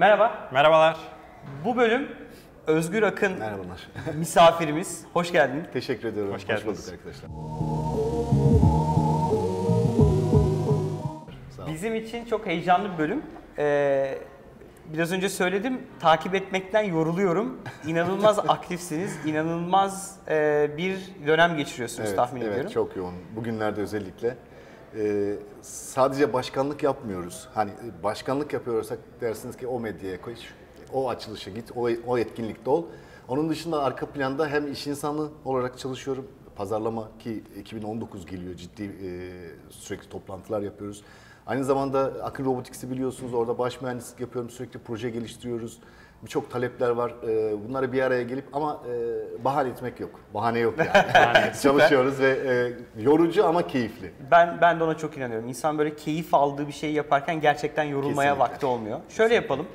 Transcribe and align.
Merhaba. 0.00 0.48
Merhabalar. 0.52 0.96
Bu 1.64 1.76
bölüm 1.76 2.08
Özgür 2.66 3.02
Akın 3.02 3.38
Merhabalar. 3.38 3.88
misafirimiz. 4.14 5.04
Hoş 5.12 5.32
geldin. 5.32 5.64
Teşekkür 5.72 6.08
ediyorum. 6.08 6.34
Hoş 6.34 6.46
geldiniz. 6.46 6.66
bulduk 6.66 6.92
arkadaşlar. 6.92 7.30
Bizim 11.74 11.94
için 11.94 12.24
çok 12.24 12.46
heyecanlı 12.46 12.92
bir 12.92 12.98
bölüm. 12.98 13.22
Ee, 13.58 14.18
biraz 14.94 15.12
önce 15.12 15.28
söyledim, 15.28 15.82
takip 16.00 16.34
etmekten 16.34 16.82
yoruluyorum. 16.82 17.60
İnanılmaz 17.86 18.38
aktifsiniz, 18.48 19.26
inanılmaz 19.26 20.18
e, 20.28 20.70
bir 20.76 20.98
dönem 21.26 21.56
geçiriyorsunuz 21.56 22.08
Evet, 22.08 22.16
tahmin 22.18 22.40
evet, 22.40 22.50
ediyorum. 22.50 22.72
çok 22.72 22.96
yoğun. 22.96 23.14
Bugünlerde 23.36 23.80
özellikle. 23.80 24.36
Ee, 24.96 25.36
sadece 25.62 26.32
başkanlık 26.32 26.82
yapmıyoruz. 26.82 27.48
Hani 27.54 27.70
başkanlık 28.02 28.52
yapıyorsak 28.52 28.98
dersiniz 29.20 29.56
ki 29.56 29.66
o 29.66 29.80
medyaya 29.80 30.20
koy, 30.20 30.34
o 30.92 31.08
açılışa 31.08 31.50
git, 31.50 31.72
o, 31.76 31.88
o 32.06 32.18
etkinlikte 32.18 32.70
ol. 32.70 32.84
Onun 33.28 33.48
dışında 33.48 33.82
arka 33.82 34.06
planda 34.06 34.48
hem 34.48 34.72
iş 34.72 34.86
insanı 34.86 35.28
olarak 35.44 35.78
çalışıyorum. 35.78 36.26
Pazarlama 36.56 37.08
ki 37.18 37.44
2019 37.56 38.26
geliyor 38.26 38.54
ciddi 38.54 38.82
e, 38.82 39.10
sürekli 39.70 40.08
toplantılar 40.08 40.60
yapıyoruz. 40.60 41.02
Aynı 41.46 41.64
zamanda 41.64 41.98
Akın 42.22 42.44
Robotics'i 42.44 42.90
biliyorsunuz 42.90 43.34
orada 43.34 43.58
baş 43.58 43.80
mühendislik 43.80 44.20
yapıyorum 44.20 44.50
sürekli 44.50 44.78
proje 44.78 45.10
geliştiriyoruz. 45.10 45.78
Birçok 46.22 46.50
talepler 46.50 46.90
var. 46.90 47.12
Ee, 47.28 47.68
bunları 47.68 47.92
bir 47.92 48.02
araya 48.02 48.22
gelip 48.22 48.44
ama 48.52 48.80
e, 48.88 49.44
bahane 49.44 49.68
etmek 49.68 50.00
yok. 50.00 50.10
Bahane 50.34 50.58
yok 50.58 50.74
yani. 51.14 51.52
Çalışıyoruz 51.62 52.20
ve 52.20 52.30
e, 52.30 53.02
yorucu 53.02 53.46
ama 53.46 53.66
keyifli. 53.66 54.12
Ben 54.30 54.58
ben 54.60 54.80
de 54.80 54.84
ona 54.84 54.96
çok 54.96 55.16
inanıyorum. 55.16 55.48
İnsan 55.48 55.78
böyle 55.78 55.96
keyif 55.96 56.34
aldığı 56.34 56.66
bir 56.66 56.72
şeyi 56.72 56.94
yaparken 56.94 57.40
gerçekten 57.40 57.84
yorulmaya 57.84 58.30
Kesinlikle. 58.30 58.52
vakti 58.52 58.66
olmuyor. 58.66 59.00
Şöyle 59.08 59.34
yapalım. 59.34 59.66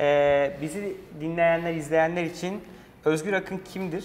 Ee, 0.00 0.56
bizi 0.62 0.96
dinleyenler, 1.20 1.74
izleyenler 1.74 2.24
için 2.24 2.60
Özgür 3.04 3.32
Akın 3.32 3.58
kimdir? 3.72 4.04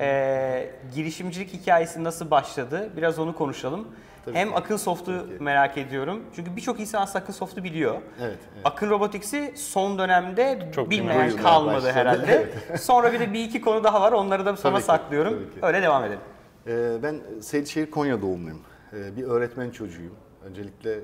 Ee, 0.00 0.70
girişimcilik 0.94 1.52
hikayesi 1.52 2.04
nasıl 2.04 2.30
başladı? 2.30 2.90
Biraz 2.96 3.18
onu 3.18 3.34
konuşalım. 3.36 3.88
Tabii 4.26 4.36
Hem 4.36 4.48
ki. 4.48 4.54
Akın 4.54 4.76
Soft'u 4.76 5.26
merak 5.40 5.78
ediyorum. 5.78 6.22
Çünkü 6.36 6.56
birçok 6.56 6.80
insan 6.80 7.02
aslında 7.02 7.18
Akın 7.18 7.32
Soft'u 7.32 7.64
biliyor. 7.64 7.94
Evet, 7.94 8.38
evet. 8.54 8.60
Akın 8.64 8.90
Robotics'i 8.90 9.52
son 9.56 9.98
dönemde 9.98 10.70
Çok 10.74 10.90
bilmeyen 10.90 11.36
kalmadı 11.36 11.76
başladı. 11.76 11.92
herhalde. 11.92 12.48
Sonra 12.78 13.12
bir 13.12 13.20
de 13.20 13.32
bir 13.32 13.44
iki 13.44 13.60
konu 13.60 13.84
daha 13.84 14.00
var. 14.00 14.12
Onları 14.12 14.46
da 14.46 14.54
ki, 14.54 14.82
saklıyorum. 14.82 15.32
tabii 15.34 15.54
ki. 15.60 15.66
Öyle 15.66 15.82
devam 15.82 16.04
edelim. 16.04 16.20
Ee, 16.66 17.02
ben 17.02 17.20
Seydişehir 17.40 17.90
Konya 17.90 18.22
doğumluyum. 18.22 18.60
Ee, 18.92 19.16
bir 19.16 19.22
öğretmen 19.24 19.70
çocuğuyum. 19.70 20.14
Öncelikle 20.44 20.92
e, 20.92 20.98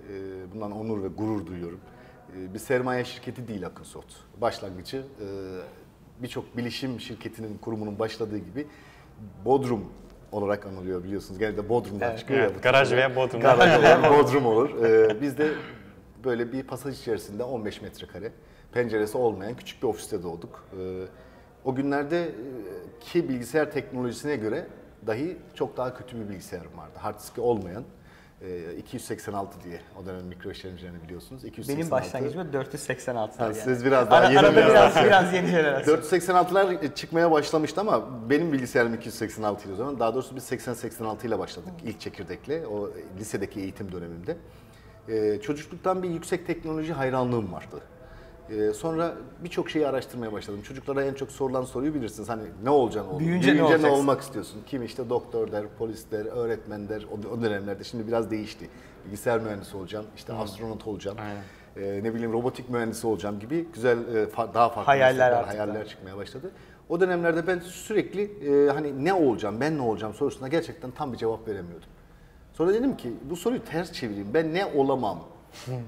bundan 0.55 0.73
onur 0.73 1.03
ve 1.03 1.09
gurur 1.09 1.47
duyuyorum. 1.47 1.81
Ee, 2.37 2.55
bir 2.55 2.59
sermaye 2.59 3.05
şirketi 3.05 3.49
değil 3.49 3.67
Akınsoft. 3.67 4.15
Başlangıcı 4.41 4.97
e, 4.97 5.27
birçok 6.23 6.57
bilişim 6.57 7.01
şirketinin 7.01 7.59
kurumunun 7.59 7.99
başladığı 7.99 8.39
gibi 8.39 8.67
Bodrum 9.45 9.85
olarak 10.33 10.67
anılıyor 10.67 11.05
biliyorsunuz. 11.05 11.39
Genelde 11.39 11.69
Bodrum'dan 11.69 12.09
Evet, 12.11 12.19
çıkıyor. 12.19 12.41
Evet, 12.41 12.63
garaj 12.63 12.93
veya 12.93 13.17
bodrum. 13.17 13.41
Garaj 13.41 13.79
olur, 13.79 14.19
Bodrum 14.19 14.47
olur. 14.47 14.85
Ee, 14.85 15.21
biz 15.21 15.39
de 15.39 15.49
böyle 16.25 16.53
bir 16.53 16.63
pasaj 16.63 17.01
içerisinde 17.01 17.43
15 17.43 17.83
metrekare, 17.83 18.33
penceresi 18.73 19.19
olmayan 19.19 19.55
küçük 19.57 19.83
bir 19.83 19.89
ofiste 19.89 20.23
doğduk. 20.23 20.65
Ee, 20.81 21.03
o 21.65 21.75
günlerde 21.75 22.23
e, 22.23 22.31
ki 23.01 23.29
bilgisayar 23.29 23.71
teknolojisine 23.71 24.37
göre 24.37 24.67
dahi 25.07 25.37
çok 25.55 25.77
daha 25.77 25.95
kötü 25.95 26.21
bir 26.21 26.29
bilgisayarım 26.29 26.79
vardı. 26.79 26.93
Hard 26.99 27.19
diski 27.19 27.41
olmayan. 27.41 27.85
E, 28.43 28.77
286 28.77 29.65
diye 29.65 29.81
o 30.03 30.07
dönem 30.07 30.27
mikro 30.27 30.51
işlemcilerini 30.51 31.03
biliyorsunuz. 31.03 31.45
286. 31.45 31.79
Benim 31.79 31.91
başlangıcım 31.91 32.53
486. 32.53 33.39
Ha, 33.39 33.45
yani. 33.45 33.55
siz 33.55 33.85
biraz 33.85 34.11
daha 34.11 34.21
Ara- 34.21 34.29
yeni 34.29 34.39
arada 34.39 34.57
biraz, 34.57 34.97
biraz 35.05 35.35
yeni 35.35 35.47
jenerasyon. 35.47 35.97
486'lar 36.03 36.95
çıkmaya 36.95 37.31
başlamıştı 37.31 37.81
ama 37.81 38.31
benim 38.31 38.53
bilgisayarım 38.53 38.95
286 38.95 39.65
idi 39.65 39.73
o 39.73 39.77
zaman. 39.77 40.01
Daha 40.01 40.15
doğrusu 40.15 40.37
biz 40.37 40.53
80-86 40.53 41.27
ile 41.27 41.39
başladık 41.39 41.73
ilk 41.85 42.01
çekirdekle 42.01 42.67
o 42.67 42.91
lisedeki 43.19 43.61
eğitim 43.61 43.93
döneminde. 43.93 44.37
Ee, 45.09 45.41
çocukluktan 45.43 46.03
bir 46.03 46.09
yüksek 46.11 46.47
teknoloji 46.47 46.93
hayranlığım 46.93 47.53
vardı. 47.53 47.81
Ee, 48.53 48.73
sonra 48.73 49.13
birçok 49.45 49.71
şeyi 49.71 49.87
araştırmaya 49.87 50.33
başladım. 50.33 50.63
Çocuklara 50.63 51.05
en 51.05 51.15
çok 51.15 51.31
sorulan 51.33 51.65
soruyu 51.65 51.95
bilirsiniz. 51.95 52.29
Hani 52.29 52.43
ne 52.65 52.71
olacaksın 52.71 53.11
oğlum? 53.11 53.21
Büyüyünce 53.21 53.57
ne 53.57 53.63
olacaksın? 53.63 53.89
olmak 53.89 54.21
istiyorsun? 54.21 54.63
Kim 54.67 54.83
işte 54.83 55.11
doktor 55.11 55.53
der, 55.53 55.65
polis 55.79 56.11
der, 56.11 56.25
öğretmen 56.25 56.89
der. 56.89 57.07
O, 57.13 57.35
o 57.35 57.43
dönemlerde 57.43 57.85
şimdi 57.85 58.07
biraz 58.07 58.31
değişti. 58.31 58.71
Bilgisayar 59.05 59.41
mühendisi 59.41 59.77
olacağım, 59.77 60.07
işte 60.17 60.33
astronot 60.33 60.87
olacağım. 60.87 61.19
Ee, 61.77 62.01
ne 62.03 62.15
bileyim 62.15 62.33
robotik 62.33 62.71
mühendisi 62.71 63.07
olacağım 63.07 63.41
gibi 63.41 63.67
güzel 63.75 63.99
e, 63.99 64.25
fa- 64.25 64.55
daha 64.55 64.69
farklı 64.69 64.83
Hayaller 64.83 65.31
artık 65.33 65.49
hayaller 65.53 65.89
çıkmaya 65.89 66.17
başladı. 66.17 66.51
O 66.89 67.01
dönemlerde 67.01 67.47
ben 67.47 67.59
sürekli 67.59 68.23
e, 68.23 68.71
hani 68.71 69.05
ne 69.05 69.13
olacağım, 69.15 69.61
ben 69.61 69.79
ne 69.79 69.83
olacağım 69.83 70.15
sorusuna 70.15 70.49
gerçekten 70.49 70.91
tam 70.91 71.13
bir 71.13 71.19
cevap 71.19 71.49
veremiyordum. 71.49 71.89
Sonra 72.53 72.75
dedim 72.75 72.97
ki 72.97 73.13
bu 73.31 73.37
soruyu 73.37 73.65
ters 73.65 73.93
çevireyim. 73.93 74.35
Ben 74.35 74.55
ne 74.55 74.67
olamam 74.67 75.19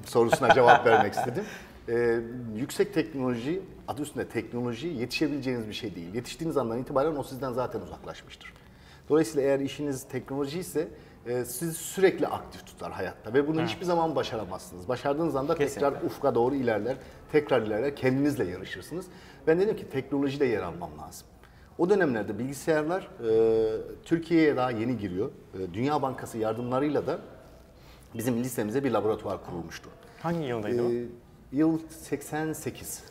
sorusuna 0.06 0.54
cevap 0.54 0.86
vermek 0.86 1.14
istedim. 1.14 1.44
E, 1.88 2.20
yüksek 2.56 2.94
teknoloji, 2.94 3.62
adı 3.88 4.02
üstünde 4.02 4.28
teknoloji 4.28 4.88
yetişebileceğiniz 4.88 5.68
bir 5.68 5.72
şey 5.72 5.94
değil. 5.94 6.14
Yetiştiğiniz 6.14 6.56
andan 6.56 6.78
itibaren 6.78 7.16
o 7.16 7.22
sizden 7.22 7.52
zaten 7.52 7.80
uzaklaşmıştır. 7.80 8.52
Dolayısıyla 9.08 9.48
eğer 9.48 9.60
işiniz 9.60 10.08
teknoloji 10.08 10.58
ise 10.58 10.88
e, 11.26 11.44
sizi 11.44 11.74
sürekli 11.74 12.26
aktif 12.26 12.66
tutar 12.66 12.92
hayatta 12.92 13.34
ve 13.34 13.48
bunu 13.48 13.64
hiçbir 13.64 13.84
zaman 13.84 14.16
başaramazsınız. 14.16 14.88
Başardığınız 14.88 15.36
anda 15.36 15.54
Kesinlikle. 15.54 15.90
tekrar 15.90 16.06
ufka 16.06 16.34
doğru 16.34 16.54
ilerler, 16.54 16.96
tekrar 17.32 17.62
ilerler, 17.62 17.96
kendinizle 17.96 18.44
yarışırsınız. 18.44 19.06
Ben 19.46 19.60
dedim 19.60 19.76
ki 19.76 19.88
teknolojide 19.88 20.44
yer 20.44 20.62
almam 20.62 20.90
lazım. 20.98 21.26
O 21.78 21.90
dönemlerde 21.90 22.38
bilgisayarlar 22.38 23.08
e, 23.28 23.80
Türkiye'ye 24.04 24.56
daha 24.56 24.70
yeni 24.70 24.98
giriyor. 24.98 25.30
E, 25.54 25.74
Dünya 25.74 26.02
Bankası 26.02 26.38
yardımlarıyla 26.38 27.06
da 27.06 27.18
bizim 28.14 28.36
lisemize 28.44 28.84
bir 28.84 28.90
laboratuvar 28.90 29.44
kurulmuştu. 29.46 29.90
Hangi 30.22 30.46
yıldaydı 30.46 30.82
o? 30.82 30.90
Yıl 31.54 31.78
88. 32.00 33.02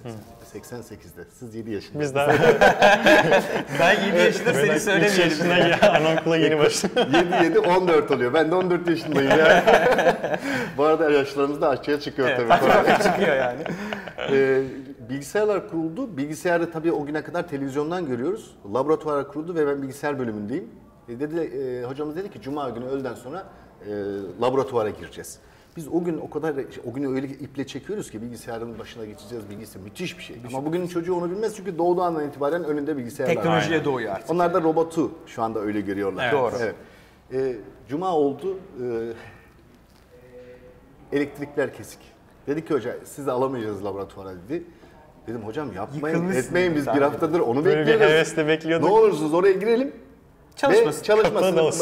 88'de. 0.54 1.26
Siz 1.40 1.56
7 1.56 1.72
yaşındasınız. 1.72 2.06
Biz 2.06 2.16
daha 2.16 2.28
Ben 3.80 4.06
7 4.08 4.18
yaşında 4.18 4.54
seni 4.54 4.62
böyle 4.64 4.76
3 4.76 4.82
söylemeyelim. 4.82 5.22
yaşında 5.22 5.58
ya 5.58 5.92
anaokula 5.92 6.38
yeni 6.38 6.60
başladı. 6.60 7.08
7 7.40 7.44
7 7.44 7.60
14 7.60 8.12
oluyor. 8.12 8.34
Ben 8.34 8.52
de 8.52 8.56
14 8.56 8.88
yaşındayım 8.90 9.30
yani. 9.30 9.64
Bu 10.78 10.84
arada 10.84 11.12
yaşlarımız 11.12 11.62
da 11.62 11.70
aşağıya 11.70 12.00
çıkıyor 12.00 12.30
Evet, 12.30 12.50
tabii. 12.50 13.04
çıkıyor 13.04 13.36
yani. 13.36 13.64
Ee, 14.32 14.62
bilgisayarlar 15.10 15.70
kuruldu. 15.70 16.18
Bilgisayarı 16.18 16.72
tabii 16.72 16.92
o 16.92 17.06
güne 17.06 17.24
kadar 17.24 17.48
televizyondan 17.48 18.06
görüyoruz. 18.06 18.56
Laboratuvar 18.74 19.28
kuruldu 19.28 19.56
ve 19.56 19.68
ben 19.68 19.82
bilgisayar 19.82 20.20
bölümündeyim. 20.20 20.70
E, 21.10 21.20
dedi, 21.20 21.40
e, 21.40 21.84
hocamız 21.84 22.16
dedi 22.16 22.32
ki 22.32 22.42
Cuma 22.42 22.70
günü 22.70 22.86
öğleden 22.86 23.14
sonra 23.14 23.44
e, 23.86 23.92
laboratuvara 24.42 24.90
gireceğiz. 24.90 25.40
Biz 25.78 25.88
o 25.88 26.04
gün 26.04 26.18
o 26.18 26.30
kadar 26.30 26.56
o 26.86 26.94
günü 26.94 27.08
öyle 27.16 27.28
iple 27.28 27.68
çekiyoruz 27.68 28.12
ki 28.12 28.22
bilgisayarın 28.22 28.80
başına 28.80 29.06
geçeceğiz. 29.06 29.50
Bilgisayar 29.50 29.82
müthiş 29.82 30.18
bir 30.18 30.24
şey. 30.24 30.36
Ama 30.48 30.66
bugünün 30.66 30.88
çocuğu 30.88 31.16
onu 31.16 31.32
bilmez 31.32 31.56
çünkü 31.56 31.78
doğduğu 31.78 32.02
andan 32.02 32.28
itibaren 32.28 32.64
önünde 32.64 32.98
bilgisayar 32.98 33.26
var. 33.28 33.34
Teknolojiye 33.34 33.74
Aynen. 33.74 33.86
doğuyor 33.86 34.16
artık. 34.16 34.30
Onlar 34.32 34.54
da 34.54 34.62
robotu 34.62 35.12
şu 35.28 35.44
anda 35.44 35.60
öyle 35.60 35.82
görüyorlar. 35.82 36.24
Evet. 36.24 36.34
Doğru. 36.34 36.56
Evet. 36.62 36.76
Ee, 37.34 37.56
Cuma 37.90 38.12
oldu. 38.16 38.58
Ee, 41.12 41.18
elektrikler 41.18 41.74
kesik. 41.74 42.00
Dedi 42.48 42.66
ki 42.66 42.74
hoca 42.74 42.98
sizi 43.04 43.32
alamayacağız 43.32 43.86
laboratuvara 43.86 44.32
dedi. 44.48 44.64
Dedim 45.28 45.42
hocam 45.42 45.74
yapmayın 45.74 46.32
etmeyin 46.32 46.76
biz 46.76 46.88
bir 46.88 47.02
haftadır 47.02 47.40
onu 47.40 47.66
Böyle 47.66 47.76
bir 47.76 47.82
bekliyoruz. 47.82 48.08
hevesle 48.08 48.48
bekliyorduk. 48.48 48.90
Ne 48.90 48.94
olursunuz 48.96 49.34
oraya 49.34 49.54
girelim. 49.54 49.92
Çalışmasın. 50.56 51.04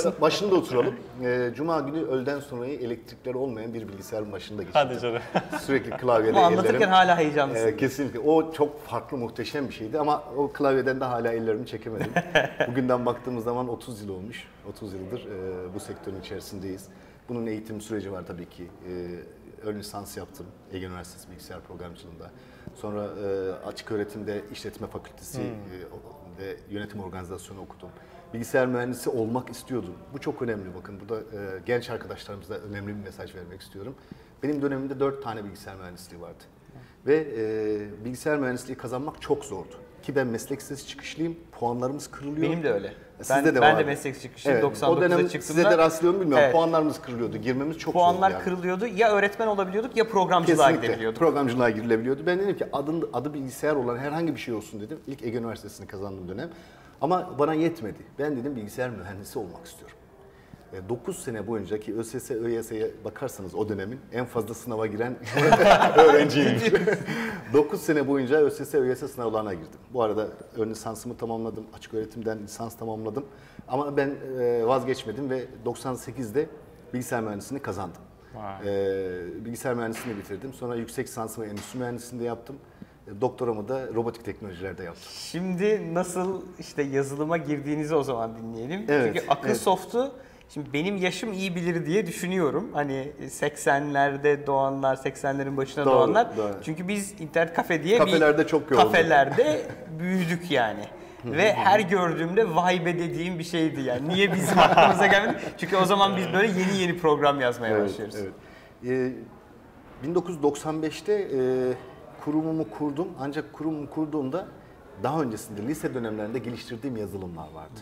Ve. 0.08 0.22
Başında 0.22 0.56
oturalım. 0.56 0.96
Ee, 1.24 1.52
Cuma 1.56 1.80
günü 1.80 2.02
öğleden 2.02 2.40
sonrayı 2.40 2.80
elektrikleri 2.80 3.38
olmayan 3.38 3.74
bir 3.74 3.88
bilgisayarın 3.88 4.32
başında 4.32 4.64
geçirdim. 4.64 4.82
Hadi 4.90 5.00
canım. 5.00 5.22
Sürekli 5.62 5.90
klavyede 5.92 6.38
Ama 6.38 6.48
anlatırken 6.48 6.76
ellerim. 6.76 6.90
hala 6.92 7.18
heyecanlısın. 7.18 7.68
Ee, 7.68 7.78
kesinlikle. 7.78 8.20
O 8.20 8.54
çok 8.54 8.84
farklı, 8.86 9.18
muhteşem 9.18 9.68
bir 9.68 9.74
şeydi 9.74 10.00
ama 10.00 10.24
o 10.38 10.52
klavyeden 10.52 11.00
de 11.00 11.06
hala 11.06 11.32
ellerimi 11.32 11.68
çekemedim. 11.68 12.12
Bugünden 12.68 13.06
baktığımız 13.06 13.44
zaman 13.44 13.70
30 13.70 14.02
yıl 14.02 14.10
olmuş. 14.10 14.48
30 14.70 14.94
yıldır 14.94 15.26
e, 15.26 15.74
bu 15.76 15.80
sektörün 15.80 16.20
içerisindeyiz. 16.22 16.88
Bunun 17.30 17.46
eğitim 17.48 17.82
süreci 17.82 18.12
var 18.12 18.24
tabii 18.28 18.50
ki. 18.50 18.64
E, 18.64 18.92
ön 19.68 19.80
lisans 19.80 20.18
yaptım 20.18 20.46
Ege 20.74 20.86
Üniversitesi 20.86 21.30
Bilgisayar 21.32 21.60
Programcılığında. 21.62 22.32
Sonra 22.76 23.04
e, 23.04 23.52
açık 23.68 23.92
öğretimde 23.92 24.42
işletme 24.52 24.88
fakültesi 24.88 25.42
e, 25.42 25.46
o- 25.94 26.42
ve 26.42 26.56
yönetim 26.70 27.00
organizasyonu 27.00 27.62
okudum. 27.62 27.90
Bilgisayar 28.34 28.68
mühendisi 28.68 29.10
olmak 29.10 29.50
istiyordum. 29.50 29.94
Bu 30.14 30.20
çok 30.20 30.42
önemli 30.42 30.76
bakın. 30.76 31.00
Burada 31.00 31.22
e, 31.22 31.60
genç 31.66 31.90
arkadaşlarımıza 31.90 32.54
önemli 32.54 32.88
bir 32.88 33.04
mesaj 33.04 33.36
vermek 33.36 33.62
istiyorum. 33.62 33.96
Benim 34.44 34.62
dönemimde 34.62 35.00
4 35.00 35.24
tane 35.24 35.44
bilgisayar 35.44 35.76
mühendisliği 35.76 36.22
vardı. 36.22 36.44
Ve 37.08 37.16
e, 37.16 38.06
bilgisayar 38.06 38.38
mühendisliği 38.38 38.78
kazanmak 38.78 39.22
çok 39.22 39.46
zordu. 39.46 39.76
Ki 40.04 40.16
ben 40.16 40.28
meslek 40.28 40.60
lisesi 40.60 40.88
çıkışlıyım, 40.88 41.36
puanlarımız 41.52 42.12
kırılıyor. 42.12 42.52
Benim 42.52 42.64
de 42.64 42.74
öyle. 42.74 42.94
Sizde 43.22 43.36
ben, 43.36 43.46
de 43.46 43.56
ben 43.56 43.62
vardı. 43.62 43.80
de 43.80 43.84
meslek 43.84 44.22
çıkışım 44.22 44.52
Evet, 44.52 44.64
99'da 44.64 44.92
o 44.92 45.02
dönem 45.02 45.28
çıktığımda 45.28 45.42
size 45.42 45.64
de 45.64 45.78
rastlıyor 45.78 46.14
mu 46.14 46.20
bilmiyorum. 46.22 46.44
Evet. 46.44 46.54
Puanlarımız 46.54 47.02
kırılıyordu. 47.02 47.38
Girmemiz 47.38 47.78
çok 47.78 47.94
puanlar 47.94 48.30
zordu 48.30 48.34
yani. 48.34 48.44
kırılıyordu. 48.44 48.88
Ya 48.88 49.12
öğretmen 49.12 49.48
olabiliyorduk 49.48 49.98
ya 49.98 50.08
programcılığa 50.08 50.66
Kesinlikle. 50.66 50.88
gidebiliyorduk. 50.88 51.20
Programcılığa 51.20 51.70
girilebiliyordu. 51.70 52.22
Ben 52.26 52.40
dedim 52.40 52.58
ki 52.58 52.66
adın, 52.74 53.10
adı 53.14 53.34
bilgisayar 53.34 53.76
olan 53.76 53.98
herhangi 53.98 54.36
bir 54.36 54.40
şey 54.40 54.54
olsun 54.54 54.82
dedim. 54.82 55.00
İlk 55.08 55.24
Ege 55.24 55.38
Üniversitesi'ni 55.38 55.88
kazandığım 55.88 56.28
dönem. 56.28 56.50
Ama 57.02 57.40
bana 57.40 57.54
yetmedi. 57.54 58.00
Ben 58.20 58.38
dedim 58.38 58.56
bilgisayar 58.56 58.90
mühendisi 58.90 59.40
olmak 59.40 59.66
istiyorum. 59.66 59.98
9 60.90 61.20
sene 61.20 61.48
boyunca 61.48 61.80
ki 61.80 61.96
ÖSS, 61.96 62.32
ÖYS'ye 62.32 62.92
bakarsanız 63.06 63.56
o 63.56 63.70
dönemin 63.70 64.00
en 64.14 64.26
fazla 64.26 64.54
sınava 64.54 64.88
giren 64.88 65.16
öğrenciyim. 65.98 66.62
9 67.54 67.82
sene 67.86 68.08
boyunca 68.08 68.38
ÖSS, 68.38 68.76
ÖYS 68.76 69.00
sınavlarına 69.00 69.54
girdim. 69.54 69.80
Bu 69.94 70.04
arada 70.04 70.28
ön 70.58 70.70
lisansımı 70.70 71.18
tamamladım. 71.18 71.66
Açık 71.78 71.94
öğretimden 71.94 72.44
lisans 72.44 72.78
tamamladım. 72.78 73.26
Ama 73.68 73.98
ben 73.98 74.16
e, 74.40 74.68
vazgeçmedim 74.68 75.30
ve 75.30 75.46
98'de 75.66 76.50
bilgisayar 76.94 77.24
mühendisliğini 77.24 77.62
kazandım. 77.64 78.02
Vay. 78.36 78.56
Ee, 78.66 79.46
bilgisayar 79.46 79.74
mühendisliğini 79.74 80.20
bitirdim. 80.20 80.54
Sonra 80.54 80.76
yüksek 80.76 81.08
lisansımı 81.08 81.48
endüstri 81.48 81.80
mühendisliğinde 81.80 82.26
yaptım. 82.26 82.56
Doktoramı 83.22 83.68
da 83.68 83.88
robotik 83.96 84.26
teknolojilerde 84.26 84.84
yaptım. 84.84 85.04
Şimdi 85.16 85.94
nasıl 85.94 86.42
işte 86.60 86.82
yazılıma 86.84 87.38
girdiğinizi 87.38 87.96
o 87.96 88.04
zaman 88.04 88.36
dinleyelim. 88.36 88.86
Evet, 88.90 89.12
Çünkü 89.16 89.28
akıl 89.30 89.48
evet. 89.50 89.58
soft'u 89.58 90.12
şimdi 90.50 90.74
benim 90.74 90.98
yaşım 90.98 91.34
iyi 91.34 91.56
bilir 91.56 91.86
diye 91.86 92.08
düşünüyorum. 92.08 92.70
Hani 92.74 93.12
80'lerde 93.28 94.48
doğanlar, 94.48 94.96
80'lerin 94.96 95.58
başına 95.58 95.86
Doğru, 95.86 95.94
doğanlar. 95.96 96.38
doğru. 96.38 96.54
Çünkü 96.64 96.88
biz 96.88 97.22
internet 97.22 97.54
kafe 97.54 97.84
diye 97.84 97.98
Kafelerde 97.98 98.44
bir 98.44 98.48
çok 98.48 98.72
yoğunduk. 98.72 98.92
kafelerde 98.92 99.62
büyüdük 100.00 100.52
yani. 100.52 100.84
Ve 101.26 101.54
her 101.54 101.80
gördüğümde 101.80 102.56
vay 102.56 102.86
be 102.86 103.00
dediğim 103.00 103.40
bir 103.40 103.44
şeydi 103.44 103.82
yani. 103.82 104.10
Niye 104.10 104.34
bizim 104.34 104.60
aklımıza 104.60 105.08
gelmedi? 105.08 105.38
Çünkü 105.58 105.76
o 105.78 105.86
zaman 105.86 106.18
biz 106.18 106.26
böyle 106.34 106.48
yeni 106.48 106.78
yeni 106.82 106.98
program 106.98 107.42
yazmaya 107.42 107.84
başlıyoruz. 107.84 108.16
evet. 108.16 108.34
Ee, 108.86 110.08
1995'te 110.08 111.14
e, 111.14 111.40
kurumumu 112.26 112.70
kurdum. 112.70 113.08
Ancak 113.20 113.54
kurumumu 113.54 113.90
kurduğumda 113.90 114.48
daha 115.04 115.22
öncesinde 115.22 115.62
lise 115.62 115.94
dönemlerinde 115.94 116.40
geliştirdiğim 116.40 116.98
yazılımlar 116.98 117.52
vardı. 117.54 117.80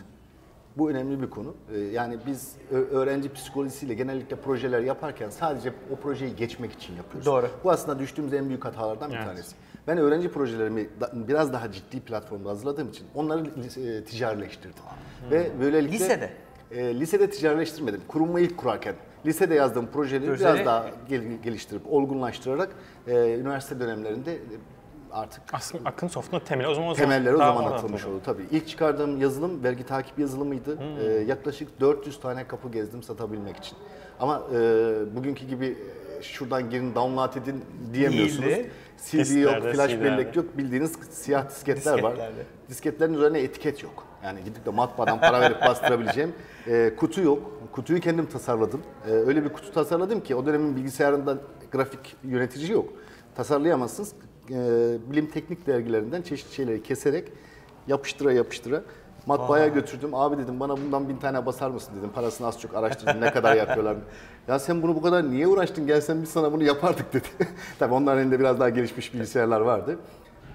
Bu 0.76 0.90
önemli 0.90 1.22
bir 1.22 1.30
konu. 1.30 1.54
Ee, 1.74 1.78
yani 1.78 2.18
biz 2.26 2.56
öğrenci 2.70 3.32
psikolojisiyle 3.32 3.94
genellikle 3.94 4.36
projeler 4.36 4.80
yaparken 4.80 5.30
sadece 5.30 5.72
o 5.92 5.96
projeyi 5.96 6.36
geçmek 6.36 6.72
için 6.72 6.96
yapıyoruz. 6.96 7.26
Doğru. 7.26 7.48
Bu 7.64 7.70
aslında 7.70 7.98
düştüğümüz 7.98 8.32
en 8.32 8.48
büyük 8.48 8.64
hatalardan 8.64 9.10
bir 9.10 9.16
Evet. 9.16 9.26
tanesi. 9.26 9.56
Ben 9.86 9.98
öğrenci 9.98 10.32
projelerimi 10.32 10.88
biraz 11.12 11.52
daha 11.52 11.72
ciddi 11.72 12.00
platformda 12.00 12.50
hazırladığım 12.50 12.88
için 12.88 13.06
onları 13.14 13.46
e, 13.80 14.04
ticarileştirdim. 14.04 14.82
Ve 15.30 15.50
böylelikle 15.60 15.94
Lisede? 15.94 16.30
E, 16.70 17.00
lisede 17.00 17.30
ticarileştirmedim. 17.30 18.00
Kurumu 18.08 18.38
ilk 18.40 18.56
kurarken. 18.58 18.94
Lisede 19.26 19.54
yazdığım 19.54 19.86
projeleri 19.86 20.30
Projeleri- 20.30 20.54
biraz 20.54 20.66
daha 20.66 20.86
gel- 21.08 21.36
geliştirip, 21.42 21.82
olgunlaştırarak 21.92 22.70
e, 23.06 23.34
üniversite 23.34 23.80
dönemlerinde 23.80 24.34
e, 24.34 24.38
artık 25.12 25.42
Aslında 25.52 25.88
Akın 25.88 26.08
Soft'un 26.08 26.38
temeli 26.38 26.68
o 26.68 26.74
zaman 26.74 26.90
o 26.90 26.94
zaman 26.94 27.10
temelleri 27.10 27.34
o 27.34 27.38
zaman 27.38 27.64
atılmış 27.72 28.04
oldu 28.04 28.20
tabii. 28.24 28.42
İlk 28.50 28.68
çıkardığım 28.68 29.20
yazılım 29.20 29.64
vergi 29.64 29.86
takip 29.86 30.18
yazılımıydı. 30.18 30.78
Hmm. 30.78 30.98
E, 31.00 31.12
yaklaşık 31.12 31.80
400 31.80 32.20
tane 32.20 32.46
kapı 32.46 32.68
gezdim 32.70 33.02
satabilmek 33.02 33.56
için. 33.56 33.78
Ama 34.20 34.42
e, 34.54 34.56
bugünkü 35.16 35.46
gibi 35.46 35.78
şuradan 36.22 36.70
girin 36.70 36.94
download 36.94 37.34
edin 37.34 37.64
diyemiyorsunuz. 37.94 38.44
Değildi. 38.44 38.70
CD 39.06 39.40
yok, 39.40 39.62
flash 39.62 39.90
CD'lerde. 39.90 40.04
bellek 40.04 40.36
yok. 40.36 40.58
Bildiğiniz 40.58 40.92
siyah 41.10 41.50
disketler 41.50 42.02
var. 42.02 42.16
Disketlerin 42.68 43.14
üzerine 43.14 43.40
etiket 43.40 43.82
yok. 43.82 44.06
Yani 44.24 44.44
gidip 44.44 44.66
de 44.66 44.70
matbaadan 44.70 45.20
para 45.20 45.40
verip 45.40 45.60
bastırabileceğim. 45.60 46.32
E, 46.66 46.92
kutu 46.96 47.20
yok. 47.20 47.52
Kutuyu 47.72 48.00
kendim 48.00 48.26
tasarladım. 48.26 48.80
E, 49.06 49.10
öyle 49.10 49.44
bir 49.44 49.48
kutu 49.48 49.72
tasarladım 49.72 50.20
ki 50.20 50.34
o 50.34 50.46
dönemin 50.46 50.76
bilgisayarında 50.76 51.38
grafik 51.72 52.16
yönetici 52.24 52.72
yok. 52.72 52.88
Tasarlayamazsınız. 53.34 54.12
E, 54.50 54.54
bilim 55.12 55.26
teknik 55.26 55.66
dergilerinden 55.66 56.22
çeşitli 56.22 56.54
şeyleri 56.54 56.82
keserek 56.82 57.28
yapıştıra 57.88 58.32
yapıştıra 58.32 58.82
matbaaya 59.26 59.68
götürdüm. 59.68 60.14
Abi 60.14 60.38
dedim 60.38 60.60
bana 60.60 60.76
bundan 60.76 61.08
bin 61.08 61.16
tane 61.16 61.46
basar 61.46 61.70
mısın 61.70 61.92
dedim. 61.98 62.10
Parasını 62.14 62.46
az 62.46 62.60
çok 62.60 62.74
araştırdım 62.74 63.20
ne 63.20 63.30
kadar 63.32 63.56
yapıyorlar. 63.56 63.96
ya 64.48 64.58
sen 64.58 64.82
bunu 64.82 64.94
bu 64.94 65.02
kadar 65.02 65.30
niye 65.30 65.46
uğraştın 65.46 65.86
gelsen 65.86 66.22
biz 66.22 66.28
sana 66.28 66.52
bunu 66.52 66.62
yapardık 66.64 67.12
dedi. 67.12 67.28
Tabii 67.78 67.94
onların 67.94 68.18
elinde 68.22 68.40
biraz 68.40 68.60
daha 68.60 68.68
gelişmiş 68.68 69.14
bilgisayarlar 69.14 69.60
vardı. 69.60 69.98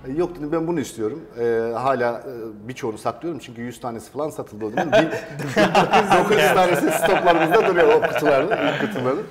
E, 0.07 0.11
Yok 0.11 0.35
dedim 0.35 0.51
ben 0.51 0.67
bunu 0.67 0.79
istiyorum. 0.79 1.21
Ee, 1.39 1.71
hala 1.75 2.19
e, 2.19 2.67
birçoğunu 2.67 2.97
saklıyorum 2.97 3.39
çünkü 3.43 3.61
100 3.61 3.79
tanesi 3.81 4.11
falan 4.11 4.29
satıldı 4.29 4.65
o 4.65 4.69
zaman. 4.69 4.91
Bin- 4.91 5.09
900 6.23 6.53
tanesi 6.53 6.91
stoklarımızda 6.91 7.67
duruyor 7.67 7.87
o 7.93 8.01
kutuların, 8.01 8.47
ilk 8.47 8.81
kutuların. 8.81 9.23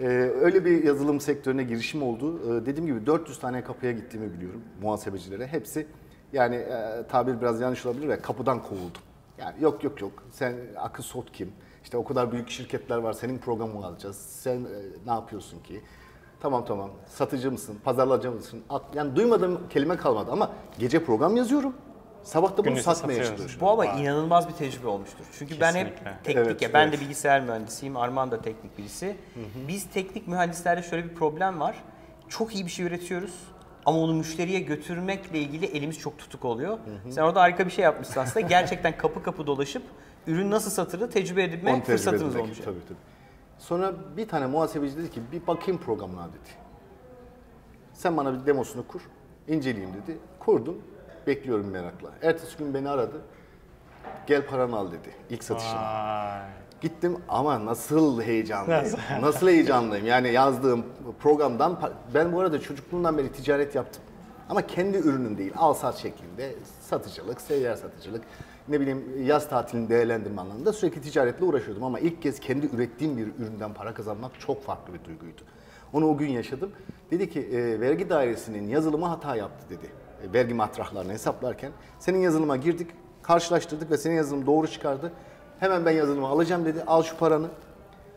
Ee, 0.00 0.04
öyle 0.40 0.64
bir 0.64 0.84
yazılım 0.84 1.20
sektörüne 1.20 1.62
girişim 1.62 2.02
oldu. 2.02 2.40
Ee, 2.62 2.66
dediğim 2.66 2.86
gibi 2.86 3.06
400 3.06 3.38
tane 3.40 3.64
kapıya 3.64 3.92
gittiğimi 3.92 4.32
biliyorum 4.32 4.60
muhasebecilere. 4.82 5.46
Hepsi 5.46 5.86
yani 6.32 6.56
e, 6.56 7.02
tabir 7.08 7.40
biraz 7.40 7.60
yanlış 7.60 7.86
olabilir 7.86 8.08
ve 8.08 8.20
kapıdan 8.20 8.62
kovuldum. 8.62 9.02
Yani 9.38 9.54
yok 9.60 9.84
yok 9.84 10.00
yok 10.00 10.12
sen 10.32 10.54
akıl 10.78 11.02
sot 11.02 11.32
kim? 11.32 11.52
İşte 11.84 11.96
o 11.96 12.04
kadar 12.04 12.32
büyük 12.32 12.50
şirketler 12.50 12.96
var 12.96 13.12
senin 13.12 13.38
programını 13.38 13.86
alacağız. 13.86 14.16
Sen 14.16 14.56
e, 14.56 14.66
ne 15.06 15.12
yapıyorsun 15.12 15.60
ki? 15.60 15.82
Tamam 16.40 16.64
tamam. 16.64 16.90
Satıcı 17.06 17.52
mısın? 17.52 17.78
Pazarlacı 17.84 18.30
mısın? 18.30 18.62
At- 18.70 18.94
Yani 18.94 19.16
duymadığım 19.16 19.68
kelime 19.70 19.96
kalmadı 19.96 20.30
ama 20.32 20.50
gece 20.78 21.04
program 21.04 21.36
yazıyorum. 21.36 21.74
Sabah 22.22 22.52
da 22.52 22.56
bunu 22.56 22.64
Gündüzde 22.64 22.82
satmaya 22.84 23.14
satıyoruz. 23.14 23.38
çalışıyorum. 23.38 23.66
Bu 23.66 23.70
ama 23.70 23.86
inanılmaz 23.86 24.48
bir 24.48 24.52
tecrübe 24.52 24.86
olmuştur. 24.88 25.24
Çünkü 25.38 25.60
ben 25.60 25.74
hep 25.74 25.86
Kesinlikle. 25.88 26.18
teknik 26.24 26.46
Evet, 26.46 26.62
ya 26.62 26.72
ben 26.72 26.88
evet. 26.88 26.96
de 26.98 27.00
bilgisayar 27.00 27.40
mühendisiyim, 27.40 27.96
Arman 27.96 28.30
da 28.30 28.42
teknik 28.42 28.78
birisi. 28.78 29.16
Biz 29.68 29.90
teknik 29.90 30.28
mühendislerde 30.28 30.82
şöyle 30.82 31.04
bir 31.10 31.14
problem 31.14 31.60
var. 31.60 31.84
Çok 32.28 32.54
iyi 32.54 32.66
bir 32.66 32.70
şey 32.70 32.86
üretiyoruz 32.86 33.34
ama 33.88 33.98
onu 33.98 34.14
müşteriye 34.14 34.60
götürmekle 34.60 35.38
ilgili 35.38 35.66
elimiz 35.66 35.98
çok 35.98 36.18
tutuk 36.18 36.44
oluyor. 36.44 36.78
Sen 37.10 37.22
orada 37.22 37.40
harika 37.40 37.66
bir 37.66 37.70
şey 37.70 37.84
yapmışsın 37.84 38.20
aslında. 38.20 38.46
Gerçekten 38.48 38.98
kapı 38.98 39.22
kapı 39.22 39.46
dolaşıp 39.46 39.82
ürün 40.26 40.50
nasıl 40.50 40.70
satılır 40.70 41.10
tecrübe 41.10 41.42
edinme 41.42 41.70
Onu 41.70 41.78
tecrübe 41.78 41.96
fırsatınız 41.96 42.30
etmek, 42.30 42.44
olmuş. 42.44 42.58
Tabii 42.58 42.80
tabii. 42.88 42.98
Sonra 43.58 43.94
bir 44.16 44.28
tane 44.28 44.46
muhasebeci 44.46 44.96
dedi 44.96 45.10
ki 45.10 45.20
bir 45.32 45.46
bakayım 45.46 45.80
programına 45.80 46.28
dedi. 46.28 46.50
Sen 47.92 48.16
bana 48.16 48.34
bir 48.40 48.46
demosunu 48.46 48.86
kur, 48.86 49.00
inceleyeyim 49.48 49.94
dedi. 49.94 50.18
Kurdum, 50.38 50.82
bekliyorum 51.26 51.70
merakla. 51.70 52.10
Ertesi 52.22 52.58
gün 52.58 52.74
beni 52.74 52.88
aradı. 52.88 53.20
Gel 54.26 54.46
paranı 54.46 54.76
al 54.76 54.92
dedi 54.92 55.14
ilk 55.30 55.44
satışını. 55.44 55.80
Gittim 56.80 57.16
ama 57.28 57.66
nasıl 57.66 58.22
heyecanlıyım. 58.22 58.82
Nasıl? 58.84 58.98
Nasıl 59.22 59.48
heyecanlıyım. 59.48 60.06
Yani 60.06 60.32
yazdığım 60.32 60.84
programdan 61.20 61.80
ben 62.14 62.32
bu 62.32 62.40
arada 62.40 62.60
çocukluğumdan 62.60 63.18
beri 63.18 63.32
ticaret 63.32 63.74
yaptım. 63.74 64.02
Ama 64.48 64.66
kendi 64.66 64.96
ürünüm 64.96 65.38
değil. 65.38 65.52
Al 65.56 65.74
sat 65.74 65.96
şeklinde 65.96 66.54
satıcılık, 66.80 67.40
seyyar 67.40 67.76
satıcılık, 67.76 68.22
ne 68.68 68.80
bileyim 68.80 69.24
yaz 69.24 69.48
tatilini 69.48 69.88
değerlendirme 69.88 70.40
anlamında 70.40 70.72
sürekli 70.72 71.00
ticaretle 71.00 71.44
uğraşıyordum. 71.44 71.84
Ama 71.84 72.00
ilk 72.00 72.22
kez 72.22 72.40
kendi 72.40 72.66
ürettiğim 72.66 73.16
bir 73.16 73.26
üründen 73.38 73.74
para 73.74 73.94
kazanmak 73.94 74.40
çok 74.40 74.64
farklı 74.64 74.94
bir 74.94 75.04
duyguydu. 75.04 75.40
Onu 75.92 76.08
o 76.08 76.16
gün 76.16 76.28
yaşadım. 76.28 76.70
Dedi 77.10 77.30
ki 77.30 77.40
e, 77.40 77.80
vergi 77.80 78.10
dairesinin 78.10 78.68
yazılımı 78.68 79.06
hata 79.06 79.36
yaptı 79.36 79.66
dedi. 79.70 79.90
E, 80.28 80.32
vergi 80.32 80.54
matrahlarını 80.54 81.12
hesaplarken. 81.12 81.72
Senin 81.98 82.18
yazılıma 82.18 82.56
girdik, 82.56 82.90
karşılaştırdık 83.22 83.90
ve 83.90 83.96
senin 83.96 84.14
yazılım 84.14 84.46
doğru 84.46 84.68
çıkardı. 84.68 85.12
Hemen 85.60 85.86
ben 85.86 85.90
yazılımı 85.90 86.26
alacağım 86.26 86.64
dedi. 86.64 86.82
Al 86.86 87.02
şu 87.02 87.16
paranı. 87.16 87.46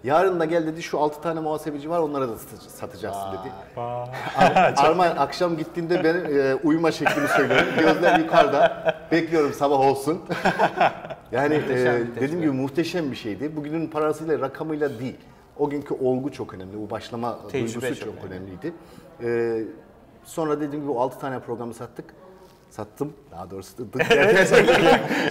Yarın 0.03 0.39
da 0.39 0.45
gel 0.45 0.67
dedi 0.67 0.83
şu 0.83 0.99
6 0.99 1.21
tane 1.21 1.39
muhasebeci 1.39 1.89
var 1.89 1.99
onlara 1.99 2.29
da 2.29 2.37
satacaksın 2.67 3.31
dedi. 3.31 3.53
Ar- 3.77 4.73
Arma 4.77 5.03
akşam 5.03 5.57
gittiğinde 5.57 6.03
ben 6.03 6.35
e, 6.35 6.55
uyuma 6.55 6.91
şeklimi 6.91 7.27
söylüyorum. 7.27 7.67
Gözler 7.79 8.19
yukarıda. 8.19 8.95
Bekliyorum 9.11 9.53
sabah 9.53 9.79
olsun. 9.79 10.21
yani 11.31 11.55
Muhteşem 11.57 11.95
e, 11.95 11.99
bir 11.99 12.05
tecrübe. 12.05 12.21
dediğim 12.21 12.41
gibi 12.41 12.51
muhteşem 12.51 13.11
bir 13.11 13.15
şeydi. 13.15 13.55
Bugünün 13.55 13.87
parasıyla 13.87 14.39
rakamıyla 14.39 14.99
değil. 14.99 15.17
O 15.57 15.69
günkü 15.69 15.93
olgu 15.93 16.31
çok 16.31 16.53
önemli. 16.53 16.77
Bu 16.81 16.89
başlama 16.89 17.47
Tecrübe 17.47 17.81
duygusu 17.81 18.05
çok 18.05 18.21
çok, 18.21 18.31
önemliydi. 18.31 18.73
E, 19.23 19.61
sonra 20.23 20.61
dediğim 20.61 20.83
gibi 20.83 20.91
o 20.91 20.99
6 20.99 21.19
tane 21.19 21.39
programı 21.39 21.73
sattık. 21.73 22.05
Sattım. 22.71 23.13
Daha 23.31 23.51
doğrusu 23.51 23.77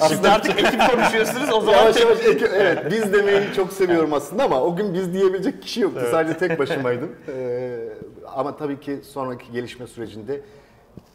Şimdi 0.09 0.29
artık 0.29 0.59
ekip 0.65 0.91
konuşuyorsunuz 0.91 1.53
o 1.53 1.61
zaman 1.61 1.73
Yavaş 1.73 2.01
yavaş 2.01 2.21
eki- 2.21 2.47
evet 2.47 2.91
biz 2.91 3.13
demeyi 3.13 3.55
çok 3.57 3.73
seviyorum 3.73 4.13
aslında 4.13 4.45
ama 4.45 4.63
o 4.63 4.77
gün 4.77 4.95
biz 4.95 5.13
diyebilecek 5.13 5.63
kişi 5.63 5.81
yoktu. 5.81 6.01
Sadece 6.11 6.37
tek 6.39 6.59
başımaydım. 6.59 7.17
Ee, 7.29 7.89
ama 8.35 8.57
tabii 8.57 8.81
ki 8.81 9.01
sonraki 9.05 9.53
gelişme 9.53 9.87
sürecinde 9.87 10.41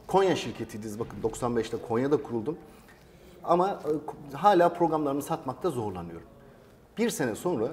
Konya 0.08 0.36
şirketiyiz. 0.36 1.00
Bakın 1.00 1.18
95'te 1.24 1.78
Konya'da 1.88 2.18
kuruldum. 2.18 2.58
Ama 3.44 3.70
e, 4.34 4.36
hala 4.36 4.70
programlarımı 4.70 5.22
satmakta 5.22 5.70
zorlanıyorum. 5.70 6.28
Bir 6.98 7.10
sene 7.10 7.36
sonra 7.36 7.68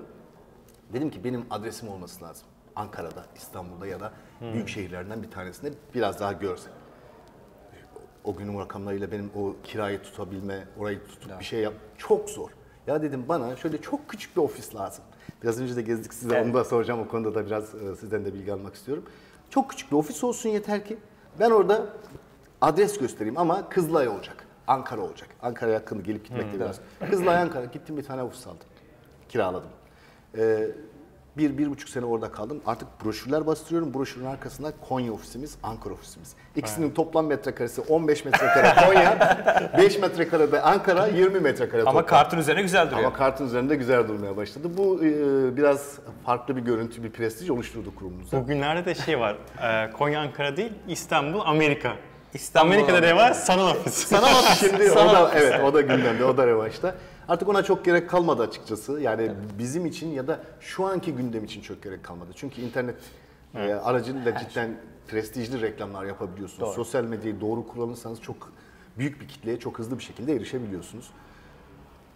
dedim 0.92 1.11
ki 1.11 1.25
benim 1.25 1.44
adresim 1.50 1.88
olması 1.88 2.25
lazım. 2.25 2.47
Ankara'da, 2.76 3.25
İstanbul'da 3.37 3.87
ya 3.87 4.00
da 4.00 4.12
büyük 4.40 4.68
şehirlerden 4.68 5.23
bir 5.23 5.30
tanesinde 5.30 5.71
biraz 5.94 6.21
daha 6.21 6.32
görsel 6.32 6.73
o 8.25 8.37
günün 8.37 8.59
rakamlarıyla 8.59 9.12
benim 9.12 9.31
o 9.37 9.55
kirayı 9.64 10.02
tutabilme, 10.02 10.64
orayı 10.79 11.07
tutup 11.07 11.41
bir 11.41 11.45
şey 11.45 11.61
yap 11.61 11.75
çok 11.99 12.31
zor. 12.31 12.50
Ya 12.87 13.02
dedim 13.02 13.25
bana 13.29 13.57
şöyle 13.57 13.81
çok 13.81 14.09
küçük 14.09 14.37
bir 14.37 14.43
ofis 14.43 14.75
lazım. 14.75 15.05
Biraz 15.43 15.61
önce 15.61 15.76
de 15.76 15.83
gezdik 15.83 16.14
size 16.14 16.35
Evet. 16.35 16.47
onu 16.47 16.55
da 16.55 16.64
soracağım. 16.64 17.00
O 17.00 17.09
konuda 17.09 17.35
da 17.35 17.47
biraz 17.47 17.75
e, 17.75 17.97
sizden 18.00 18.25
de 18.25 18.35
bilgi 18.35 18.52
almak 18.52 18.75
istiyorum. 18.75 19.05
Çok 19.50 19.71
küçük 19.71 19.91
bir 19.93 19.97
ofis 19.97 20.25
olsun 20.25 20.49
yeter 20.49 20.85
ki 20.85 20.97
ben 21.41 21.50
orada 21.50 21.87
adres 22.61 22.99
göstereyim 22.99 23.38
ama 23.38 23.69
Kızılay 23.69 24.09
olacak. 24.09 24.47
Ankara 24.67 25.00
olacak. 25.00 25.29
Ankara'ya 25.43 25.75
yakın 25.75 26.02
gelip 26.02 26.25
gitmek 26.25 26.52
de 26.52 26.61
biraz. 26.61 26.81
Kızılay 27.11 27.37
Ankara 27.37 27.64
gittim 27.64 27.97
bir 27.97 28.02
tane 28.02 28.23
ofis 28.23 28.47
aldım. 28.47 28.67
Kiraladım. 29.29 29.71
Ee, 30.37 30.69
bir, 31.37 31.59
bir 31.59 31.71
buçuk 31.71 31.89
sene 31.89 32.05
orada 32.05 32.33
kaldım. 32.33 32.61
Artık 32.67 32.89
broşürler 33.05 33.47
bastırıyorum. 33.47 33.95
Broşürün 33.95 34.25
arkasında 34.27 34.73
Konya 34.89 35.12
ofisimiz, 35.12 35.57
Ankara 35.62 35.95
ofisimiz. 35.95 36.33
İkisinin 36.57 36.91
toplam 36.91 37.27
metrekaresi 37.27 37.81
15 37.81 38.25
metrekare 38.25 38.87
Konya, 38.87 39.39
5 39.79 39.99
metrekare 39.99 40.53
de 40.53 40.62
Ankara, 40.62 41.07
20 41.07 41.41
metrekare 41.41 41.83
Ama 41.83 41.91
toplam. 41.91 42.07
kartın 42.07 42.39
üzerine 42.39 42.62
güzel 42.62 42.87
duruyor. 42.87 43.05
Ama 43.07 43.17
kartın 43.17 43.47
üzerinde 43.47 43.77
güzel 43.77 44.09
durmaya 44.09 44.37
başladı. 44.37 44.69
Bu 44.77 45.05
e, 45.05 45.57
biraz 45.57 45.99
farklı 46.27 46.57
bir 46.57 46.62
görüntü, 46.62 47.03
bir 47.03 47.11
prestij 47.11 47.51
oluşturdu 47.51 47.95
kurumumuzda. 47.95 48.41
Bugünlerde 48.41 48.85
de 48.85 48.95
şey 48.95 49.21
var. 49.21 49.37
e, 49.62 49.91
Konya 49.91 50.21
Ankara 50.21 50.57
değil, 50.57 50.73
İstanbul 50.89 51.41
Amerika. 51.45 51.93
İstanbul, 52.35 52.71
Amerika'da 52.73 53.01
ne 53.01 53.17
var? 53.17 53.33
Sanal 53.33 53.71
ofis. 53.71 53.95
Sanal 53.95 54.33
ofis 54.33 54.61
şimdi 54.71 54.91
o 54.91 54.95
Sanal 54.95 55.15
da 55.15 55.25
ofis. 55.25 55.43
evet 55.43 55.61
o 55.65 55.75
da 55.75 55.81
gündemde, 55.81 56.25
o 56.25 56.37
da 56.37 56.47
revaçta. 56.47 56.95
Artık 57.33 57.49
ona 57.49 57.62
çok 57.62 57.85
gerek 57.85 58.11
kalmadı 58.11 58.43
açıkçası. 58.43 59.01
Yani 59.01 59.31
bizim 59.59 59.87
için 59.87 60.09
ya 60.09 60.27
da 60.27 60.41
şu 60.61 60.87
anki 60.87 61.12
gündem 61.12 61.45
için 61.45 61.61
çok 61.61 61.83
gerek 61.83 62.05
kalmadı. 62.05 62.31
Çünkü 62.35 62.61
internet 62.61 62.97
e, 63.55 63.75
aracılığıyla 63.75 64.39
cidden 64.39 64.77
prestijli 65.09 65.61
reklamlar 65.61 66.05
yapabiliyorsunuz. 66.05 66.75
Sosyal 66.75 67.05
medyayı 67.05 67.41
doğru 67.41 67.67
kullanırsanız 67.67 68.21
çok 68.21 68.53
büyük 68.99 69.21
bir 69.21 69.29
kitleye 69.29 69.59
çok 69.59 69.79
hızlı 69.79 69.99
bir 69.99 70.03
şekilde 70.03 70.35
erişebiliyorsunuz. 70.35 71.11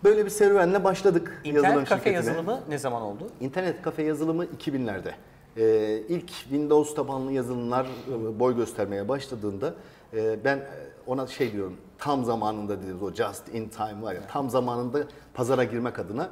Böyle 0.05 0.25
bir 0.25 0.31
serüvenle 0.31 0.85
başladık 0.85 1.43
yazılım 1.45 1.65
İnternet 1.65 1.89
kafe 1.89 2.11
şirketine. 2.11 2.31
yazılımı 2.31 2.61
ne 2.69 2.79
zaman 2.79 3.03
oldu? 3.03 3.31
İnternet 3.41 3.83
kafe 3.83 4.03
yazılımı 4.03 4.45
2000'lerde. 4.45 5.13
Ee, 5.57 6.03
ilk 6.09 6.29
Windows 6.29 6.95
tabanlı 6.95 7.33
yazılımlar 7.33 7.87
e, 7.87 8.41
boy 8.41 8.57
göstermeye 8.57 9.09
başladığında 9.09 9.75
e, 10.15 10.45
ben 10.45 10.57
e, 10.57 10.67
ona 11.07 11.27
şey 11.27 11.53
diyorum 11.53 11.77
tam 11.99 12.25
zamanında 12.25 12.79
dediğimiz 12.79 13.03
o 13.03 13.13
just 13.13 13.49
in 13.55 13.69
time 13.69 14.03
var 14.03 14.15
ya 14.15 14.21
tam 14.29 14.51
zamanında 14.51 15.05
pazara 15.35 15.65
girmek 15.65 15.99
adına 15.99 16.31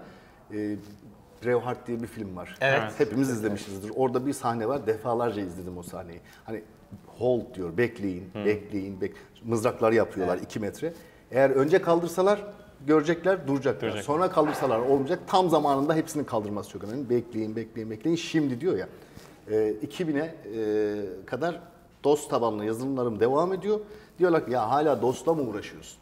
e, 0.53 0.77
Braveheart 1.45 1.87
diye 1.87 2.03
bir 2.03 2.07
film 2.07 2.37
var. 2.37 2.57
Evet. 2.61 2.93
Hepimiz 2.99 3.31
izlemişizdir. 3.31 3.93
Orada 3.97 4.27
bir 4.27 4.33
sahne 4.33 4.69
var. 4.69 4.87
Defalarca 4.87 5.43
izledim 5.43 5.79
o 5.79 5.83
sahneyi. 5.83 6.21
Hani 6.45 6.63
hold 7.07 7.55
diyor. 7.55 7.77
Bekleyin, 7.77 8.31
bekleyin, 8.35 9.01
bek 9.01 9.13
mızraklar 9.45 9.93
yapıyorlar 9.93 10.39
2 10.39 10.61
metre. 10.61 10.93
Eğer 11.31 11.51
önce 11.51 11.83
kaldırsalar 11.83 12.45
görecekler, 12.87 13.47
duracaklar. 13.49 13.91
Duracak. 13.91 14.05
Sonra 14.05 14.31
kaldırsalar 14.31 14.79
olmayacak. 14.79 15.19
Tam 15.27 15.51
zamanında 15.51 15.95
hepsini 15.95 16.27
kaldırması 16.27 16.71
çok 16.71 16.85
önemli. 16.85 17.11
Bekleyin, 17.11 17.57
bekleyin, 17.57 17.91
bekleyin. 17.91 18.17
Şimdi 18.17 18.61
diyor 18.61 18.79
ya. 18.79 18.89
E, 19.51 19.55
2000'e 19.73 20.25
e, 20.25 21.27
kadar 21.27 21.61
DOS 22.05 22.29
tabanlı 22.29 22.65
yazılımlarım 22.65 23.21
devam 23.21 23.53
ediyor. 23.53 23.81
Diyorlar 24.19 24.47
ki 24.47 24.53
ya 24.53 24.71
hala 24.71 25.03
DOS'la 25.03 25.35
mı 25.35 25.43
uğraşıyorsun? 25.43 25.99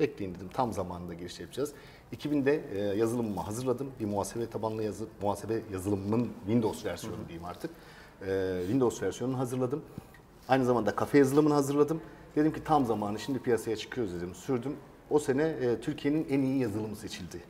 Bekleyin 0.00 0.34
dedim. 0.34 0.48
Tam 0.52 0.72
zamanında 0.72 1.14
giriş 1.14 1.40
yapacağız. 1.40 1.72
2000'de 2.16 2.64
e, 2.74 2.96
yazılımımı 2.96 3.40
hazırladım. 3.40 3.90
Bir 4.00 4.04
muhasebe 4.04 4.50
tabanlı 4.50 4.82
yazı, 4.82 5.06
muhasebe 5.22 5.62
yazılımının 5.72 6.28
Windows 6.46 6.84
versiyonu 6.84 7.28
diyeyim 7.28 7.44
artık. 7.44 7.70
E, 8.26 8.56
Windows 8.60 9.02
versiyonunu 9.02 9.38
hazırladım. 9.38 9.82
Aynı 10.48 10.64
zamanda 10.64 10.96
kafe 10.96 11.18
yazılımını 11.18 11.54
hazırladım. 11.54 12.00
Dedim 12.36 12.52
ki 12.52 12.64
tam 12.64 12.86
zamanı 12.86 13.18
şimdi 13.18 13.38
piyasaya 13.38 13.76
çıkıyoruz 13.76 14.14
dedim. 14.14 14.34
Sürdüm. 14.34 14.76
O 15.10 15.18
sene 15.18 15.42
e, 15.42 15.80
Türkiye'nin 15.80 16.26
en 16.30 16.42
iyi 16.42 16.58
yazılımı 16.58 16.96
seçildi. 16.96 17.40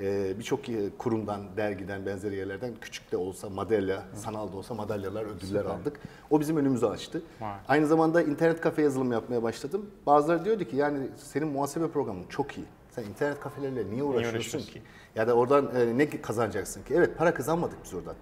E, 0.00 0.38
Birçok 0.38 0.68
e, 0.68 0.90
kurumdan, 0.98 1.40
dergiden, 1.56 2.06
benzeri 2.06 2.34
yerlerden 2.36 2.72
küçük 2.80 3.12
de 3.12 3.16
olsa 3.16 3.50
madalya, 3.50 4.02
sanal 4.14 4.52
da 4.52 4.56
olsa 4.56 4.74
madalyalar, 4.74 5.24
ödüller 5.24 5.64
aldık. 5.64 6.00
O 6.30 6.40
bizim 6.40 6.56
önümüzü 6.56 6.86
açtı. 6.86 7.22
Vay. 7.40 7.54
Aynı 7.68 7.86
zamanda 7.86 8.22
internet 8.22 8.60
kafe 8.60 8.82
yazılımı 8.82 9.14
yapmaya 9.14 9.42
başladım. 9.42 9.90
Bazıları 10.06 10.44
diyordu 10.44 10.64
ki 10.64 10.76
yani 10.76 10.98
senin 11.16 11.48
muhasebe 11.48 11.88
programın 11.88 12.24
çok 12.28 12.58
iyi. 12.58 12.66
Sen 12.90 13.04
internet 13.04 13.40
kafelerle 13.40 13.90
niye 13.90 14.02
uğraşıyorsun 14.02 14.36
uğraşıyorsun 14.38 14.72
ki? 14.72 14.82
Ya 15.14 15.28
da 15.28 15.34
oradan 15.34 15.70
e, 15.76 15.98
ne 15.98 16.10
kazanacaksın 16.22 16.82
ki? 16.82 16.94
Evet 16.96 17.18
para 17.18 17.34
kazanmadık 17.34 17.78
biz 17.84 17.94
oradan. 17.94 18.14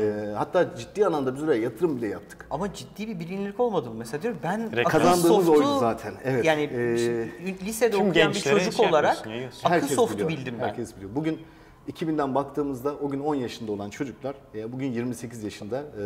E, 0.00 0.32
hatta 0.36 0.76
ciddi 0.76 1.06
anlamda 1.06 1.34
biz 1.34 1.42
oraya 1.42 1.62
yatırım 1.62 1.96
bile 1.96 2.06
yaptık. 2.08 2.46
Ama 2.50 2.74
ciddi 2.74 3.08
bir 3.08 3.20
bilinirlik 3.20 3.60
olmadı 3.60 3.88
mı? 3.88 3.94
Mesela 3.98 4.22
diyorum 4.22 4.40
ben 4.42 4.72
Direkt 4.72 4.88
kazandığımız 4.88 5.24
Akıl 5.24 5.48
oydu 5.52 5.62
Soft'u 5.62 5.78
zaten, 5.80 6.14
evet. 6.24 6.44
Yani 6.44 6.62
Ee, 6.62 7.66
lisede 7.66 7.90
tüm 7.90 8.08
okuyan 8.08 8.32
bir 8.32 8.40
çocuk 8.40 8.72
şey 8.72 8.88
olarak. 8.88 9.28
Akıl 9.64 9.86
Soft'u 9.86 10.14
biliyor, 10.14 10.28
bildim 10.28 10.54
ben. 10.60 10.64
Herkes 10.64 10.96
biliyor. 10.96 11.10
Bugün 11.14 11.40
2000'den 11.92 12.34
baktığımızda 12.34 12.94
o 12.94 13.10
gün 13.10 13.20
10 13.20 13.34
yaşında 13.34 13.72
olan 13.72 13.90
çocuklar 13.90 14.34
e, 14.54 14.72
bugün 14.72 14.92
28 14.92 15.42
yaşında 15.44 15.78
e, 15.78 16.04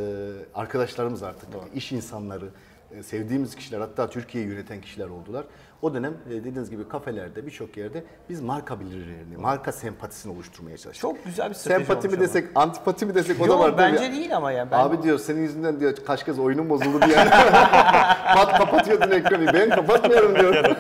arkadaşlarımız 0.54 1.22
artık. 1.22 1.48
iş 1.74 1.92
insanları, 1.92 2.48
e, 2.90 3.02
sevdiğimiz 3.02 3.54
kişiler 3.54 3.80
hatta 3.80 4.10
Türkiye'yi 4.10 4.50
yöneten 4.50 4.80
kişiler 4.80 5.08
oldular. 5.08 5.44
O 5.82 5.94
dönem 5.94 6.14
e, 6.26 6.30
dediğiniz 6.30 6.70
gibi 6.70 6.88
kafelerde 6.88 7.46
birçok 7.46 7.76
yerde 7.76 8.04
biz 8.28 8.40
marka 8.40 8.80
bilirilerini, 8.80 9.36
marka 9.36 9.72
sempatisini 9.72 10.32
oluşturmaya 10.32 10.76
çalıştık. 10.76 11.02
Çok 11.02 11.24
güzel 11.24 11.50
bir 11.50 11.54
strateji 11.54 11.86
Sempati 11.86 12.08
mi 12.08 12.20
desek, 12.20 12.48
antipati 12.54 13.06
mi 13.06 13.14
desek 13.14 13.40
o 13.40 13.48
da 13.48 13.58
var. 13.58 13.78
bence 13.78 14.12
değil 14.12 14.36
ama 14.36 14.52
ya. 14.52 14.70
Ben, 14.70 14.78
Abi 14.78 15.02
diyor 15.02 15.18
senin 15.18 15.42
yüzünden 15.42 15.80
diyor 15.80 15.94
kaç 16.06 16.24
kez 16.24 16.38
oyunum 16.38 16.70
bozuldu 16.70 17.02
diye. 17.06 17.16
Pat 18.34 18.58
kapatıyordun 18.58 19.10
ekranı. 19.10 19.52
Ben 19.52 19.70
kapatmıyorum 19.70 20.36
diyor. 20.38 20.64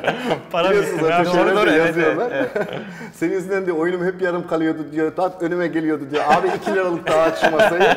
Para 0.52 0.70
Biliyorsunuz 0.70 1.00
zaten 1.00 1.24
Doğru, 1.26 1.56
doğru, 1.56 1.66
de 1.66 1.70
evet, 1.70 1.86
yazıyorlar. 1.86 2.32
Senin 3.14 3.32
yüzünden 3.32 3.66
diyor 3.66 3.76
oyunum 3.76 4.06
hep 4.06 4.22
yarım 4.22 4.46
kalıyordu 4.46 4.92
diyor. 4.92 5.16
Tat 5.16 5.42
önüme 5.42 5.66
geliyordu 5.66 6.04
diyor. 6.10 6.24
Abi 6.28 6.48
2 6.48 6.74
liralık 6.74 7.08
daha 7.08 7.22
aç 7.22 7.38
şu 7.38 7.50
masayı. 7.50 7.96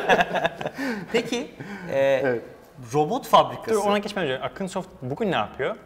Peki 1.12 1.50
e, 1.92 2.38
robot 2.94 3.26
fabrikası. 3.28 3.70
Dur 3.70 3.84
ona 3.86 3.98
geçmeden 3.98 4.30
önce 4.30 4.42
Akınsoft 4.42 4.88
bugün 5.02 5.32
ne 5.32 5.36
yapıyor? 5.36 5.76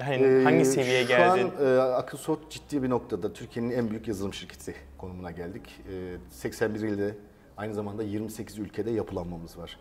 Hani 0.00 0.22
Ee, 0.22 0.42
hangi 0.44 0.64
seviyeye 0.64 1.02
Şu 1.02 1.08
geldi? 1.08 1.44
an 1.60 1.66
e, 1.66 1.78
Akılsot 1.80 2.50
ciddi 2.50 2.82
bir 2.82 2.90
noktada 2.90 3.32
Türkiye'nin 3.32 3.70
en 3.70 3.90
büyük 3.90 4.08
yazılım 4.08 4.34
şirketi 4.34 4.74
konumuna 4.98 5.30
geldik. 5.30 5.80
E, 5.92 6.16
81 6.30 6.80
ilde 6.80 7.14
aynı 7.56 7.74
zamanda 7.74 8.02
28 8.02 8.58
ülkede 8.58 8.90
yapılanmamız 8.90 9.58
var. 9.58 9.78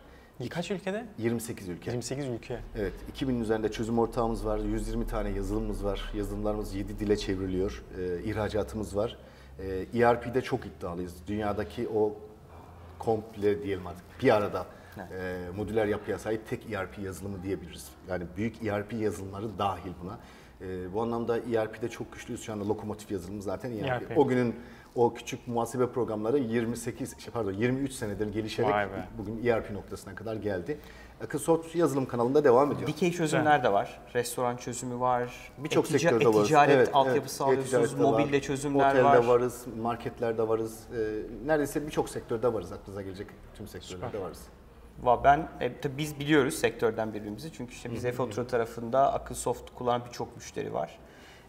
Kaç 0.50 0.72
ülkede? 0.72 1.06
28 1.18 1.70
ülke. 1.70 1.92
28 1.92 2.28
ülke. 2.28 2.60
Evet, 2.78 2.94
2000'in 3.16 3.42
üzerinde 3.42 3.72
çözüm 3.72 4.00
ortağımız 4.00 4.46
var, 4.46 4.60
120 4.60 5.08
tane 5.08 5.30
yazılımımız 5.30 5.84
var, 5.86 6.12
yazılımlarımız 6.16 6.76
7 6.76 7.00
dile 7.00 7.18
çevriliyor, 7.18 7.84
ee, 8.00 8.24
ihracatımız 8.24 8.96
var. 8.96 9.18
Ee, 9.60 10.00
ERP'de 10.00 10.42
çok 10.42 10.66
iddialıyız. 10.66 11.14
Dünyadaki 11.28 11.88
o 11.96 12.16
komple 13.00 13.64
diyelim 13.64 13.88
artık 13.88 14.04
bir 14.24 14.36
arada 14.36 14.66
e, 15.00 15.50
modüler 15.58 15.86
yapıya 15.86 16.20
sahip 16.20 16.48
tek 16.50 16.72
ERP 16.74 17.00
yazılımı 17.00 17.44
diyebiliriz. 17.44 17.90
Yani 18.10 18.24
büyük 18.38 18.64
ERP 18.64 18.94
yazılımları 18.94 19.60
dahil 19.60 19.92
buna. 20.04 20.20
Ee, 20.62 20.94
bu 20.94 21.02
anlamda 21.02 21.38
ERP'de 21.38 21.90
çok 21.90 22.14
güçlüyüz. 22.14 22.42
Şu 22.44 22.54
anda 22.54 22.68
lokomotif 22.68 23.12
yazılımı 23.12 23.42
zaten 23.42 23.72
ERP. 23.72 23.86
ERP. 24.12 24.18
O 24.18 24.28
günün 24.28 24.56
o 24.96 25.14
küçük 25.14 25.48
muhasebe 25.48 25.88
programları 25.90 26.38
28 26.38 27.20
şey 27.20 27.34
pardon 27.34 27.52
23 27.52 27.92
senedir 27.94 28.28
gelişerek 28.28 28.90
bugün 29.18 29.46
ERP 29.46 29.72
noktasına 29.72 30.16
kadar 30.16 30.36
geldi. 30.36 30.80
Akılsot 31.24 31.76
yazılım 31.76 32.06
kanalında 32.06 32.44
devam 32.44 32.72
ediyor. 32.72 32.88
Dikey 32.88 33.12
çözümler 33.12 33.64
de 33.64 33.74
var. 33.74 34.00
Restoran 34.16 34.58
çözümü 34.58 35.00
var. 35.00 35.52
Birçok 35.58 35.86
E-tica- 35.86 36.00
sektörde 36.00 36.26
varız. 36.26 36.40
E-ticaret 36.40 36.76
Evet, 36.76 36.90
altyapısı 36.94 37.44
evet. 37.44 37.74
alıyorsunuz. 37.74 38.04
Var. 38.04 38.12
Mobilde 38.12 38.42
çözümler 38.42 38.90
Otelde 38.92 39.04
var. 39.04 39.26
varız, 39.26 39.66
marketlerde 39.82 40.48
varız. 40.48 40.80
Ee, 40.94 40.98
neredeyse 41.46 41.86
birçok 41.86 42.10
sektörde 42.10 42.54
varız. 42.54 42.72
Aklınıza 42.72 43.02
gelecek 43.02 43.28
tüm 43.58 43.68
sektörlerde 43.68 44.22
varız. 44.22 44.42
Ben 45.24 45.48
e, 45.60 45.80
tabii 45.82 45.98
biz 45.98 46.20
biliyoruz 46.20 46.54
sektörden 46.54 47.14
birbirimizi 47.14 47.54
çünkü 47.54 47.74
işte 47.74 47.92
biz 47.94 48.06
e-fatura 48.06 48.48
tarafında 48.48 49.14
Akılsoft 49.14 49.74
kullanan 49.76 50.06
birçok 50.06 50.36
müşteri 50.36 50.74
var. 50.74 50.98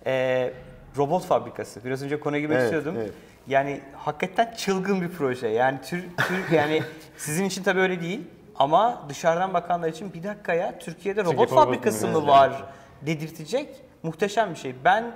E, 0.07 0.53
robot 0.97 1.25
fabrikası. 1.25 1.85
Biraz 1.85 2.03
önce 2.03 2.21
konuya 2.21 2.41
girmek 2.41 2.57
Evet, 2.57 2.65
istiyordum. 2.65 2.95
evet. 2.99 3.13
Yani 3.47 3.81
hakikaten 3.97 4.55
çılgın 4.57 5.01
bir 5.01 5.09
proje. 5.09 5.49
Yani 5.49 5.81
tür, 5.83 6.05
tür 6.29 6.51
yani 6.57 6.83
sizin 7.17 7.45
için 7.45 7.63
tabii 7.63 7.81
öyle 7.81 8.01
değil 8.01 8.21
ama 8.57 9.03
dışarıdan 9.09 9.55
bakanlar 9.55 9.89
için 9.89 10.13
bir 10.13 10.23
dakika 10.23 10.55
ya 10.55 10.79
Türkiye'de 10.79 11.25
robot 11.25 11.39
Türkiye 11.39 11.61
fabrikası 11.61 12.09
mı 12.09 12.27
var 12.27 12.65
dedirtecek 13.07 13.77
muhteşem 14.03 14.51
bir 14.51 14.57
şey. 14.57 14.75
Ben 14.85 15.13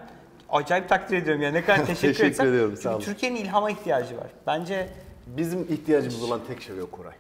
acayip 0.51 0.89
takdir 0.89 1.17
ediyorum 1.17 1.43
yani 1.43 1.55
ne 1.55 1.65
kadar 1.65 1.77
teşekkür, 1.87 1.95
Teşekkür 2.01 2.25
etsem. 2.31 2.47
ediyorum, 2.49 2.75
Çünkü. 2.83 3.05
Türkiye'nin 3.05 3.37
ilhama 3.37 3.71
ihtiyacı 3.71 4.17
var. 4.17 4.27
Bence 4.47 4.89
Bizim 5.27 5.61
ihtiyacımız 5.63 6.23
olan 6.23 6.41
tek 6.49 6.63
şey 6.63 6.77
yok 6.77 6.93
Koray. 6.93 7.13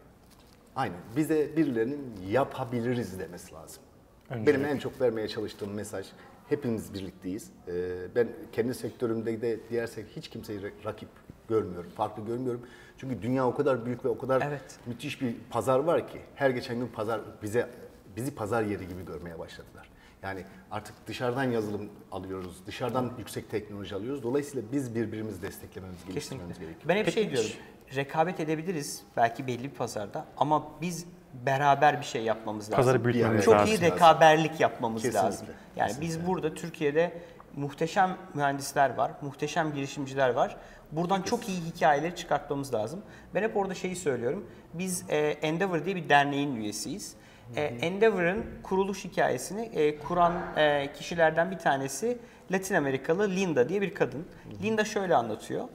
Aynen. 0.76 0.96
Bize 1.16 1.56
birilerinin 1.56 2.14
yapabiliriz 2.28 3.18
demesi 3.18 3.54
lazım. 3.54 3.82
Benim 4.30 4.64
en 4.64 4.78
çok 4.78 5.00
vermeye 5.00 5.28
çalıştığım 5.28 5.74
mesaj 5.74 6.06
hepimiz 6.48 6.94
birlikteyiz. 6.94 7.50
Ee, 7.68 7.72
ben 8.14 8.28
kendi 8.52 8.74
sektörümde 8.74 9.40
de 9.42 9.60
diğer 9.70 9.86
sektör 9.86 10.16
hiç 10.16 10.28
kimseyi 10.28 10.60
ra- 10.60 10.84
rakip 10.84 11.08
görmüyorum, 11.48 11.90
farklı 11.90 12.24
görmüyorum. 12.26 12.62
Çünkü 12.98 13.22
dünya 13.22 13.46
o 13.46 13.54
kadar 13.54 13.86
büyük 13.86 14.04
ve 14.04 14.08
o 14.08 14.18
kadar 14.18 14.42
Evet. 14.48 14.78
müthiş 14.86 15.20
bir 15.22 15.34
pazar 15.50 15.78
var 15.78 16.08
ki 16.08 16.20
her 16.34 16.50
geçen 16.50 16.78
gün 16.78 16.86
pazar 16.88 17.20
bize 17.42 17.68
bizi 18.16 18.34
pazar 18.34 18.62
yeri 18.62 18.88
gibi 18.88 19.04
görmeye 19.06 19.38
başladılar. 19.38 19.88
Yani 20.22 20.44
artık 20.70 20.94
dışarıdan 21.06 21.44
yazılım 21.44 21.88
alıyoruz, 22.12 22.62
dışarıdan 22.66 23.12
yüksek 23.18 23.50
teknoloji 23.50 23.94
alıyoruz. 23.94 24.22
Dolayısıyla 24.22 24.72
biz 24.72 24.94
birbirimizi 24.94 25.42
desteklememiz, 25.42 26.04
geliştirmemiz 26.08 26.48
Kesinlikle. 26.48 26.64
gerekiyor. 26.72 26.88
Ben 26.88 26.96
hep 26.96 27.04
Peki 27.04 27.14
şey 27.14 27.30
diyorum. 27.30 27.50
Rekabet 27.96 28.40
edebiliriz 28.40 29.02
belki 29.16 29.46
belli 29.46 29.64
bir 29.64 29.70
pazarda 29.70 30.24
ama 30.36 30.64
biz 30.80 31.06
beraber 31.46 32.00
bir 32.00 32.06
şey 32.06 32.22
yapmamız 32.22 32.64
lazım. 32.64 32.76
Pazarı 32.76 33.04
büyütmemiz 33.04 33.44
Çok 33.44 33.54
lazım. 33.54 33.74
iyi 33.74 33.80
rekaberlik 33.80 34.60
yapmamız 34.60 35.02
Kesinlikle, 35.02 35.26
lazım. 35.26 35.46
Yani 35.76 35.88
kesinlikle. 35.88 36.18
biz 36.18 36.26
burada 36.26 36.54
Türkiye'de 36.54 37.12
muhteşem 37.56 38.16
mühendisler 38.34 38.94
var, 38.94 39.10
muhteşem 39.22 39.74
girişimciler 39.74 40.30
var. 40.30 40.56
Buradan 40.92 41.22
çok 41.22 41.48
iyi 41.48 41.60
hikayeleri 41.60 42.16
çıkartmamız 42.16 42.74
lazım. 42.74 43.02
Ben 43.34 43.42
hep 43.42 43.56
orada 43.56 43.74
şeyi 43.74 43.96
söylüyorum. 43.96 44.46
Biz 44.74 45.04
e, 45.08 45.16
Endeavor 45.18 45.84
diye 45.84 45.96
bir 45.96 46.08
derneğin 46.08 46.56
üyesiyiz. 46.56 47.14
E, 47.56 47.62
Endeavor'ın 47.62 48.44
kuruluş 48.62 49.04
hikayesini 49.04 49.62
e, 49.62 49.98
kuran 49.98 50.32
e, 50.56 50.92
kişilerden 50.92 51.50
bir 51.50 51.58
tanesi 51.58 52.18
Latin 52.52 52.74
Amerikalı 52.74 53.30
Linda 53.30 53.68
diye 53.68 53.80
bir 53.80 53.94
kadın. 53.94 54.26
Linda 54.62 54.84
şöyle 54.84 55.14
anlatıyor. 55.14 55.68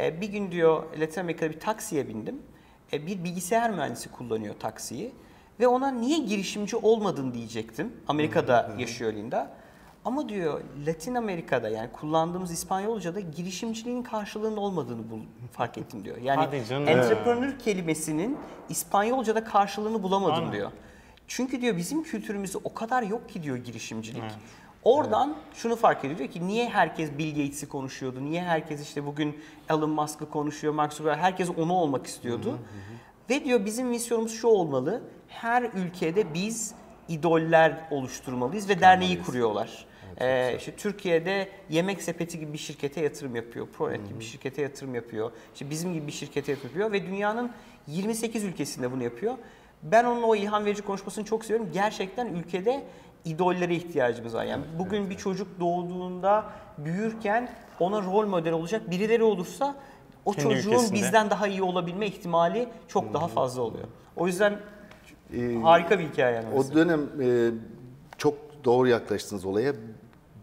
E, 0.00 0.20
bir 0.20 0.28
gün 0.28 0.52
diyor 0.52 0.82
Latin 1.00 1.20
Amerika'da 1.20 1.50
bir 1.50 1.60
taksiye 1.60 2.08
bindim. 2.08 2.42
E, 2.92 3.06
bir 3.06 3.24
bilgisayar 3.24 3.70
mühendisi 3.70 4.10
kullanıyor 4.12 4.54
taksiyi. 4.60 5.12
Ve 5.60 5.68
ona 5.68 5.90
niye 5.90 6.18
girişimci 6.18 6.76
olmadın 6.76 7.34
diyecektim. 7.34 7.92
Amerika'da 8.08 8.74
yaşıyor 8.78 9.12
Linda. 9.12 9.50
Ama 10.04 10.28
diyor 10.28 10.60
Latin 10.86 11.14
Amerika'da 11.14 11.68
yani 11.68 11.92
kullandığımız 11.92 12.50
İspanyolca'da 12.52 13.20
girişimciliğin 13.20 14.02
karşılığının 14.02 14.56
olmadığını 14.56 15.10
bul- 15.10 15.48
fark 15.52 15.78
ettim 15.78 16.04
diyor. 16.04 16.16
Yani 16.16 16.44
entrepreneur 16.70 17.58
kelimesinin 17.58 18.38
İspanyolca'da 18.68 19.44
karşılığını 19.44 20.02
bulamadım 20.02 20.34
Aynen. 20.34 20.52
diyor. 20.52 20.70
Çünkü 21.28 21.60
diyor 21.60 21.76
bizim 21.76 22.02
kültürümüzde 22.02 22.58
o 22.64 22.74
kadar 22.74 23.02
yok 23.02 23.28
ki 23.28 23.42
diyor 23.42 23.56
girişimcilik. 23.56 24.22
Oradan 24.84 25.36
şunu 25.54 25.76
fark 25.76 26.04
ediyor 26.04 26.18
diyor 26.18 26.30
ki 26.30 26.46
niye 26.46 26.68
herkes 26.68 27.10
Bill 27.18 27.30
Gates'i 27.30 27.68
konuşuyordu? 27.68 28.24
Niye 28.24 28.42
herkes 28.42 28.82
işte 28.82 29.06
bugün 29.06 29.40
Elon 29.70 29.90
Musk'ı 29.90 30.30
konuşuyor, 30.30 30.74
Mark 30.74 30.92
Zuckerberg 30.92 31.20
herkes 31.20 31.50
onu 31.56 31.72
olmak 31.72 32.06
istiyordu. 32.06 32.58
Ve 33.30 33.44
diyor 33.44 33.64
bizim 33.64 33.86
misyonumuz 33.86 34.32
şu 34.32 34.48
olmalı. 34.48 35.02
Her 35.28 35.62
ülkede 35.62 36.34
biz 36.34 36.74
idoller 37.08 37.88
oluşturmalıyız 37.90 38.68
ve 38.68 38.80
derneği 38.80 39.22
kuruyorlar. 39.22 39.86
Ee, 40.20 40.56
işte 40.56 40.76
Türkiye'de 40.76 41.48
yemek 41.70 42.02
sepeti 42.02 42.38
gibi 42.38 42.52
bir 42.52 42.58
şirkete 42.58 43.00
yatırım 43.00 43.36
yapıyor. 43.36 43.68
Pronet 43.78 44.08
gibi 44.08 44.20
bir 44.20 44.24
şirkete 44.24 44.62
yatırım 44.62 44.94
yapıyor. 44.94 45.32
İşte 45.54 45.70
bizim 45.70 45.94
gibi 45.94 46.06
bir 46.06 46.12
şirkete 46.12 46.52
yatırım 46.52 46.70
yapıyor 46.70 46.92
ve 46.92 47.06
dünyanın 47.06 47.52
28 47.86 48.44
ülkesinde 48.44 48.92
bunu 48.92 49.02
yapıyor. 49.02 49.34
Ben 49.82 50.04
onun 50.04 50.22
o 50.22 50.36
ilham 50.36 50.64
verici 50.64 50.82
konuşmasını 50.82 51.24
çok 51.24 51.44
seviyorum. 51.44 51.70
Gerçekten 51.72 52.26
ülkede 52.26 52.82
idollere 53.24 53.74
ihtiyacımız 53.74 54.34
var. 54.34 54.44
Yani 54.44 54.64
bugün 54.78 55.10
bir 55.10 55.16
çocuk 55.16 55.60
doğduğunda 55.60 56.44
büyürken 56.78 57.48
ona 57.80 58.02
rol 58.02 58.26
model 58.26 58.52
olacak 58.52 58.90
birileri 58.90 59.22
olursa 59.22 59.76
o 60.24 60.32
Kendi 60.32 60.42
çocuğun 60.54 60.70
ülkesinde. 60.70 60.94
bizden 60.94 61.30
daha 61.30 61.46
iyi 61.48 61.62
olabilme 61.62 62.06
ihtimali 62.06 62.68
çok 62.88 63.14
daha 63.14 63.28
fazla 63.28 63.62
oluyor. 63.62 63.84
O 64.16 64.26
yüzden 64.26 64.58
Ee, 65.36 65.54
harika 65.62 65.98
bir 65.98 66.04
hikaye 66.08 66.34
yani. 66.36 66.46
O 66.54 66.74
dönem 66.74 67.00
e, 67.22 67.50
çok 68.18 68.34
doğru 68.64 68.88
yaklaştınız 68.88 69.44
olaya. 69.44 69.72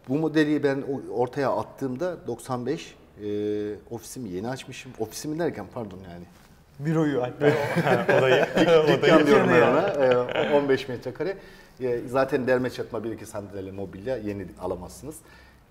Bu 0.09 0.17
modeli 0.17 0.63
ben 0.63 0.83
ortaya 1.13 1.51
attığımda 1.51 2.27
95 2.27 2.95
e, 3.23 3.27
ofisimi 3.91 4.29
yeni 4.29 4.47
açmışım. 4.49 4.91
Ofisimi 4.99 5.39
derken 5.39 5.65
pardon 5.73 5.97
yani. 6.11 6.23
Büroyu 6.79 7.21
hatta. 7.23 7.45
Odayı. 8.19 8.45
Dükkan 8.87 9.27
diyorum 9.27 9.49
ben 9.53 9.61
ona. 9.61 9.87
E, 10.43 10.53
15 10.57 10.87
metrekare. 10.89 11.37
E, 11.81 12.01
zaten 12.07 12.47
derme 12.47 12.69
çatma 12.69 13.03
bir 13.03 13.11
iki 13.11 13.25
sandalye 13.25 13.71
mobilya 13.71 14.17
yeni 14.17 14.47
alamazsınız. 14.61 15.15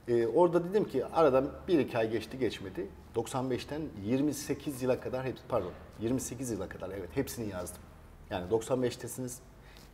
E, 0.08 0.26
orada 0.26 0.64
dedim 0.64 0.84
ki 0.84 1.06
aradan 1.06 1.48
bir 1.68 1.78
iki 1.78 1.98
ay 1.98 2.10
geçti 2.10 2.38
geçmedi. 2.38 2.86
95'ten 3.14 3.82
28 4.04 4.82
yıla 4.82 5.00
kadar 5.00 5.24
hep 5.24 5.36
pardon 5.48 5.72
28 6.00 6.50
yıla 6.50 6.68
kadar 6.68 6.90
evet 6.90 7.08
hepsini 7.14 7.48
yazdım. 7.50 7.82
Yani 8.30 8.50
95'tesiniz. 8.50 9.32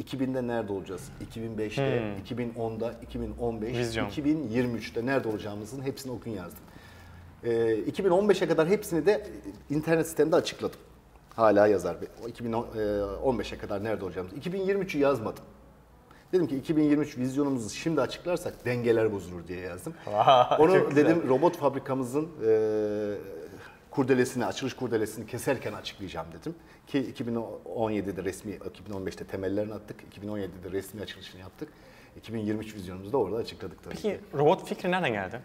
2000'de 0.04 0.46
nerede 0.46 0.72
olacağız? 0.72 1.10
2005'te, 1.34 2.14
2010'da, 2.34 2.92
2015, 3.02 3.78
Vizyon. 3.78 4.08
2023'te 4.08 5.06
nerede 5.06 5.28
olacağımızın 5.28 5.82
hepsini 5.82 6.12
okun 6.12 6.30
yazdım. 6.30 6.64
Ee, 7.44 7.50
2015'e 7.90 8.48
kadar 8.48 8.68
hepsini 8.68 9.06
de 9.06 9.26
internet 9.70 10.06
sitemde 10.06 10.36
açıkladım. 10.36 10.80
Hala 11.36 11.66
yazar. 11.66 11.96
O 12.24 12.28
2015'e 12.28 13.58
kadar 13.58 13.84
nerede 13.84 14.04
olacağımızı. 14.04 14.36
2023'ü 14.36 14.98
yazmadım. 14.98 15.44
Dedim 16.32 16.46
ki 16.46 16.56
2023 16.56 17.18
vizyonumuzu 17.18 17.70
şimdi 17.70 18.00
açıklarsak 18.00 18.64
dengeler 18.64 19.12
bozulur 19.12 19.48
diye 19.48 19.60
yazdım. 19.60 19.94
Onu 20.58 20.88
güzel. 20.88 20.96
dedim 20.96 21.28
robot 21.28 21.56
fabrikamızın 21.56 22.28
e, 22.46 22.50
kurdelesini, 23.90 24.46
açılış 24.46 24.74
kurdelesini 24.74 25.26
keserken 25.26 25.72
açıklayacağım 25.72 26.26
dedim. 26.40 26.54
Ki 26.86 27.14
2017'de 27.18 28.24
resmi, 28.24 28.52
2015'te 28.52 29.24
temellerini 29.24 29.74
attık. 29.74 29.96
2017'de 30.20 30.70
resmi 30.72 31.00
açılışını 31.00 31.40
yaptık. 31.40 31.68
2023 32.16 32.74
vizyonumuzu 32.74 33.12
da 33.12 33.16
orada 33.16 33.36
açıkladık 33.36 33.82
tabii 33.82 33.96
ki. 33.96 34.02
Peki 34.02 34.38
robot 34.38 34.68
fikri 34.68 34.90
nereden 34.90 35.12
geldi? 35.12 35.40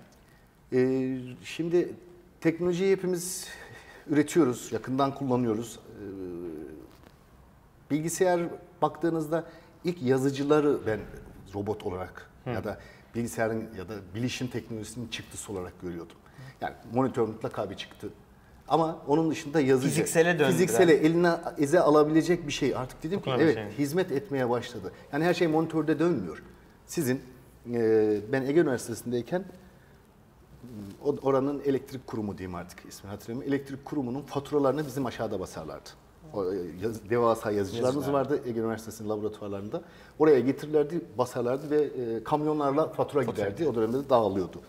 Ee, 0.73 1.17
şimdi 1.43 1.93
teknolojiyi 2.41 2.91
hepimiz 2.91 3.47
üretiyoruz, 4.09 4.71
yakından 4.71 5.15
kullanıyoruz. 5.15 5.79
Ee, 5.79 6.03
bilgisayar 7.91 8.41
baktığınızda 8.81 9.45
ilk 9.83 10.01
yazıcıları 10.01 10.79
ben 10.87 10.99
robot 11.53 11.83
olarak 11.83 12.29
ya 12.45 12.63
da 12.63 12.77
bilgisayarın 13.15 13.63
ya 13.77 13.89
da 13.89 13.93
bilişim 14.15 14.47
teknolojisinin 14.47 15.07
çıktısı 15.07 15.53
olarak 15.53 15.81
görüyordum. 15.81 16.15
Yani 16.61 16.73
monitör 16.93 17.27
mutlaka 17.27 17.69
bir 17.69 17.75
çıktı. 17.75 18.09
Ama 18.67 18.99
onun 19.07 19.31
dışında 19.31 19.61
yazıcı. 19.61 19.89
Fiziksele 19.89 20.33
döndüren. 20.33 20.51
Fiziksele 20.51 20.93
eline 20.93 21.31
eze 21.57 21.79
alabilecek 21.79 22.47
bir 22.47 22.51
şey. 22.51 22.75
Artık 22.75 23.03
dedim 23.03 23.21
ki 23.21 23.31
evet 23.37 23.57
hizmet 23.77 24.11
etmeye 24.11 24.49
başladı. 24.49 24.91
Yani 25.13 25.23
her 25.23 25.33
şey 25.33 25.47
monitörde 25.47 25.99
dönmüyor. 25.99 26.43
Sizin, 26.85 27.21
e, 27.73 28.17
ben 28.31 28.41
Ege 28.41 28.59
Üniversitesi'ndeyken 28.59 29.45
oranın 31.21 31.61
elektrik 31.65 32.07
kurumu 32.07 32.37
diyeyim 32.37 32.55
artık 32.55 32.85
ismini 32.85 33.11
hatırlamıyorum. 33.11 33.53
Elektrik 33.53 33.85
kurumunun 33.85 34.21
faturalarını 34.21 34.85
bizim 34.85 35.05
aşağıda 35.05 35.39
basarlardı. 35.39 35.89
O 36.33 36.53
e, 36.53 36.57
yaz- 36.81 37.09
devasa 37.09 37.51
yazıcılarımız 37.51 38.05
Yazılar. 38.05 38.19
vardı 38.19 38.41
Ege 38.45 38.59
Üniversitesi'nin 38.59 39.09
laboratuvarlarında. 39.09 39.81
Oraya 40.19 40.39
getirirlerdi, 40.39 41.01
basarlardı 41.17 41.69
ve 41.69 41.81
e, 41.81 42.23
kamyonlarla 42.23 42.87
fatura 42.87 43.23
giderdi. 43.23 43.67
O 43.67 43.75
dönemde 43.75 43.97
de 44.05 44.09
dağılıyordu. 44.09 44.61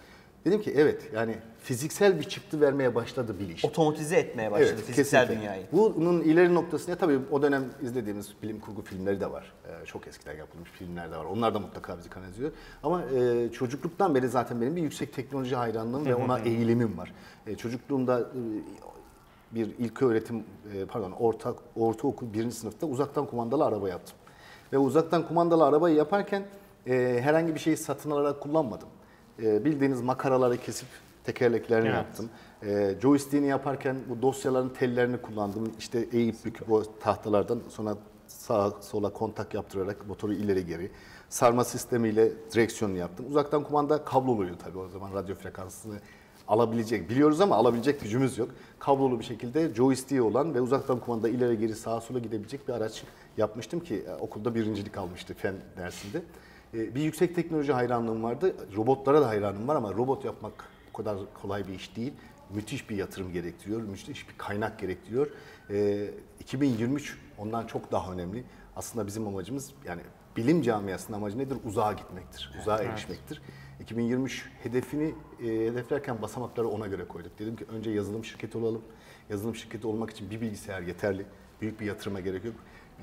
Dedim 0.44 0.62
ki 0.62 0.72
evet 0.76 1.10
yani 1.14 1.36
fiziksel 1.62 2.18
bir 2.18 2.24
çıktı 2.24 2.60
vermeye 2.60 2.94
başladı 2.94 3.38
biliş. 3.38 3.64
Otomatize 3.64 4.16
etmeye 4.16 4.50
başladı 4.52 4.80
fiziksel 4.86 5.20
kesinlikle. 5.20 5.40
dünyayı. 5.40 5.66
Bunun 5.72 6.20
ileri 6.20 6.54
noktasında 6.54 6.96
tabii 6.96 7.18
o 7.30 7.42
dönem 7.42 7.64
izlediğimiz 7.82 8.34
bilim 8.42 8.60
kurgu 8.60 8.82
filmleri 8.82 9.20
de 9.20 9.30
var. 9.30 9.52
Ee, 9.66 9.86
çok 9.86 10.06
eskiden 10.06 10.36
yapılmış 10.36 10.70
filmler 10.70 11.10
de 11.10 11.16
var. 11.16 11.24
Onlar 11.24 11.54
da 11.54 11.58
mutlaka 11.58 11.98
bizi 11.98 12.10
kanalize 12.10 12.50
Ama 12.82 13.02
e, 13.02 13.48
çocukluktan 13.52 14.14
beri 14.14 14.28
zaten 14.28 14.60
benim 14.60 14.76
bir 14.76 14.82
yüksek 14.82 15.12
teknoloji 15.14 15.56
hayranlığım 15.56 16.06
ve 16.06 16.14
ona 16.14 16.38
eğilimim 16.38 16.98
var. 16.98 17.14
E, 17.46 17.56
çocukluğumda 17.56 18.20
e, 18.20 18.40
bir 19.52 19.74
ilk 19.78 20.02
öğretim 20.02 20.44
e, 20.74 20.84
pardon 20.84 21.10
orta 21.10 21.54
ortaokul 21.76 22.32
birinci 22.32 22.56
sınıfta 22.56 22.86
uzaktan 22.86 23.26
kumandalı 23.26 23.64
araba 23.64 23.88
yaptım. 23.88 24.16
Ve 24.72 24.78
uzaktan 24.78 25.28
kumandalı 25.28 25.64
arabayı 25.64 25.96
yaparken 25.96 26.42
e, 26.86 27.18
herhangi 27.22 27.54
bir 27.54 27.60
şeyi 27.60 27.76
satın 27.76 28.10
alarak 28.10 28.40
kullanmadım. 28.40 28.88
E, 29.42 29.64
bildiğiniz 29.64 30.00
makaraları 30.02 30.56
kesip 30.56 30.88
tekerleklerini 31.24 31.86
Evet. 31.88 31.96
yaptım. 31.96 32.30
E, 32.62 32.94
joystick'ini 33.02 33.46
yaparken 33.46 33.96
bu 34.08 34.22
dosyaların 34.22 34.68
tellerini 34.68 35.22
kullandım. 35.22 35.72
İşte 35.78 36.08
eğip 36.12 36.44
büküp 36.44 36.72
o 36.72 36.82
tahtalardan 37.00 37.60
sonra 37.68 37.96
sağa 38.26 38.70
sola 38.70 39.12
kontak 39.12 39.54
yaptırarak 39.54 40.06
motoru 40.06 40.32
ileri 40.32 40.66
geri. 40.66 40.90
Sarma 41.28 41.64
sistemiyle 41.64 42.32
direksiyonu 42.52 42.96
yaptım. 42.96 43.26
Uzaktan 43.30 43.64
kumanda 43.64 44.04
kabloluydu 44.04 44.56
tabii 44.64 44.78
o 44.78 44.88
zaman 44.88 45.14
radyo 45.14 45.34
frekansını 45.34 45.94
alabilecek, 46.48 47.10
biliyoruz 47.10 47.40
ama 47.40 47.56
alabilecek 47.56 48.00
gücümüz 48.00 48.38
yok. 48.38 48.50
Kablolu 48.78 49.18
bir 49.18 49.24
şekilde 49.24 49.74
joystick'i 49.74 50.22
olan 50.22 50.54
ve 50.54 50.60
uzaktan 50.60 51.00
kumanda 51.00 51.28
ileri 51.28 51.58
geri 51.58 51.74
sağa 51.74 52.00
sola 52.00 52.18
gidebilecek 52.18 52.68
bir 52.68 52.72
araç 52.72 53.04
yapmıştım 53.36 53.80
ki 53.80 54.04
e, 54.08 54.14
okulda 54.14 54.54
birincilik 54.54 54.98
almıştı 54.98 55.34
fen 55.34 55.54
dersinde. 55.76 56.22
E, 56.74 56.94
Bir 56.94 57.00
yüksek 57.00 57.34
teknoloji 57.34 57.72
hayranlığım 57.72 58.22
vardı. 58.22 58.54
Robotlara 58.76 59.20
da 59.20 59.28
hayranım 59.28 59.68
var 59.68 59.76
ama 59.76 59.92
robot 59.94 60.24
yapmak 60.24 60.52
o 60.94 60.96
kadar 60.96 61.18
kolay 61.42 61.68
bir 61.68 61.74
iş 61.74 61.96
değil. 61.96 62.12
Müthiş 62.54 62.90
bir 62.90 62.96
yatırım 62.96 63.32
gerektiriyor, 63.32 63.80
müthiş 63.82 64.28
bir 64.28 64.34
kaynak 64.38 64.78
gerektiriyor. 64.78 65.26
E, 65.70 66.10
2023 66.40 67.18
ondan 67.38 67.66
çok 67.66 67.92
daha 67.92 68.12
önemli. 68.12 68.44
Aslında 68.76 69.06
bizim 69.06 69.26
amacımız 69.28 69.70
yani 69.86 70.00
bilim 70.36 70.62
camiasının 70.62 71.16
amacı 71.16 71.38
nedir? 71.38 71.56
Uzağa 71.64 71.92
gitmektir, 71.92 72.50
uzağa 72.60 72.78
erişmektir. 72.78 73.42
2023 73.80 74.50
hedefini 74.62 75.14
e, 75.42 75.46
hedeflerken 75.46 76.22
basamakları 76.22 76.68
ona 76.68 76.86
göre 76.86 77.04
koyduk. 77.08 77.38
Dedim 77.38 77.56
ki 77.56 77.64
önce 77.72 77.90
yazılım 77.90 78.24
şirketi 78.24 78.58
olalım. 78.58 78.82
Yazılım 79.30 79.54
şirketi 79.54 79.86
olmak 79.86 80.10
için 80.10 80.30
bir 80.30 80.40
bilgisayar 80.40 80.82
yeterli. 80.82 81.26
Büyük 81.60 81.80
bir 81.80 81.86
yatırıma 81.86 82.20
gerek 82.20 82.44
yok. 82.44 82.54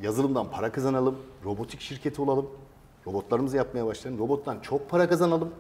Yazılımdan 0.02 0.52
para 0.52 0.72
kazanalım, 0.72 1.20
robotik 1.46 1.82
şirketi 1.82 2.22
olalım. 2.22 2.50
Robotlarımızı 3.08 3.58
yapmaya 3.58 3.86
başlayalım. 3.86 4.24
Robottan 4.24 4.60
çok 4.60 4.90
para 4.90 5.10
kazanalım. 5.10 5.52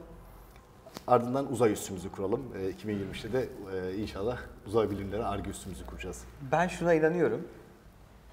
Ardından 1.07 1.51
uzay 1.51 1.71
üssümüzü 1.71 2.11
kuralım. 2.11 2.41
E, 2.57 2.71
2023'te 2.71 3.33
de 3.33 3.49
e, 3.73 3.95
inşallah 3.97 4.37
uzay 4.67 4.91
bilimleri 4.91 5.23
arge 5.25 5.49
üssümüzü 5.49 5.85
kuracağız. 5.85 6.23
Ben 6.51 6.67
şuna 6.67 6.93
inanıyorum. 6.93 7.41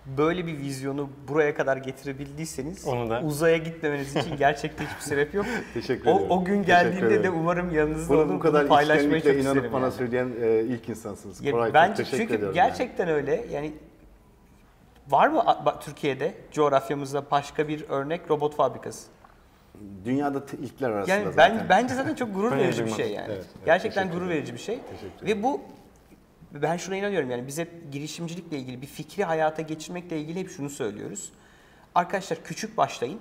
Böyle 0.06 0.46
bir 0.46 0.58
vizyonu 0.58 1.10
buraya 1.28 1.54
kadar 1.54 1.76
getirebildiyseniz 1.76 2.86
Onu 2.86 3.10
da- 3.10 3.20
uzaya 3.20 3.56
gitmemeniz 3.56 4.16
için 4.16 4.36
gerçekten 4.38 4.84
hiçbir 4.86 5.00
sebep 5.00 5.34
yok. 5.34 5.46
Teşekkür 5.74 6.06
o, 6.06 6.10
ederim. 6.16 6.30
o 6.30 6.44
gün 6.44 6.62
Teşekkür 6.62 6.66
geldiğinde 6.66 7.22
de 7.22 7.30
umarım 7.30 7.74
yanınızda 7.74 8.14
Bunu 8.14 8.28
bu 8.34 8.38
kadar 8.38 8.68
paylaşmayı 8.68 9.22
çok 9.22 9.32
inanıp 9.32 9.46
isterim 9.46 9.72
bana 9.72 9.82
yani. 9.84 9.92
söyleyen 9.92 10.28
e, 10.42 10.60
ilk 10.60 10.88
insansınız. 10.88 11.44
Ya 11.44 11.52
Koray, 11.52 11.66
çok 11.68 11.74
bence 11.74 11.94
teşekkür 12.04 12.18
çünkü 12.18 12.34
ediyorum 12.34 12.56
yani. 12.56 12.68
gerçekten 12.68 13.08
öyle. 13.08 13.44
Yani 13.52 13.72
var 15.08 15.28
mı 15.28 15.44
Türkiye'de 15.80 16.34
coğrafyamızda 16.52 17.30
başka 17.30 17.68
bir 17.68 17.84
örnek 17.88 18.30
robot 18.30 18.56
fabrikası? 18.56 19.08
Dünyada 20.04 20.42
ilkler 20.62 20.90
arasında 20.90 21.14
Yani 21.14 21.32
zaten. 21.32 21.58
ben 21.58 21.68
bence 21.68 21.94
zaten 21.94 22.14
çok 22.14 22.34
gurur 22.34 22.52
verici 22.56 22.84
bir 22.86 22.90
şey 22.90 23.12
yani. 23.12 23.26
Evet, 23.28 23.44
evet, 23.56 23.64
Gerçekten 23.66 24.10
gurur 24.10 24.28
verici 24.28 24.54
bir 24.54 24.58
şey. 24.58 24.78
Teşekkür 24.90 25.26
Ve 25.26 25.42
bu 25.42 25.60
ben 26.54 26.76
şuna 26.76 26.96
inanıyorum 26.96 27.30
yani 27.30 27.46
biz 27.46 27.58
hep 27.58 27.92
girişimcilikle 27.92 28.58
ilgili 28.58 28.82
bir 28.82 28.86
fikri 28.86 29.24
hayata 29.24 29.62
geçirmekle 29.62 30.20
ilgili 30.20 30.40
hep 30.40 30.50
şunu 30.50 30.70
söylüyoruz. 30.70 31.32
Arkadaşlar 31.94 32.38
küçük 32.44 32.76
başlayın. 32.76 33.20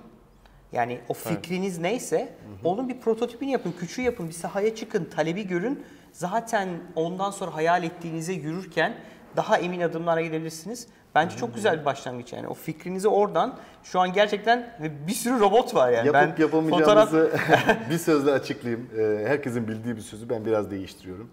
Yani 0.72 1.00
o 1.08 1.14
fikriniz 1.14 1.78
neyse 1.78 2.34
onun 2.64 2.88
bir 2.88 3.00
prototipini 3.00 3.50
yapın, 3.50 3.74
küçüğü 3.80 4.02
yapın, 4.02 4.28
bir 4.28 4.32
sahaya 4.32 4.74
çıkın, 4.74 5.04
talebi 5.04 5.46
görün. 5.46 5.84
Zaten 6.12 6.68
ondan 6.96 7.30
sonra 7.30 7.54
hayal 7.54 7.82
ettiğinize 7.82 8.32
yürürken 8.32 8.94
daha 9.36 9.58
emin 9.58 9.80
adımlara 9.80 10.22
gidebilirsiniz. 10.22 10.86
Bence 11.14 11.36
çok 11.36 11.54
güzel 11.54 11.80
bir 11.80 11.84
başlangıç 11.84 12.32
yani. 12.32 12.48
O 12.48 12.54
fikrinizi 12.54 13.08
oradan 13.08 13.58
şu 13.82 14.00
an 14.00 14.12
gerçekten 14.12 14.78
bir 15.06 15.12
sürü 15.12 15.40
robot 15.40 15.74
var 15.74 15.92
yani. 15.92 16.06
Yapıp 16.06 16.38
ben 16.38 16.42
yapamayacağımızı 16.42 17.32
bir 17.90 17.98
sözle 17.98 18.32
açıklayayım. 18.32 18.90
Ee, 18.98 19.28
herkesin 19.28 19.68
bildiği 19.68 19.96
bir 19.96 20.00
sözü 20.00 20.28
ben 20.28 20.44
biraz 20.46 20.70
değiştiriyorum. 20.70 21.30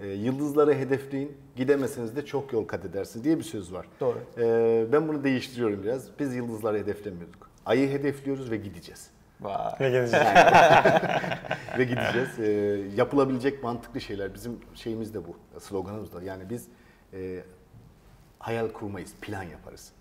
Ee, 0.00 0.06
yıldızlara 0.06 0.72
hedefleyin, 0.72 1.36
gidemeseniz 1.56 2.16
de 2.16 2.26
çok 2.26 2.52
yol 2.52 2.64
kat 2.66 2.84
edersiniz 2.84 3.24
diye 3.24 3.38
bir 3.38 3.42
söz 3.42 3.72
var. 3.72 3.86
Doğru. 4.00 4.18
Ee, 4.38 4.86
ben 4.92 5.08
bunu 5.08 5.24
değiştiriyorum 5.24 5.82
biraz. 5.82 6.08
Biz 6.18 6.34
yıldızlara 6.34 6.76
hedeflemiyorduk. 6.76 7.50
Ayı 7.66 7.90
hedefliyoruz 7.90 8.50
ve 8.50 8.56
gideceğiz. 8.56 9.10
Vay. 9.40 9.72
Ne 9.80 9.90
gelecek? 9.90 10.20
ve 11.78 11.84
gideceğiz. 11.84 12.38
Ee, 12.38 12.50
yapılabilecek 12.96 13.62
mantıklı 13.62 14.00
şeyler. 14.00 14.34
Bizim 14.34 14.60
şeyimiz 14.74 15.14
de 15.14 15.18
bu, 15.28 15.60
sloganımız 15.60 16.12
da. 16.12 16.22
Yani 16.22 16.50
biz 16.50 16.68
e, 17.12 17.44
hayal 18.38 18.68
kurmayız, 18.68 19.14
plan 19.20 19.42
yaparız. 19.42 19.92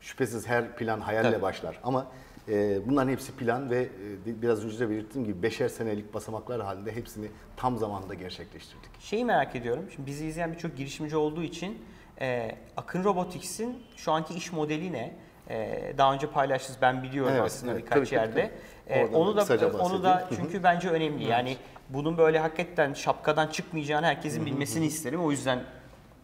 Şüphesiz 0.00 0.46
her 0.46 0.76
plan 0.76 1.00
hayalle 1.00 1.30
Tabii. 1.30 1.42
başlar 1.42 1.80
ama 1.82 2.00
e, 2.02 2.06
bunların 2.86 3.08
hepsi 3.12 3.32
plan 3.32 3.70
ve 3.70 3.88
e, 4.26 4.42
biraz 4.42 4.64
önce 4.64 4.78
de 4.78 4.90
belirttiğim 4.90 5.26
gibi 5.26 5.42
beşer 5.42 5.68
senelik 5.68 6.14
basamaklar 6.14 6.62
halinde 6.62 6.96
hepsini 6.96 7.28
tam 7.56 7.78
zamanda 7.78 8.14
gerçekleştirdik. 8.14 8.90
Şeyi 9.00 9.24
merak 9.24 9.56
ediyorum. 9.56 9.84
Şimdi 9.94 10.06
bizi 10.06 10.26
izleyen 10.26 10.52
birçok 10.52 10.76
girişimci 10.76 11.16
olduğu 11.16 11.42
için 11.42 11.78
e, 12.20 12.56
Akın 12.76 13.04
Robotics'in 13.04 13.82
şu 13.96 14.12
anki 14.12 14.34
iş 14.34 14.52
modeli 14.52 14.92
ne? 14.92 15.16
E, 15.50 15.94
daha 15.98 16.14
önce 16.14 16.26
paylaştınız 16.26 16.78
ben 16.82 17.02
biliyorum 17.02 17.32
Evet, 17.34 17.46
aslında 17.46 17.72
evet. 17.72 17.82
birkaç 17.84 17.96
Tabii, 17.98 18.06
tabii, 18.08 18.14
yerde. 18.38 18.50
tabii. 18.88 19.16
Oradan 19.16 19.20
onu 19.20 19.36
da 19.36 19.78
onu 19.78 20.02
da 20.02 20.28
çünkü 20.36 20.62
bence 20.62 20.88
önemli. 20.90 21.24
Yani 21.24 21.56
bunun 21.88 22.18
böyle 22.18 22.38
hakikaten 22.38 22.92
şapkadan 22.92 23.46
çıkmayacağını 23.46 24.06
herkesin 24.06 24.46
bilmesini 24.46 24.86
isterim. 24.86 25.24
O 25.24 25.30
yüzden 25.30 25.64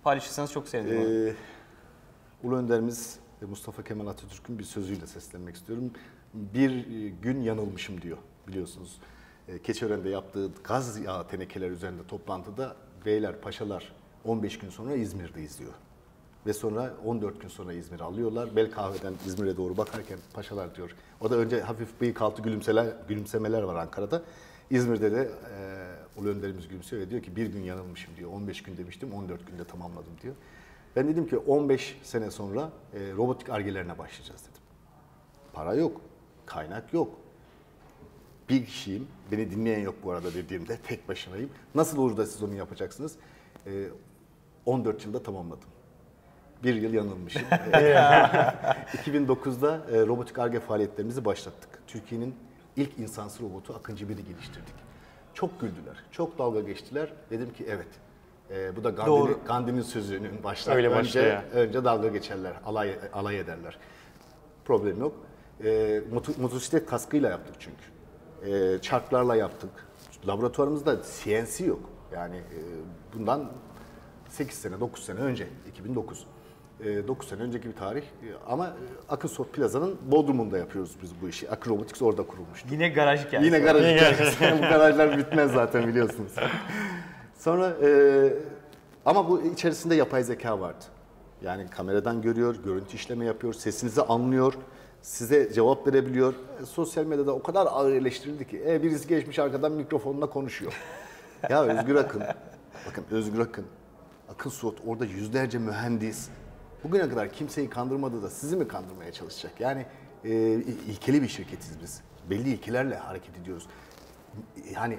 paylaşırsanız 0.05 0.53
çok 0.53 0.69
sevinirim. 0.69 1.29
Ee, 1.29 1.35
Ulu 2.47 2.57
Önderimiz 2.57 3.19
Mustafa 3.47 3.85
Kemal 3.85 4.07
Atatürk'ün 4.07 4.59
bir 4.59 4.65
sözüyle 4.65 5.07
seslenmek 5.07 5.55
istiyorum. 5.55 5.91
Bir 6.35 6.71
e, 6.71 7.09
gün 7.09 7.43
yanılmışım 7.43 8.03
diyor 8.03 8.19
biliyorsunuz. 8.49 8.99
E, 9.49 9.59
Keçiören'de 9.59 10.09
yaptığı 10.09 10.51
gaz 10.65 11.01
yağı 11.01 11.29
tenekeler 11.29 11.71
üzerinde 11.71 12.07
toplantıda 12.09 12.77
beyler, 13.07 13.41
paşalar 13.41 13.93
15 14.25 14.59
gün 14.59 14.71
sonra 14.71 14.95
İzmir'deyiz 14.95 15.59
diyor. 15.59 15.73
Ve 16.47 16.53
sonra 16.53 16.95
14 17.05 17.41
gün 17.41 17.49
sonra 17.49 17.73
İzmir'i 17.73 18.03
alıyorlar. 18.03 18.57
Bel 18.57 18.71
kahveden 18.71 19.15
İzmir'e 19.27 19.57
doğru 19.57 19.77
bakarken 19.77 20.19
paşalar 20.35 20.75
diyor. 20.75 20.97
O 21.21 21.31
da 21.31 21.37
önce 21.37 21.61
hafif 21.61 22.01
bıyık 22.01 22.23
altı 22.23 22.43
gülümseler, 22.43 22.87
gülümsemeler 23.09 23.63
var 23.63 23.75
Ankara'da. 23.75 24.23
İzmir'de 24.71 25.13
de 25.13 25.31
e, 25.57 26.21
Ulu 26.21 26.29
Önderimiz 26.29 26.69
gülümsüyor 26.69 27.03
ve 27.03 27.11
diyor 27.11 27.23
ki 27.23 27.37
bir 27.37 27.47
gün 27.47 27.63
yanılmışım 27.63 28.17
diyor. 28.17 28.31
15 28.31 28.63
gün 28.63 28.77
demiştim 28.77 29.13
14 29.13 29.47
günde 29.47 29.65
tamamladım 29.65 30.13
diyor. 30.23 30.35
Ben 30.97 31.09
dedim 31.09 31.27
ki 31.27 31.39
15 31.39 31.99
sene 32.03 32.31
sonra 32.31 32.71
e, 32.95 33.13
robotik 33.13 33.51
argelerine 33.51 33.99
başlayacağız 33.99 34.41
dedim. 34.43 34.63
Para 35.53 35.75
yok, 35.75 36.01
kaynak 36.47 36.93
yok. 36.93 37.15
Bir 38.49 38.67
kişiyim, 38.67 39.09
beni 39.33 39.51
dinleyen 39.51 39.81
yok 39.81 39.95
bu 40.05 40.13
arada 40.13 40.35
dediğimde 40.35 40.77
tek 40.77 41.09
başımayım. 41.09 41.51
Nasıl 41.75 41.99
olur 41.99 42.17
da 42.17 42.27
siz 42.27 42.43
onu 42.43 42.55
yapacaksınız? 42.55 43.17
E, 43.67 43.89
14 44.67 45.07
yılda 45.07 45.23
tamamladım. 45.23 45.69
Bir 46.65 46.75
yıl 46.75 46.93
yanılmışım. 46.93 47.43
2009'da 48.93 49.81
e, 49.93 50.07
robotik 50.07 50.39
arge 50.39 50.61
faaliyetlerimizi 50.61 51.25
başlattık. 51.25 51.83
Türkiye'nin 51.87 52.35
ilk 52.77 52.99
insansız 52.99 53.41
robotu 53.41 53.75
Akıncı 53.75 54.05
1'i 54.05 54.25
geliştirdik. 54.25 54.75
Çok 55.35 55.61
güldüler, 55.61 56.05
çok 56.11 56.39
dalga 56.39 56.61
geçtiler. 56.61 57.13
Dedim 57.31 57.53
ki 57.53 57.67
evet, 57.69 57.89
e, 58.55 58.77
bu 58.77 58.85
da 58.85 58.91
Gandhi'nin, 58.91 59.17
Doğru. 59.21 59.39
Gandhi'nin 59.47 59.83
sözünün 59.83 60.45
başlar. 60.45 60.77
Öyle 60.77 60.89
önce, 60.89 60.99
başlıyor. 60.99 61.43
önce 61.53 61.85
dalga 61.85 62.09
geçerler, 62.09 62.53
alay, 62.67 62.99
alay 63.13 63.39
ederler. 63.39 63.79
Problem 64.65 65.01
yok. 65.01 65.13
E, 65.65 65.67
moto- 66.13 66.41
motosiklet 66.41 66.87
kaskıyla 66.87 67.31
yaptık 67.31 67.55
çünkü. 67.59 67.85
E, 68.55 68.79
çarklarla 68.81 69.37
yaptık. 69.37 69.71
Laboratuvarımızda 70.27 70.97
CNC 71.03 71.65
yok. 71.65 71.81
Yani 72.13 72.37
e, 72.37 72.59
bundan 73.15 73.51
8 74.29 74.59
sene, 74.59 74.81
9 74.81 75.05
sene 75.05 75.19
önce, 75.21 75.49
2009. 75.69 76.27
E, 76.85 77.09
9 77.09 77.29
sene 77.29 77.43
önceki 77.43 77.69
bir 77.69 77.77
tarih. 77.77 78.03
E, 78.03 78.27
ama 78.49 78.67
e, 78.67 78.73
Akın 79.09 79.29
Soft 79.29 79.53
Plaza'nın 79.53 79.97
Bodrum'unda 80.07 80.59
yapıyoruz 80.59 80.97
biz 81.03 81.11
bu 81.23 81.29
işi. 81.29 81.51
Akın 81.51 81.71
Robotics 81.71 82.03
orada 82.03 82.23
kurulmuştu. 82.23 82.69
Yine 82.71 82.89
garaj 82.89 83.27
hikayesi. 83.27 83.47
Yine 83.47 83.59
garaj 83.59 83.83
hikayesi. 83.83 84.45
bu 84.57 84.61
garajlar 84.61 85.19
bitmez 85.19 85.53
zaten 85.53 85.87
biliyorsunuz. 85.89 86.33
Sonra 87.43 87.77
e, 87.83 87.89
ama 89.05 89.29
bu 89.29 89.43
içerisinde 89.43 89.95
yapay 89.95 90.25
zeka 90.25 90.61
vardı. 90.61 90.85
Yani 91.43 91.71
kameradan 91.71 92.23
görüyor, 92.23 92.57
görüntü 92.65 92.97
işleme 92.97 93.25
yapıyor, 93.25 93.53
sesinizi 93.53 94.03
anlıyor, 94.03 94.55
size 95.03 95.53
cevap 95.53 95.87
verebiliyor. 95.87 96.35
E, 96.63 96.67
sosyal 96.67 97.05
medyada 97.05 97.35
o 97.35 97.43
kadar 97.43 97.67
ağır 97.67 97.93
eleştirildi 97.93 98.49
ki 98.49 98.63
e, 98.67 98.83
birisi 98.83 99.09
geçmiş 99.09 99.39
arkadan 99.39 99.73
mikrofonla 99.73 100.31
konuşuyor. 100.31 100.73
ya 101.51 101.65
Özgür 101.65 101.95
Akın, 101.95 102.23
bakın 102.87 103.05
Özgür 103.11 103.39
Akın, 103.39 103.65
Akın 104.29 104.51
Suat 104.51 104.75
orada 104.87 105.05
yüzlerce 105.05 105.59
mühendis. 105.59 106.29
Bugüne 106.85 107.09
kadar 107.09 107.33
kimseyi 107.33 107.71
kandırmadı 107.71 108.23
da 108.23 108.31
sizi 108.31 108.57
mi 108.57 108.69
kandırmaya 108.69 109.13
çalışacak? 109.13 109.53
Yani 109.61 109.87
e, 110.25 110.31
ilkeli 110.89 111.23
bir 111.23 111.29
şirketiz 111.29 111.83
biz. 111.83 112.01
Belli 112.31 112.49
ilkelerle 112.49 112.97
hareket 112.97 113.37
ediyoruz. 113.37 113.67
Yani 114.75 114.99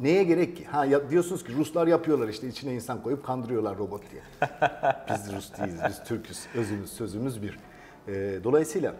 neye 0.00 0.24
gerek 0.24 0.56
ki? 0.56 0.64
Ha 0.64 0.84
ya, 0.84 1.10
diyorsunuz 1.10 1.44
ki 1.44 1.52
Ruslar 1.56 1.86
yapıyorlar 1.86 2.28
işte 2.28 2.48
içine 2.48 2.74
insan 2.74 3.02
koyup 3.02 3.26
kandırıyorlar 3.26 3.78
robot 3.78 4.02
diye. 4.10 4.22
biz 5.10 5.32
Rus 5.36 5.58
değiliz, 5.58 5.80
biz 5.88 6.04
Türküz. 6.04 6.46
Özümüz, 6.54 6.92
sözümüz 6.92 7.42
bir. 7.42 7.58
E, 8.08 8.44
dolayısıyla 8.44 8.94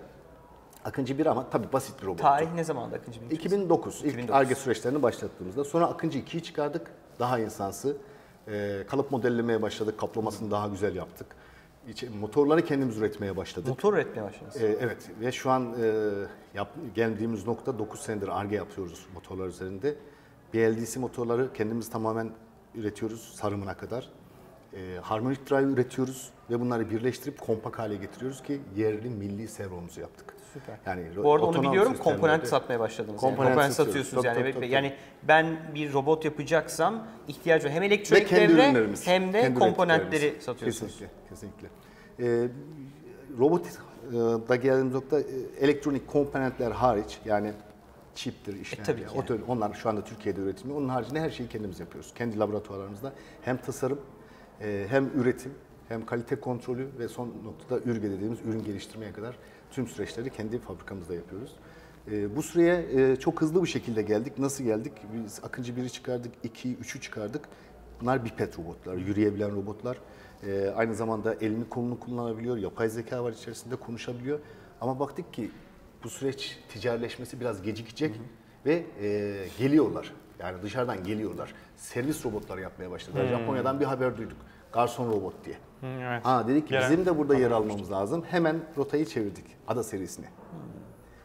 Akıncı 0.85 1.19
bir 1.19 1.27
ama 1.27 1.51
tabii 1.51 1.73
basit 1.73 2.03
bir 2.03 2.07
robot. 2.07 2.19
Tarih 2.19 2.53
ne 2.55 2.65
zamandı 2.65 2.97
Akıncı 2.97 3.21
Bey? 3.21 3.29
2009 3.37 3.95
ilk 3.95 4.05
2009. 4.05 4.35
ARGE 4.35 4.55
süreçlerini 4.55 5.03
başlattığımızda 5.03 5.65
sonra 5.65 5.87
Akıncı 5.87 6.19
2'yi 6.19 6.43
çıkardık. 6.43 6.91
Daha 7.19 7.39
insansı. 7.39 7.97
Ee, 8.49 8.85
kalıp 8.89 9.11
modellemeye 9.11 9.63
başladık. 9.63 9.99
Kaplamasını 9.99 10.51
daha 10.51 10.69
güzel 10.69 10.97
yaptık. 10.97 11.27
Motorları 12.21 12.65
kendimiz 12.65 12.99
üretmeye 12.99 13.37
başladık. 13.37 13.69
Motor 13.69 13.95
üretmeye 13.95 14.23
başladınız. 14.23 14.57
Ee, 14.57 14.77
evet 14.81 15.11
ve 15.21 15.33
şu 15.33 15.51
an 15.51 15.75
e, 15.83 16.11
yap, 16.55 16.69
geldiğimiz 16.95 17.47
nokta 17.47 17.79
9 17.79 18.01
senedir 18.01 18.29
ARGE 18.29 18.57
yapıyoruz 18.57 19.07
motorlar 19.15 19.49
üzerinde. 19.49 19.97
BLDC 20.55 21.01
motorları 21.01 21.53
kendimiz 21.53 21.91
tamamen 21.91 22.31
üretiyoruz 22.75 23.35
sarımına 23.35 23.77
kadar. 23.77 24.11
Ee, 24.75 24.99
harmonik 25.03 25.51
drive 25.51 25.73
üretiyoruz 25.73 26.31
ve 26.51 26.61
bunları 26.61 26.91
birleştirip 26.91 27.41
kompak 27.41 27.79
hale 27.79 27.97
getiriyoruz 27.97 28.43
ki 28.43 28.61
yerli 28.77 29.11
milli 29.11 29.49
servomuzu 29.49 30.01
yaptık. 30.01 30.34
Süper. 30.55 30.77
Yani 30.87 31.05
Bu 31.17 31.33
arada 31.35 31.47
onu 31.47 31.63
biliyorum 31.63 31.97
komponent 31.97 32.47
satmaya 32.47 32.81
başladınız. 32.81 33.21
Komponent 33.21 33.39
yani. 33.39 33.55
komponent 33.55 33.75
satıyorsunuz 33.75 34.23
Tabii, 34.23 34.27
yani. 34.27 34.41
tabii, 34.41 34.53
tabii, 34.55 34.69
yani 34.69 34.95
ben 35.23 35.57
bir 35.75 35.93
robot 35.93 36.25
yapacaksam 36.25 37.07
ihtiyacı. 37.29 37.69
Hem 37.69 37.83
elektronik 37.83 38.31
devre 38.31 38.63
hem 39.05 39.33
de 39.33 39.41
kendi 39.41 39.59
komponentleri 39.59 40.37
satıyorsunuz. 40.41 40.93
Kesinlikle, 40.93 41.19
kesinlikle. 41.29 41.69
Ee, 42.21 42.49
robot 43.39 43.67
e, 43.67 44.13
da 44.49 44.57
geldiğimiz 44.57 44.95
nokta 44.95 45.21
e, 45.21 45.25
elektronik 45.61 46.07
komponentler 46.09 46.71
hariç 46.71 47.19
yani 47.25 47.53
çiptir, 48.15 48.61
işlemci, 48.61 48.83
E, 48.83 48.95
tabii 48.95 49.37
ki 49.37 49.45
onlar 49.49 49.75
şu 49.75 49.89
anda 49.89 50.05
Türkiye'de 50.05 50.41
üretiliyor. 50.41 50.77
Onun 50.79 50.89
haricinde 50.89 51.21
her 51.21 51.31
şeyi 51.31 51.49
kendimiz 51.49 51.81
yapıyoruz. 51.81 52.15
Kendi 52.15 52.39
laboratuvarlarımızda 52.39 53.13
hem 53.43 53.57
tasarım 53.57 54.01
e, 54.61 54.87
hem 54.89 55.11
üretim 55.15 55.55
hem 55.89 56.07
kalite 56.07 56.37
kontrolü 56.41 56.89
ve 56.99 57.09
son 57.09 57.33
noktada 57.45 57.81
ürge 57.91 58.11
dediğimiz 58.11 58.39
ürün 58.41 58.65
geliştirmeye 58.65 59.13
kadar 59.13 59.37
tüm 59.75 59.87
süreçleri 59.87 60.31
kendi 60.31 60.59
fabrikamızda 60.59 61.15
yapıyoruz. 61.15 61.53
E, 62.11 62.37
bu 62.37 62.43
süreye 62.43 62.87
e, 63.13 63.17
çok 63.17 63.41
hızlı 63.41 63.63
bir 63.63 63.69
şekilde 63.69 64.03
geldik. 64.03 64.39
Nasıl 64.39 64.65
geldik? 64.65 64.93
Biz 65.15 65.41
Akıncı 65.45 65.73
1'i 65.73 65.91
çıkardık, 65.91 66.33
2'yi, 66.45 66.77
3'ü 66.77 67.01
çıkardık. 67.01 67.49
Bunlar 68.01 68.25
biped 68.25 68.59
robotlar, 68.59 68.97
yürüyebilen 68.97 69.57
robotlar. 69.57 69.99
E, 70.47 70.73
aynı 70.77 70.95
zamanda 70.95 71.35
elini 71.35 71.69
kolunu 71.69 72.01
kullanabiliyor, 72.01 72.57
yapay 72.57 72.89
zeka 72.89 73.25
var 73.25 73.33
içerisinde 73.33 73.77
konuşabiliyor. 73.77 74.39
Ama 74.81 75.01
baktık 75.01 75.33
ki 75.35 75.51
bu 76.05 76.11
süreç 76.11 76.59
ticarileşmesi 76.69 77.41
biraz 77.41 77.63
gecikecek 77.63 78.21
ve 78.67 78.85
e, 79.03 79.37
geliyorlar. 79.59 80.13
Yani 80.39 80.63
dışarıdan 80.63 81.05
geliyorlar. 81.05 81.55
Servis 81.77 82.25
robotları 82.25 82.61
yapmaya 82.61 82.91
başladılar. 82.91 83.27
Japonya'dan 83.27 83.81
bir 83.81 83.85
haber 83.85 84.17
duyduk. 84.17 84.37
Garson 84.75 85.13
robot 85.13 85.35
diye. 85.45 85.57
Hı, 85.81 85.87
evet. 85.87 86.25
Ha 86.25 86.49
dedik 86.49 86.67
ki 86.69 86.71
Gelen 86.75 86.91
bizim 86.93 87.07
de 87.07 87.19
burada 87.19 87.35
yer 87.35 87.51
almamız 87.51 87.91
lazım. 87.93 88.25
Hemen 88.31 88.61
rotayı 88.79 89.07
çevirdik 89.07 89.45
ada 89.69 89.83
serisine. 89.83 90.27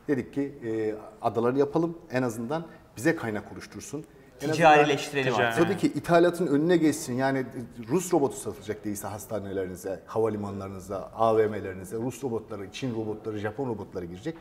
Dedik 0.07 0.33
ki 0.33 0.41
e, 0.63 0.95
adaları 1.21 1.57
yapalım 1.57 1.97
en 2.12 2.23
azından 2.23 2.65
bize 2.97 3.15
kaynak 3.15 3.51
oluştursun. 3.53 3.97
En 3.97 4.49
azından- 4.49 4.53
Ticarileştirelim 4.55 5.33
Ticari. 5.33 5.47
artık. 5.47 5.63
Tabii 5.63 5.77
ki 5.77 5.88
ithalatın 5.88 6.47
önüne 6.47 6.77
geçsin. 6.77 7.13
Yani 7.13 7.45
Rus 7.89 8.13
robotu 8.13 8.35
satılacak 8.38 8.85
değilse 8.85 9.07
hastanelerinize, 9.07 10.03
havalimanlarınıza, 10.05 11.12
AVM'lerinize, 11.15 11.97
Rus 11.97 12.23
robotları, 12.23 12.71
Çin 12.71 12.95
robotları, 12.95 13.38
Japon 13.38 13.69
robotları 13.69 14.05
girecek. 14.05 14.35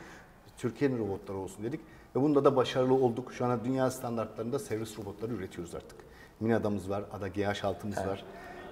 Türkiye'nin 0.57 0.99
robotları 0.99 1.39
olsun 1.39 1.65
dedik. 1.65 1.81
Ve 2.17 2.21
bunda 2.23 2.45
da 2.45 2.57
başarılı 2.57 2.95
olduk. 2.95 3.33
Şu 3.33 3.47
an 3.47 3.61
dünya 3.65 3.91
standartlarında 3.91 4.59
servis 4.59 4.99
robotları 4.99 5.33
üretiyoruz 5.33 5.75
artık. 5.75 5.99
Mina'damız 6.41 6.91
var, 6.91 7.05
Ada 7.13 7.29
GH6'mız 7.29 7.97
var. 7.97 8.25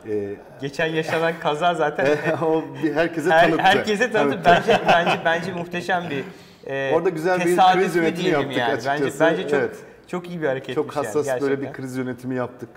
Ee, 0.09 0.35
Geçen 0.61 0.87
yaşanan 0.87 1.33
kaza 1.41 1.75
zaten 1.75 2.07
o 2.45 2.65
bir 2.83 2.95
herkese 2.95 3.31
her, 3.31 3.43
tanıttı. 3.45 3.63
herkese 3.63 4.13
tanıtıp 4.13 4.45
Tanıttı. 4.45 4.69
bence 4.69 4.81
bence 4.89 5.21
bence 5.25 5.53
muhteşem 5.53 6.05
bir 6.11 6.25
e, 6.73 6.93
Orada 6.95 7.09
güzel 7.09 7.41
bir 7.41 7.57
kriz 7.57 7.97
yönetimi 7.97 8.29
yaptık 8.29 8.57
yani. 8.57 8.73
Bence 8.73 8.91
açıkçası. 8.91 9.21
bence 9.25 9.43
çok 9.43 9.61
Evet. 9.61 9.77
çok 10.07 10.29
iyi 10.29 10.43
bir 10.43 10.47
hareketmiş 10.47 10.75
Çok 10.75 10.97
yani 10.97 11.07
hassas 11.07 11.41
böyle 11.41 11.61
bir 11.63 11.73
kriz 11.73 11.97
yönetimi 11.97 12.35
yaptık. 12.35 12.69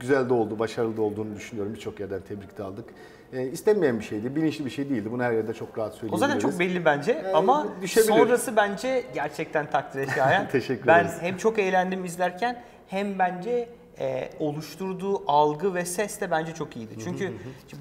Güzel 0.00 0.28
de 0.28 0.32
oldu, 0.34 0.58
başarılı 0.58 0.96
da 0.96 1.02
olduğunu 1.02 1.36
düşünüyorum. 1.36 1.74
Birçok 1.74 2.00
yerden 2.00 2.20
tebrik 2.28 2.58
de 2.58 2.62
aldık. 2.62 2.84
Ee, 3.32 3.42
istenmeyen 3.42 3.98
bir 3.98 4.04
şeydi, 4.04 4.36
bilinçli 4.36 4.64
bir 4.64 4.70
şey 4.70 4.90
değildi. 4.90 5.08
Bunu 5.12 5.22
her 5.22 5.32
yerde 5.32 5.54
çok 5.54 5.78
rahat 5.78 5.92
O 5.92 5.96
söyleyebiliriz. 5.96 6.20
zaten 6.28 6.38
çok 6.38 6.58
belli 6.60 6.84
bence 6.84 7.12
Ee, 7.12 7.32
ama 7.32 7.66
düşebilir. 7.82 8.08
sonrası 8.12 8.56
bence 8.56 9.04
gerçekten 9.14 9.70
takdire 9.70 10.06
şayan. 10.06 10.48
Teşekkür 10.52 10.86
ben 10.86 10.98
ederiz. 11.00 11.16
hem 11.20 11.36
çok 11.36 11.58
eğlendim 11.58 12.04
izlerken 12.04 12.62
hem 12.88 13.18
bence 13.18 13.68
e, 14.00 14.30
oluşturduğu 14.40 15.22
algı 15.32 15.74
ve 15.74 15.84
ses 15.84 16.20
de 16.20 16.30
bence 16.30 16.54
çok 16.54 16.76
iyiydi. 16.76 16.94
Çünkü 17.04 17.32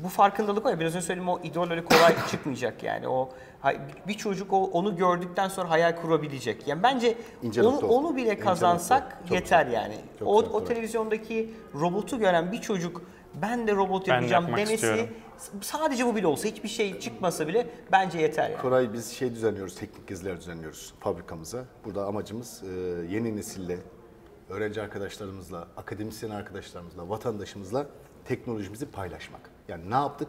bu 0.03 0.09
farkındalık 0.09 0.65
var 0.65 0.71
ya 0.71 0.79
biraz 0.79 0.95
önce 0.95 1.05
söylediğim 1.05 1.29
o 1.29 1.39
idol 1.43 1.71
öyle 1.71 1.85
kolay 1.85 2.15
çıkmayacak 2.31 2.83
yani. 2.83 3.07
O 3.07 3.29
hay- 3.59 3.79
bir 4.07 4.13
çocuk 4.13 4.53
o, 4.53 4.63
onu 4.63 4.95
gördükten 4.95 5.47
sonra 5.47 5.69
hayal 5.69 5.95
kurabilecek. 5.95 6.67
Yani 6.67 6.83
bence 6.83 7.17
İnce 7.43 7.63
onu, 7.63 7.71
nokta 7.71 7.87
onu 7.87 8.15
bile 8.15 8.31
İnce 8.31 8.39
kazansak 8.39 9.03
nokta. 9.03 9.27
Çok 9.27 9.31
yeter 9.31 9.65
güzel. 9.65 9.81
yani. 9.81 9.95
Çok 10.19 10.27
o, 10.27 10.39
güzel, 10.39 10.53
o 10.53 10.57
evet. 10.57 10.67
televizyondaki 10.67 11.53
robotu 11.73 12.19
gören 12.19 12.51
bir 12.51 12.61
çocuk 12.61 13.01
ben 13.41 13.67
de 13.67 13.75
robot 13.75 14.07
Ben 14.07 14.07
de 14.07 14.13
yapacağım 14.13 14.43
yapmak 14.43 14.57
demesi 14.57 14.73
istiyorum. 14.73 15.07
sadece 15.61 16.05
bu 16.05 16.15
bile 16.15 16.27
olsa 16.27 16.47
hiçbir 16.47 16.69
şey 16.69 16.99
çıkmasa 16.99 17.47
bile 17.47 17.67
bence 17.91 18.19
yeter 18.19 18.49
yani. 18.49 18.61
Koray 18.61 18.93
biz 18.93 19.11
şey 19.11 19.31
düzenliyoruz, 19.35 19.75
teknik 19.75 20.07
geziler 20.07 20.37
düzenliyoruz 20.37 20.93
fabrikamıza. 20.99 21.65
Burada 21.85 22.05
amacımız 22.05 22.63
e, 22.63 22.67
yeni 23.09 23.35
nesille, 23.35 23.77
öğrenci 24.49 24.81
arkadaşlarımızla, 24.81 25.67
akademisyen 25.77 26.29
arkadaşlarımızla, 26.29 27.09
vatandaşımızla 27.09 27.87
teknolojimizi 28.25 28.85
paylaşmak. 28.85 29.49
Yani 29.67 29.89
ne 29.89 29.95
yaptık? 29.95 30.27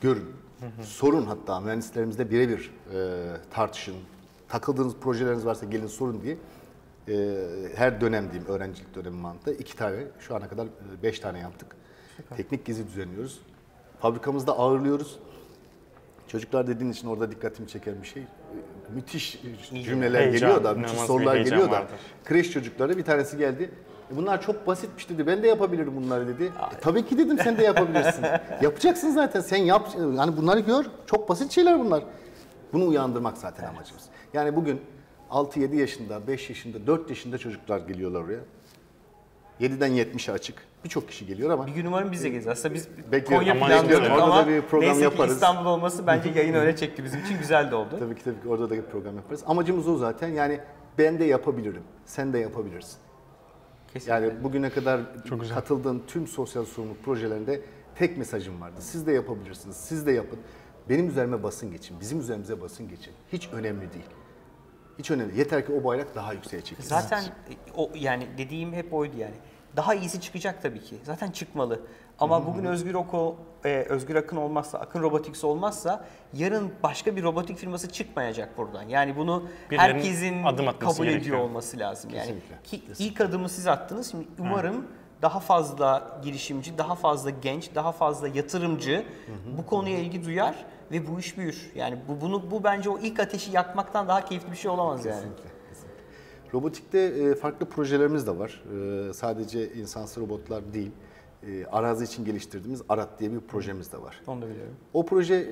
Görün. 0.00 0.32
Sorun 0.82 1.26
hatta 1.26 1.60
mühendislerimizle 1.60 2.30
birebir 2.30 2.70
e, 2.94 3.26
tartışın. 3.50 3.96
Takıldığınız 4.48 4.96
projeleriniz 4.96 5.46
varsa 5.46 5.66
gelin 5.66 5.86
sorun 5.86 6.22
diye. 6.22 6.36
E, 7.08 7.38
her 7.74 8.00
dönem 8.00 8.24
diyeyim, 8.24 8.48
öğrencilik 8.48 8.94
dönemi 8.94 9.16
mantığında 9.16 9.54
iki 9.54 9.76
tane, 9.76 10.04
şu 10.20 10.36
ana 10.36 10.48
kadar 10.48 10.66
e, 10.66 11.02
beş 11.02 11.20
tane 11.20 11.38
yaptık. 11.38 11.76
Teknik 12.36 12.64
gezi 12.66 12.86
düzenliyoruz. 12.86 13.40
Fabrikamızda 14.00 14.58
ağırlıyoruz. 14.58 15.18
Çocuklar 16.28 16.66
dediğin 16.66 16.92
için 16.92 17.08
orada 17.08 17.30
dikkatimi 17.30 17.68
çeken 17.68 18.02
bir 18.02 18.06
şey. 18.06 18.22
E, 18.90 18.94
Müthiş 18.94 19.38
cümleler 19.84 20.20
Heyecan, 20.20 20.40
geliyor 20.40 20.64
da, 20.64 20.74
müthiş 20.74 20.98
sorular 21.00 21.36
geliyor 21.36 21.66
da. 21.66 21.70
vardır. 21.70 21.96
Kreş 22.24 22.50
çocukları 22.50 22.96
bir 22.98 23.04
tanesi 23.04 23.38
geldi. 23.38 23.70
"E 24.12 24.16
Bunlar 24.16 24.42
çok 24.42 24.66
basitmiş 24.66 25.10
dedi. 25.10 25.26
Ben 25.26 25.42
de 25.42 25.48
yapabilirim 25.48 25.96
bunları 25.96 26.28
dedi. 26.28 26.44
"E, 26.44 26.80
tabii 26.80 27.06
ki 27.06 27.18
dedim 27.18 27.38
sen 27.38 27.56
de 27.58 27.62
yapabilirsin. 27.64 28.24
Yapacaksın 28.62 29.10
zaten. 29.10 29.40
Sen 29.40 29.56
yap. 29.56 29.88
Yani 30.16 30.36
bunları 30.36 30.60
gör. 30.60 30.84
Çok 31.06 31.28
basit 31.28 31.52
şeyler 31.52 31.78
bunlar. 31.80 32.02
Bunu 32.72 32.86
uyandırmak 32.86 33.36
zaten 33.38 33.64
amacımız. 33.68 34.02
Yani 34.34 34.56
bugün 34.56 34.80
6-7 35.30 35.76
yaşında, 35.76 36.26
5 36.26 36.48
yaşında, 36.50 36.86
4 36.86 37.10
yaşında 37.10 37.38
çocuklar 37.38 37.78
geliyorlar 37.78 38.20
oraya. 38.20 38.40
7'den 39.60 39.90
70'e 39.92 40.32
açık. 40.32 40.54
Birçok 40.84 41.08
kişi 41.08 41.26
geliyor 41.26 41.50
ama 41.50 41.66
Bir 41.66 41.72
gün 41.72 41.86
umarım 41.86 42.12
biz 42.12 42.24
de 42.24 42.28
geliriz. 42.28 42.48
Aslında 42.48 42.74
biz 42.74 42.88
Bekliyorum. 43.12 43.48
Konya 43.48 43.82
bekliyorum. 43.82 44.12
ama 44.12 44.24
Orada 44.24 44.46
da 44.46 44.48
bir 44.48 44.62
program 44.62 44.88
neyse 44.88 44.98
ki 44.98 45.04
yaparız. 45.04 45.34
İstanbul 45.34 45.70
olması 45.70 46.06
bence 46.06 46.28
yayın 46.28 46.54
öyle 46.54 46.76
çekti 46.76 47.04
bizim 47.04 47.20
için 47.20 47.38
güzel 47.38 47.70
de 47.70 47.74
oldu. 47.74 47.96
Tabii 47.98 48.14
ki 48.14 48.24
tabii 48.24 48.42
ki 48.42 48.48
orada 48.48 48.70
da 48.70 48.74
bir 48.74 48.82
program 48.82 49.16
yaparız. 49.16 49.44
Amacımız 49.46 49.88
o 49.88 49.96
zaten. 49.96 50.28
Yani 50.28 50.60
ben 50.98 51.18
de 51.18 51.24
yapabilirim. 51.24 51.82
Sen 52.04 52.32
de 52.32 52.38
yapabilirsin. 52.38 52.98
Kesinlikle. 53.92 54.12
Yani 54.26 54.44
bugüne 54.44 54.70
kadar 54.70 55.00
katıldığım 55.54 56.02
tüm 56.06 56.26
sosyal 56.26 56.64
sorumluluk 56.64 57.04
projelerinde 57.04 57.60
tek 57.94 58.18
mesajım 58.18 58.60
vardı. 58.60 58.76
Siz 58.78 59.06
de 59.06 59.12
yapabilirsiniz. 59.12 59.76
Siz 59.76 60.06
de 60.06 60.12
yapın. 60.12 60.38
Benim 60.88 61.08
üzerime 61.08 61.42
basın 61.42 61.70
geçin. 61.70 62.00
Bizim 62.00 62.20
üzerimize 62.20 62.60
basın 62.60 62.88
geçin. 62.88 63.12
Hiç 63.32 63.48
önemli 63.52 63.92
değil. 63.92 64.04
Hiç 64.98 65.10
önemli. 65.10 65.38
Yeter 65.38 65.66
ki 65.66 65.72
o 65.72 65.84
bayrak 65.84 66.14
daha 66.14 66.32
yükseğe 66.32 66.62
çekilsin. 66.62 66.88
Zaten 66.90 67.24
o 67.76 67.90
yani 67.94 68.26
dediğim 68.38 68.72
hep 68.72 68.94
oydu 68.94 69.16
yani. 69.18 69.34
Daha 69.76 69.94
iyisi 69.94 70.20
çıkacak 70.20 70.62
tabii 70.62 70.80
ki. 70.80 70.96
Zaten 71.04 71.30
çıkmalı. 71.30 71.80
Ama 72.18 72.46
bugün 72.46 72.64
Özgür 72.64 72.94
Oko, 72.94 73.36
e, 73.64 73.68
Özgür 73.88 74.14
Akın 74.16 74.36
olmazsa, 74.36 74.78
Akın 74.78 75.02
Robotics 75.02 75.44
olmazsa 75.44 76.04
yarın 76.32 76.72
başka 76.82 77.16
bir 77.16 77.22
robotik 77.22 77.58
firması 77.58 77.88
çıkmayacak 77.92 78.58
buradan. 78.58 78.82
Yani 78.82 79.16
bunu 79.16 79.48
Birilerinin 79.70 79.94
herkesin 79.94 80.42
adım 80.42 80.66
kabul 80.78 80.94
ediyor 80.94 81.12
gerekiyor. 81.12 81.38
olması 81.38 81.78
lazım. 81.78 82.10
Yani 82.14 82.26
Kesinlikle, 82.26 82.62
ki 82.64 83.04
ilk 83.04 83.20
adımı 83.20 83.48
siz 83.48 83.66
attınız. 83.66 84.10
Şimdi 84.10 84.26
umarım 84.38 84.86
daha 85.22 85.40
fazla 85.40 86.20
girişimci, 86.24 86.78
daha 86.78 86.94
fazla 86.94 87.30
genç, 87.30 87.74
daha 87.74 87.92
fazla 87.92 88.28
yatırımcı 88.28 89.06
bu 89.58 89.66
konuya 89.66 89.98
ilgi 89.98 90.24
duyar 90.24 90.64
ve 90.92 91.06
bu 91.06 91.20
iş 91.20 91.38
büyür. 91.38 91.70
Yani 91.74 91.98
bu 92.08 92.20
bunu 92.20 92.50
bu 92.50 92.64
bence 92.64 92.90
o 92.90 92.98
ilk 92.98 93.20
ateşi 93.20 93.52
yakmaktan 93.52 94.08
daha 94.08 94.24
keyifli 94.24 94.50
bir 94.52 94.56
şey 94.56 94.70
olamaz 94.70 95.04
yani. 95.04 95.14
Kesinlikle. 95.14 95.50
kesinlikle. 95.68 95.96
Robotikte 96.54 96.98
e, 96.98 97.34
farklı 97.34 97.66
projelerimiz 97.68 98.26
de 98.26 98.38
var. 98.38 98.62
E, 99.08 99.12
sadece 99.12 99.72
insansız 99.74 100.22
robotlar 100.22 100.74
değil. 100.74 100.90
E, 101.46 101.66
arazi 101.66 102.04
için 102.04 102.24
geliştirdiğimiz 102.24 102.82
ARAT 102.88 103.20
diye 103.20 103.32
bir 103.32 103.40
projemiz 103.40 103.92
de 103.92 104.02
var. 104.02 104.20
Onu 104.26 104.42
da 104.42 104.48
biliyorum. 104.48 104.74
O 104.94 105.06
proje 105.06 105.46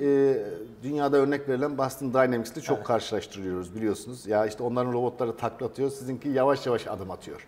dünyada 0.83 1.17
örnek 1.17 1.49
verilen 1.49 1.77
Boston 1.77 2.13
Dynamics'le 2.13 2.61
çok 2.63 2.85
karşılaştırıyoruz 2.85 3.75
biliyorsunuz. 3.75 4.27
Ya 4.27 4.45
işte 4.45 4.63
onların 4.63 4.93
robotları 4.93 5.37
taklatıyor, 5.37 5.89
sizinki 5.89 6.29
yavaş 6.29 6.65
yavaş 6.65 6.87
adım 6.87 7.11
atıyor. 7.11 7.47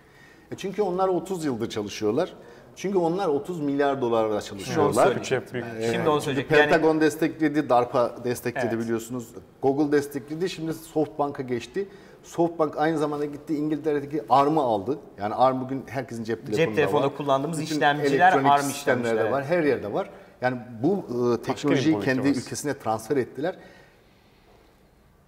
Çünkü 0.58 0.82
onlar 0.82 1.08
30 1.08 1.46
yıldır 1.46 1.70
çalışıyorlar. 1.70 2.34
Çünkü 2.78 2.98
onlar 2.98 3.28
30 3.28 3.60
milyar 3.60 4.02
dolarla 4.02 4.42
çalışıyorlar. 4.42 4.94
söyleyeyim. 4.94 5.20
Bütçe 5.20 5.54
büyük. 5.54 5.66
Şimdi 5.94 6.10
onu 6.10 6.22
Çünkü 6.22 6.26
söyleyecek. 6.26 6.52
Yani 6.52 6.62
Pentagon 6.62 7.02
destekledi, 7.02 7.70
DARPA 7.70 8.16
destekledi 8.24 8.68
Evet. 8.72 8.84
biliyorsunuz. 8.84 9.28
Google 9.62 9.92
destekledi, 9.92 10.50
şimdi 10.50 10.74
SoftBank'a 10.74 11.44
geçti. 11.44 11.88
SoftBank 12.24 12.78
aynı 12.78 12.98
zamanda 12.98 13.26
gitti 13.26 13.56
İngiltere'deki 13.56 14.22
ARM'ı 14.30 14.62
aldı. 14.62 15.00
Yani 15.20 15.36
ARM 15.36 15.62
bugün 15.62 15.84
herkesin 15.88 16.24
cep 16.24 16.46
telefonunda 16.46 16.76
telefonunda 16.76 17.08
var. 17.08 17.18
kullandığımız 17.18 17.62
Bütün 17.62 17.76
işlemciler 17.76 18.32
ARM 18.32 18.62
sistemlerde 18.62 18.72
işlemciler, 18.72 19.32
var, 19.32 19.46
her 19.46 19.64
yerde 19.64 19.94
var. 19.94 20.10
Yani 20.42 20.58
bu 20.84 21.06
e, 21.34 21.42
teknolojiyi 21.42 22.00
kendi 22.00 22.22
var. 22.22 22.36
ülkesine 22.36 22.78
transfer 22.78 23.18
ettiler. 23.18 23.56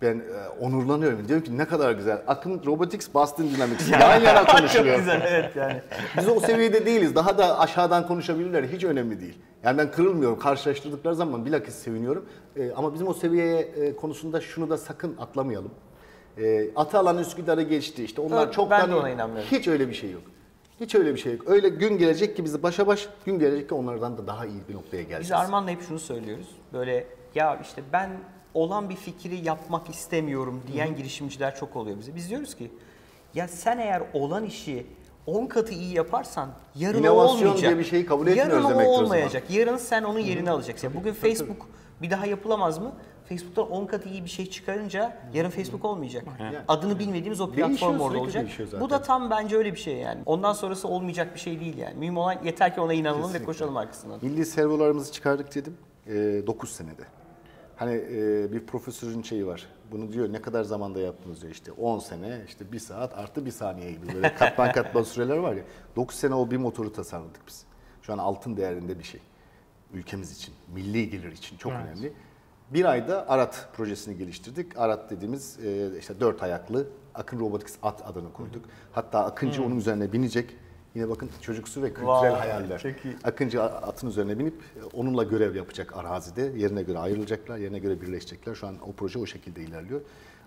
Ben 0.02 0.16
e, 0.16 0.50
onurlanıyorum. 0.60 1.28
Diyorum 1.28 1.46
ki 1.46 1.58
ne 1.58 1.66
kadar 1.66 1.92
güzel. 1.92 2.22
Akın 2.28 2.62
Robotics, 2.66 3.14
Boston 3.14 3.50
Dynamics 3.50 3.92
yan 3.92 4.20
yana 4.22 4.46
çok 4.46 4.50
konuşuluyor. 4.58 4.98
güzel 4.98 5.22
evet 5.32 5.56
yani. 5.56 5.82
Biz 6.18 6.28
o 6.30 6.40
seviyede 6.40 6.86
değiliz. 6.86 7.16
Daha 7.16 7.38
da 7.38 7.60
aşağıdan 7.60 8.08
konuşabilirler. 8.08 8.64
Hiç 8.64 8.84
önemli 8.84 9.20
değil. 9.22 9.38
Yani 9.64 9.78
ben 9.78 9.92
kırılmıyorum. 9.92 10.40
Karşılaştırdıkları 10.40 11.16
zaman 11.16 11.46
bilakis 11.46 11.76
seviniyorum. 11.76 12.26
Ee, 12.56 12.72
ama 12.76 12.94
bizim 12.94 13.08
o 13.08 13.14
seviyeye 13.14 13.60
e, 13.60 13.96
konusunda 13.96 14.42
şunu 14.42 14.70
da 14.70 14.78
sakın 14.78 15.18
atlamayalım. 15.18 15.72
Ee, 16.38 16.70
Atalan 16.76 17.18
Üsküdar'ı 17.18 17.62
geçti. 17.62 18.04
İşte 18.04 18.22
onlar 18.22 18.44
Evet, 18.44 18.54
çok 18.54 18.72
ben 18.72 18.92
de 18.92 18.96
ona 18.96 19.10
inanmıyorum. 19.10 19.50
Hiç 19.52 19.68
öyle 19.68 19.90
bir 19.90 19.94
şey 19.94 20.12
yok. 20.12 20.22
Hiç 20.80 20.96
öyle 20.96 21.14
bir 21.14 21.20
şey 21.20 21.34
yok. 21.34 21.42
Öyle 21.50 21.70
gün 21.70 21.98
gelecek 21.98 22.36
ki 22.36 22.44
bizi 22.46 22.64
başa 22.64 22.88
baş, 22.88 23.10
gün 23.26 23.40
gelecek 23.40 23.70
ki 23.70 23.76
onlardan 23.76 24.18
da 24.18 24.28
daha 24.28 24.46
iyi 24.46 24.62
bir 24.70 24.76
noktaya 24.76 24.98
geleceğiz. 25.04 25.22
Biz 25.24 25.32
Arman'la 25.32 25.70
hep 25.72 25.82
şunu 25.88 26.00
söylüyoruz. 26.00 26.48
Böyle 26.74 27.08
ya 27.36 27.60
işte 27.62 27.82
ben 27.94 28.10
olan 28.54 28.90
bir 28.90 28.96
fikri 28.96 29.46
yapmak 29.46 29.90
istemiyorum 29.90 30.62
diyen 30.74 30.96
girişimciler 30.96 31.56
çok 31.56 31.76
oluyor 31.76 31.98
bize. 32.00 32.16
Biz 32.16 32.30
diyoruz 32.30 32.56
ki 32.56 32.72
ya 33.34 33.48
sen 33.48 33.78
eğer 33.78 34.04
olan 34.14 34.44
işi 34.46 34.88
10 35.26 35.46
katı 35.46 35.74
iyi 35.74 35.94
yaparsan 35.96 36.50
yarın 36.76 36.98
o 36.98 37.00
İnovasyon 37.02 37.38
olmayacak. 37.38 37.70
diye 37.70 37.78
bir 37.80 37.84
şeyi 37.84 38.06
kabul 38.06 38.28
etmiyoruz 38.28 38.54
yarın 38.54 38.64
demektir 38.70 38.86
o 38.88 38.92
o 38.92 38.94
zaman. 38.96 39.06
olmayacak. 39.06 39.44
Yarın 39.50 39.78
sen 39.78 40.04
onun 40.04 40.20
yerini 40.20 40.52
alacaksın. 40.52 40.88
Ya 40.88 40.96
Bugün 40.96 41.14
Facebook 41.14 41.68
bir 42.02 42.10
daha 42.12 42.26
yapılamaz 42.26 42.78
mı? 42.80 42.92
Facebook'tan 43.30 43.72
10 43.72 43.86
katı 43.86 44.10
iyi 44.10 44.24
bir 44.26 44.30
şey 44.30 44.50
çıkarınca 44.50 45.18
yarın 45.34 45.50
Facebook 45.50 45.86
olmayacak. 45.86 46.26
Yani. 46.40 46.58
Adını 46.68 47.00
bilmediğimiz 47.00 47.42
o 47.42 47.52
platform 47.52 48.00
orada 48.00 48.20
olacak. 48.20 48.48
Bu 48.80 48.90
da 48.90 49.02
tam 49.02 49.30
bence 49.30 49.58
öyle 49.58 49.74
bir 49.74 49.80
şey 49.80 49.96
yani. 49.98 50.22
Ondan 50.26 50.54
sonrası 50.54 50.88
olmayacak 50.88 51.36
bir 51.36 51.40
şey 51.40 51.60
değil 51.60 51.78
yani. 51.78 51.96
Mühim 51.98 52.18
olan 52.18 52.36
yeter 52.44 52.76
ki 52.76 52.82
ona 52.82 52.94
inanalım 52.94 53.20
ve 53.20 53.24
Kesinlikle. 53.24 53.46
koşalım 53.46 53.78
arkasından. 53.78 54.20
Milli 54.22 54.46
servolarımızı 54.46 55.12
çıkardık 55.12 55.56
dedim. 55.56 55.78
9 56.48 56.72
senede. 56.72 57.04
Hani 57.80 57.94
e, 57.94 58.52
bir 58.52 58.66
profesörün 58.66 59.22
şeyi 59.22 59.48
var. 59.48 59.68
Bunu 59.92 60.14
diyor 60.14 60.34
ne 60.34 60.42
kadar 60.42 60.64
zamanda 60.64 61.00
yaptınız 61.00 61.42
diyor 61.42 61.54
işte 61.54 61.72
10 61.72 62.00
sene 62.00 62.42
işte 62.48 62.72
1 62.72 62.80
saat 62.80 63.18
artı 63.18 63.46
1 63.46 63.52
saniye 63.52 63.92
gibi 63.92 64.14
böyle 64.14 64.36
katman 64.40 64.72
katman 64.72 65.04
süreler 65.04 65.38
var 65.38 65.56
ya. 65.56 65.64
9 65.96 66.16
sene 66.16 66.36
o 66.36 66.52
bir 66.52 66.58
motoru 66.58 66.94
tasarladık 66.94 67.42
biz. 67.48 67.64
Şu 68.02 68.14
an 68.14 68.18
altın 68.18 68.58
değerinde 68.58 69.00
bir 69.00 69.04
şey. 69.04 69.22
Ülkemiz 69.94 70.32
için, 70.32 70.54
milli 70.74 71.10
gelir 71.10 71.32
için 71.32 71.58
çok 71.58 71.72
önemli. 71.72 72.14
Bir 72.70 72.86
ayda 72.86 73.30
Arat 73.30 73.70
projesini 73.74 74.18
geliştirdik. 74.18 74.78
Arat 74.78 75.12
dediğimiz 75.12 75.60
e, 75.66 76.00
işte 76.00 76.20
dört 76.20 76.44
ayaklı 76.44 76.88
Akın 77.16 77.40
Robotics 77.40 77.78
at 77.84 78.08
adını 78.08 78.34
koyduk. 78.34 78.66
Hatta 78.92 79.26
Akıncı 79.26 79.64
onun 79.64 79.78
üzerine 79.78 80.14
binecek. 80.14 80.56
Yine 81.00 81.10
bakın 81.10 81.30
çocuksu 81.42 81.82
ve 81.82 81.88
kültürel 81.88 82.08
Vay, 82.08 82.30
hayaller. 82.30 82.80
çok 82.80 83.06
iyi. 83.06 83.16
Akıncı 83.24 83.64
atın 83.64 84.08
üzerine 84.08 84.40
binip 84.40 84.54
e, 84.54 84.84
onunla 84.98 85.24
görev 85.24 85.56
yapacak 85.56 85.98
arazide. 85.98 86.42
Yerine 86.42 86.84
göre 86.84 87.00
ayrılacaklar, 87.00 87.58
yerine 87.58 87.80
göre 87.80 88.02
birleşecekler. 88.02 88.56
Şu 88.56 88.68
an 88.68 88.76
o 88.88 88.92
proje 88.92 89.20
o 89.20 89.26
şekilde 89.26 89.62
ilerliyor. 89.62 90.02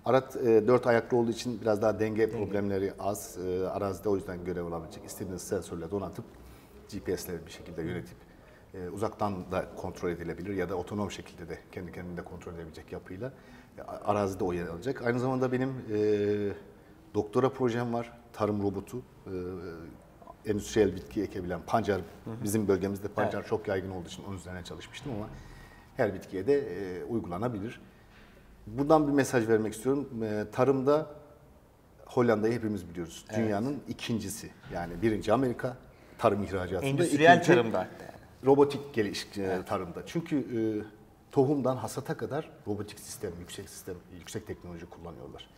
Arat 0.04 0.36
e, 0.36 0.66
dört 0.66 0.86
ayaklı 0.86 1.16
olduğu 1.16 1.30
için 1.30 1.60
biraz 1.60 1.82
daha 1.82 2.00
denge 2.00 2.30
problemleri 2.30 2.92
az. 2.98 3.38
E, 3.38 3.68
arazide 3.68 4.08
o 4.08 4.16
yüzden 4.16 4.44
görev 4.44 4.64
alabilecek. 4.64 5.04
İstediğiniz 5.04 5.42
sensörle 5.42 5.90
donatıp 5.90 6.24
GPS'le 6.92 7.46
bir 7.46 7.50
şekilde 7.50 7.82
yönetip 7.82 8.16
e, 8.74 8.88
uzaktan 8.88 9.52
da 9.52 9.64
kontrol 9.76 10.10
edilebilir 10.10 10.54
ya 10.54 10.68
da 10.68 10.74
otonom 10.74 11.10
şekilde 11.10 11.48
de 11.48 11.58
kendi 11.72 11.92
kendine 11.92 12.24
kontrol 12.24 12.54
edebilecek 12.54 12.92
yapıyla 12.92 13.32
e, 13.78 13.82
arazide 13.82 14.44
o 14.44 14.52
yer 14.52 14.66
alacak. 14.66 15.02
Aynı 15.02 15.20
zamanda 15.20 15.52
benim 15.52 15.70
e, 15.94 15.98
doktora 17.14 17.48
projem 17.48 17.92
var. 17.92 18.12
Tarım 18.32 18.62
robotu. 18.62 18.98
E, 19.26 19.32
endüstriyel 20.46 20.96
bitki 20.96 21.22
ekebilen 21.22 21.61
pancar. 21.66 22.00
Bizim 22.42 22.68
bölgemizde 22.68 23.09
pancar 23.09 23.46
çok 23.46 23.68
yaygın 23.68 23.90
olduğu 23.90 24.09
için 24.09 24.24
onun 24.24 24.37
üzerine 24.37 24.64
çalışmıştım 24.64 25.12
ama 25.16 25.28
her 25.96 26.14
bitkiye 26.14 26.46
de 26.46 26.55
e, 26.55 27.05
uygulanabilir. 27.05 27.81
Buradan 28.66 29.09
bir 29.09 29.12
mesaj 29.12 29.48
vermek 29.48 29.74
istiyorum. 29.74 30.09
E, 30.22 30.44
tarımda 30.52 31.07
Hollanda'yı 32.07 32.55
hepimiz 32.55 32.88
biliyoruz. 32.88 33.24
Dünyanın 33.37 33.83
ikincisi. 33.88 34.50
Yani 34.74 35.02
birinci 35.02 35.33
Amerika 35.33 35.76
tarım 36.18 36.42
ihracatında. 36.42 36.87
Endüstriyel 36.87 37.37
ikinci 37.37 37.46
tarımda. 37.46 37.88
Robotik 38.46 38.94
geliş 38.94 39.26
e, 39.38 39.64
tarımda. 39.66 40.02
Çünkü 40.07 40.37
e, 40.37 40.61
tohumdan 41.33 41.76
hasata 41.76 42.16
kadar 42.16 42.50
robotik 42.66 42.98
sistem, 42.98 43.33
yüksek 43.40 43.68
sistem, 43.68 43.94
yüksek 44.18 44.46
teknoloji 44.46 44.87
kullanıyorlar. 44.87 45.50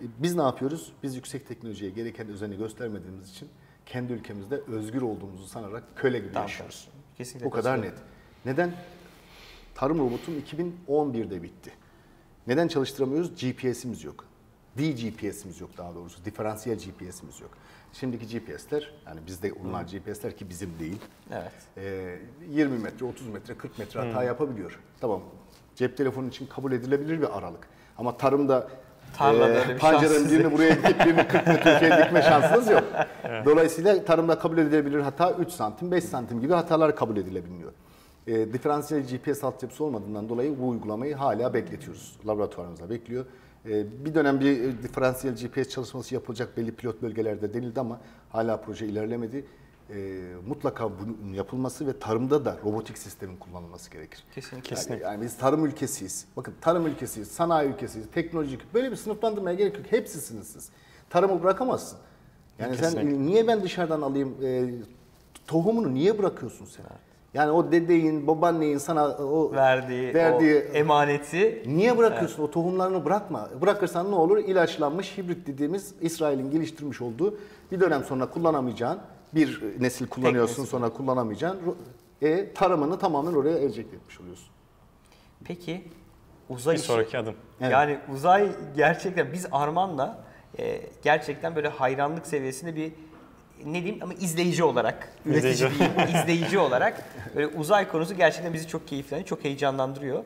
E, 0.00 0.04
biz 0.18 0.34
ne 0.34 0.42
yapıyoruz? 0.42 0.92
Biz 1.02 1.16
yüksek 1.16 1.48
teknolojiye 1.48 1.90
gereken 1.90 2.28
özeni 2.28 2.56
göstermediğimiz 2.56 3.30
için 3.30 3.48
kendi 3.86 4.12
ülkemizde 4.12 4.56
özgür 4.56 5.02
olduğumuzu 5.02 5.46
sanarak 5.46 5.84
köle 5.96 6.18
gibi 6.18 6.32
Tam 6.32 6.42
yaşıyoruz. 6.42 6.88
Kesinlikle 7.16 7.46
Bu 7.46 7.50
kadar 7.50 7.82
net. 7.82 7.94
Neden? 8.44 8.72
Tarım 9.74 9.98
robotum 9.98 10.34
2011'de 10.88 11.42
bitti. 11.42 11.72
Neden 12.46 12.68
çalıştıramıyoruz? 12.68 13.30
GPS'imiz 13.30 14.04
yok. 14.04 14.24
DGPS'imiz 14.78 15.60
yok 15.60 15.70
daha 15.78 15.94
doğrusu. 15.94 16.24
Diferansiyel 16.24 16.78
GPS'imiz 16.78 17.40
yok. 17.40 17.50
Şimdiki 17.92 18.38
GPS'ler, 18.38 18.94
yani 19.06 19.20
bizde 19.26 19.52
onlar 19.52 19.82
GPS'ler 19.82 20.36
ki 20.36 20.48
bizim 20.48 20.78
değil. 20.78 20.98
Evet. 21.32 21.52
Ee, 21.76 22.18
20 22.50 22.78
metre, 22.78 23.06
30 23.06 23.28
metre, 23.28 23.54
40 23.54 23.78
metre 23.78 24.00
hata 24.00 24.24
yapabiliyor. 24.24 24.80
Tamam. 25.00 25.22
Cep 25.74 25.96
telefonu 25.96 26.28
için 26.28 26.46
kabul 26.46 26.72
edilebilir 26.72 27.20
bir 27.20 27.38
aralık. 27.38 27.68
Ama 27.98 28.16
tarımda 28.16 28.68
Tarlada 29.16 29.48
e, 29.48 29.58
öyle 29.58 29.74
bir 29.74 29.78
pancarın 29.78 30.12
şanssızlık. 30.12 30.38
birini 30.38 30.52
buraya 30.52 30.76
dikip 30.76 31.06
birini 31.06 31.28
40 31.28 31.46
metre 31.46 31.76
öteye 31.76 32.04
dikme 32.04 32.22
şansınız 32.28 32.70
yok. 32.70 32.84
Dolayısıyla 33.44 34.04
tarımda 34.04 34.38
kabul 34.38 34.58
edilebilir 34.58 35.00
hata 35.00 35.32
3 35.32 35.50
santim, 35.50 35.90
5 35.90 36.04
santim 36.04 36.40
gibi 36.40 36.52
hatalar 36.52 36.96
kabul 36.96 37.16
edilebiliyor. 37.16 37.72
E, 38.26 38.52
diferansiyel 38.52 39.02
GPS 39.02 39.44
altyapısı 39.44 39.84
olmadığından 39.84 40.28
dolayı 40.28 40.58
bu 40.60 40.68
uygulamayı 40.68 41.14
hala 41.14 41.54
bekletiyoruz. 41.54 42.16
Laboratuvarımızda 42.26 42.90
bekliyor. 42.90 43.24
E, 43.68 44.04
bir 44.04 44.14
dönem 44.14 44.40
bir 44.40 44.82
diferansiyel 44.82 45.36
GPS 45.36 45.68
çalışması 45.68 46.14
yapılacak 46.14 46.56
belli 46.56 46.72
pilot 46.72 47.02
bölgelerde 47.02 47.54
denildi 47.54 47.80
ama 47.80 48.00
hala 48.30 48.56
proje 48.56 48.86
ilerlemedi. 48.86 49.44
E, 49.90 50.22
mutlaka 50.48 50.90
bunun 50.98 51.32
yapılması 51.32 51.86
ve 51.86 51.98
tarımda 51.98 52.44
da 52.44 52.56
robotik 52.64 52.98
sistemin 52.98 53.36
kullanılması 53.36 53.90
gerekir. 53.90 54.24
Kesinlikle. 54.34 54.76
Yani, 54.94 55.02
yani 55.02 55.22
biz 55.22 55.36
tarım 55.36 55.66
ülkesiyiz. 55.66 56.26
Bakın 56.36 56.54
tarım 56.60 56.86
ülkesiyiz, 56.86 57.28
sanayi 57.28 57.70
ülkesiyiz, 57.70 58.06
teknolojik. 58.14 58.74
Böyle 58.74 58.90
bir 58.90 58.96
sınıflandırmaya 58.96 59.56
gerek 59.56 59.76
yok. 59.76 59.86
Hepsi 59.90 60.20
sınırsız. 60.20 60.70
Tarımı 61.10 61.42
bırakamazsın. 61.42 61.98
Yani 62.58 62.76
sen 62.76 62.82
Kesinlikle. 62.82 63.26
niye 63.26 63.46
ben 63.46 63.62
dışarıdan 63.62 64.02
alayım? 64.02 64.36
e, 64.42 64.64
tohumunu 65.46 65.94
niye 65.94 66.18
bırakıyorsun 66.18 66.64
sen? 66.64 66.84
Yani 67.34 67.50
o 67.50 67.72
dedeyin, 67.72 68.26
babaanneyin 68.26 68.78
sana 68.78 69.08
o 69.08 69.52
Verdiği, 69.52 70.14
verdiği 70.14 70.54
o 70.54 70.76
emaneti 70.76 71.62
Niye 71.66 71.98
bırakıyorsun? 71.98 72.42
O 72.42 72.50
tohumlarını 72.50 73.04
bırakma. 73.04 73.48
Bırakırsan 73.60 74.10
ne 74.10 74.14
olur? 74.14 74.38
İlaçlanmış 74.38 75.18
hibrit 75.18 75.46
dediğimiz 75.46 75.94
İsrail'in 76.00 76.50
geliştirmiş 76.50 77.00
olduğu 77.02 77.38
bir 77.72 77.80
dönem 77.80 78.04
sonra 78.04 78.30
kullanamayacağın 78.30 78.98
bir 79.36 79.62
nesil 79.80 80.06
kullanıyorsun 80.06 80.62
nesil. 80.62 80.70
sonra 80.70 80.88
kullanamayacağın 80.88 81.76
e, 82.22 82.52
tarımını 82.52 82.98
tamamen 82.98 83.32
oraya 83.32 83.58
enjekte 83.58 83.96
etmiş 83.96 84.20
oluyorsun. 84.20 84.48
Peki 85.44 85.84
uzay 86.48 86.74
Bir 86.74 86.78
işi. 86.78 86.86
sonraki 86.88 87.18
adım. 87.18 87.34
Evet. 87.60 87.72
Yani 87.72 87.98
uzay 88.14 88.48
gerçekten 88.76 89.32
biz 89.32 89.46
Arman'la 89.52 90.24
e, 90.58 90.80
gerçekten 91.02 91.56
böyle 91.56 91.68
hayranlık 91.68 92.26
seviyesinde 92.26 92.76
bir 92.76 92.92
ne 93.64 93.82
diyeyim 93.82 94.02
ama 94.02 94.14
izleyici 94.14 94.64
olarak, 94.64 95.12
üretici 95.26 95.52
İzleyici. 95.54 95.78
değil, 95.80 96.14
izleyici 96.22 96.58
olarak 96.58 97.02
böyle 97.36 97.46
uzay 97.46 97.88
konusu 97.88 98.14
gerçekten 98.14 98.52
bizi 98.54 98.68
çok 98.68 98.88
keyiflendiriyor, 98.88 99.28
çok 99.28 99.44
heyecanlandırıyor. 99.44 100.24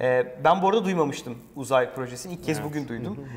E, 0.00 0.36
ben 0.44 0.62
bu 0.62 0.68
arada 0.68 0.84
duymamıştım 0.84 1.38
uzay 1.56 1.94
projesini. 1.94 2.32
İlk 2.32 2.44
kez 2.44 2.62
bugün 2.64 2.88
duydum. 2.88 3.28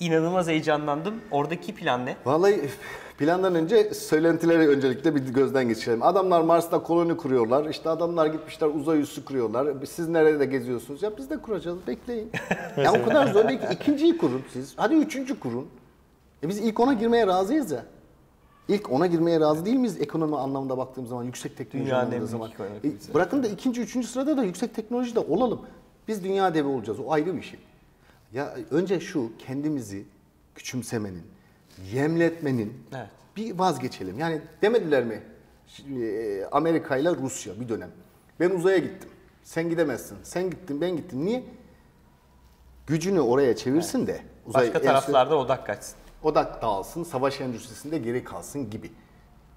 İnanılmaz 0.00 0.48
heyecanlandım. 0.48 1.14
Oradaki 1.30 1.74
plan 1.74 2.06
ne? 2.06 2.16
Vallahi 2.24 2.70
plandan 3.18 3.54
önce 3.54 3.94
söylentileri 3.94 4.68
öncelikle 4.68 5.14
bir 5.14 5.20
gözden 5.20 5.68
geçirelim. 5.68 6.02
Adamlar 6.02 6.40
Mars'ta 6.40 6.82
koloni 6.82 7.16
kuruyorlar. 7.16 7.70
İşte 7.70 7.90
adamlar 7.90 8.26
gitmişler 8.26 8.68
uzay 8.68 9.00
üssü 9.00 9.24
kuruyorlar. 9.24 9.86
Siz 9.86 10.08
nerede 10.08 10.46
geziyorsunuz? 10.46 11.02
Ya 11.02 11.16
biz 11.18 11.30
de 11.30 11.36
kuracağız. 11.36 11.78
Bekleyin. 11.86 12.30
ya 12.76 12.92
o 12.92 13.04
kadar 13.04 13.32
zor 13.32 13.48
değil 13.48 13.60
ki. 13.60 13.66
İkinciyi 13.72 14.18
kurun 14.18 14.42
siz. 14.52 14.72
Hadi 14.76 14.94
üçüncü 14.94 15.40
kurun. 15.40 15.66
E 16.42 16.48
biz 16.48 16.58
ilk 16.58 16.80
ona 16.80 16.92
girmeye 16.92 17.26
razıyız 17.26 17.70
ya. 17.70 17.84
İlk 18.68 18.92
ona 18.92 19.06
girmeye 19.06 19.40
razı 19.40 19.66
değil 19.66 19.76
miyiz 19.76 20.00
ekonomi 20.00 20.36
anlamında 20.36 20.78
baktığım 20.78 21.06
zaman, 21.06 21.24
yüksek 21.24 21.56
teknoloji 21.56 21.86
Dünyanın 21.86 22.06
anlamında 22.06 22.26
zaman. 22.26 22.50
E, 22.84 23.14
bırakın 23.14 23.42
da 23.42 23.48
ikinci, 23.48 23.80
üçüncü 23.80 24.08
sırada 24.08 24.36
da 24.36 24.44
yüksek 24.44 24.74
teknolojide 24.74 25.18
olalım. 25.18 25.60
Biz 26.08 26.24
dünya 26.24 26.54
devi 26.54 26.68
olacağız. 26.68 27.00
O 27.00 27.12
ayrı 27.12 27.36
bir 27.36 27.42
şey. 27.42 27.58
Ya 28.32 28.56
önce 28.70 29.00
şu 29.00 29.30
kendimizi 29.38 30.04
küçümsemenin, 30.54 31.22
yemletmenin 31.92 32.72
Evet. 32.96 33.06
bir 33.36 33.58
vazgeçelim. 33.58 34.18
Yani 34.18 34.40
demediler 34.62 35.04
mi 35.04 35.22
e, 36.00 36.44
Amerika 36.52 36.96
ile 36.96 37.10
Rusya 37.16 37.60
bir 37.60 37.68
dönem. 37.68 37.90
Ben 38.40 38.50
uzaya 38.50 38.78
gittim. 38.78 39.08
Sen 39.42 39.68
gidemezsin. 39.70 40.18
Sen 40.22 40.50
gittin, 40.50 40.80
ben 40.80 40.96
gittim. 40.96 41.26
Niye? 41.26 41.44
Gücünü 42.86 43.20
oraya 43.20 43.56
çevirsin 43.56 44.06
de 44.06 44.20
uzay 44.46 44.62
Başka 44.66 44.78
enstitü- 44.78 44.86
taraflarda 44.86 45.36
odak 45.38 45.66
kaçsın. 45.66 45.96
odak 46.22 46.62
dağılsın, 46.62 47.04
savaş 47.04 47.40
endüstrisinde 47.40 47.98
geri 47.98 48.24
kalsın 48.24 48.70
gibi. 48.70 48.90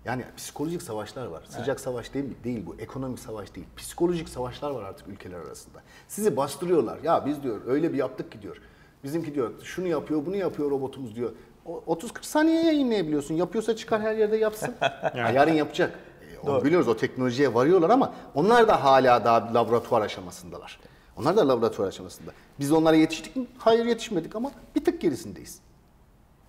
Yani 0.05 0.23
psikolojik 0.37 0.81
savaşlar 0.81 1.25
var. 1.25 1.43
Sıcak 1.49 1.79
savaş 1.79 2.13
değil, 2.13 2.25
değil 2.43 2.65
bu. 2.65 2.75
Ekonomik 2.79 3.19
savaş 3.19 3.55
değil. 3.55 3.67
Psikolojik 3.77 4.29
savaşlar 4.29 4.71
var 4.71 4.83
artık 4.83 5.07
ülkeler 5.07 5.37
arasında. 5.39 5.79
Sizi 6.07 6.37
bastırıyorlar. 6.37 6.99
Ya 7.03 7.25
biz 7.25 7.43
diyor 7.43 7.61
öyle 7.67 7.93
bir 7.93 7.97
yaptık 7.97 8.31
ki 8.31 8.41
diyor. 8.41 8.61
Bizimki 9.03 9.35
diyor 9.35 9.51
şunu 9.63 9.87
yapıyor, 9.87 10.25
bunu 10.25 10.35
yapıyor 10.35 10.71
robotumuz 10.71 11.15
diyor. 11.15 11.31
O- 11.69 11.95
30-40 11.95 12.25
saniye 12.25 12.63
yayınlayabiliyorsun. 12.65 13.35
Yapıyorsa 13.35 13.75
çıkar 13.75 14.01
her 14.01 14.15
yerde 14.15 14.37
yapsın. 14.37 14.75
Yarın 15.15 15.53
yapacak. 15.53 15.99
E, 16.35 16.49
onu 16.49 16.63
biliyoruz 16.63 16.87
o 16.87 16.97
teknolojiye 16.97 17.53
varıyorlar 17.53 17.89
ama 17.89 18.13
onlar 18.35 18.67
da 18.67 18.83
hala 18.83 19.25
daha 19.25 19.53
laboratuvar 19.53 20.01
aşamasındalar. 20.01 20.79
Onlar 21.17 21.37
da 21.37 21.47
laboratuvar 21.47 21.87
aşamasında. 21.87 22.31
Biz 22.59 22.71
onlara 22.71 22.95
yetiştik 22.95 23.35
mi? 23.35 23.45
Hayır 23.57 23.85
yetişmedik 23.85 24.35
ama 24.35 24.51
bir 24.75 24.85
tık 24.85 25.01
gerisindeyiz. 25.01 25.59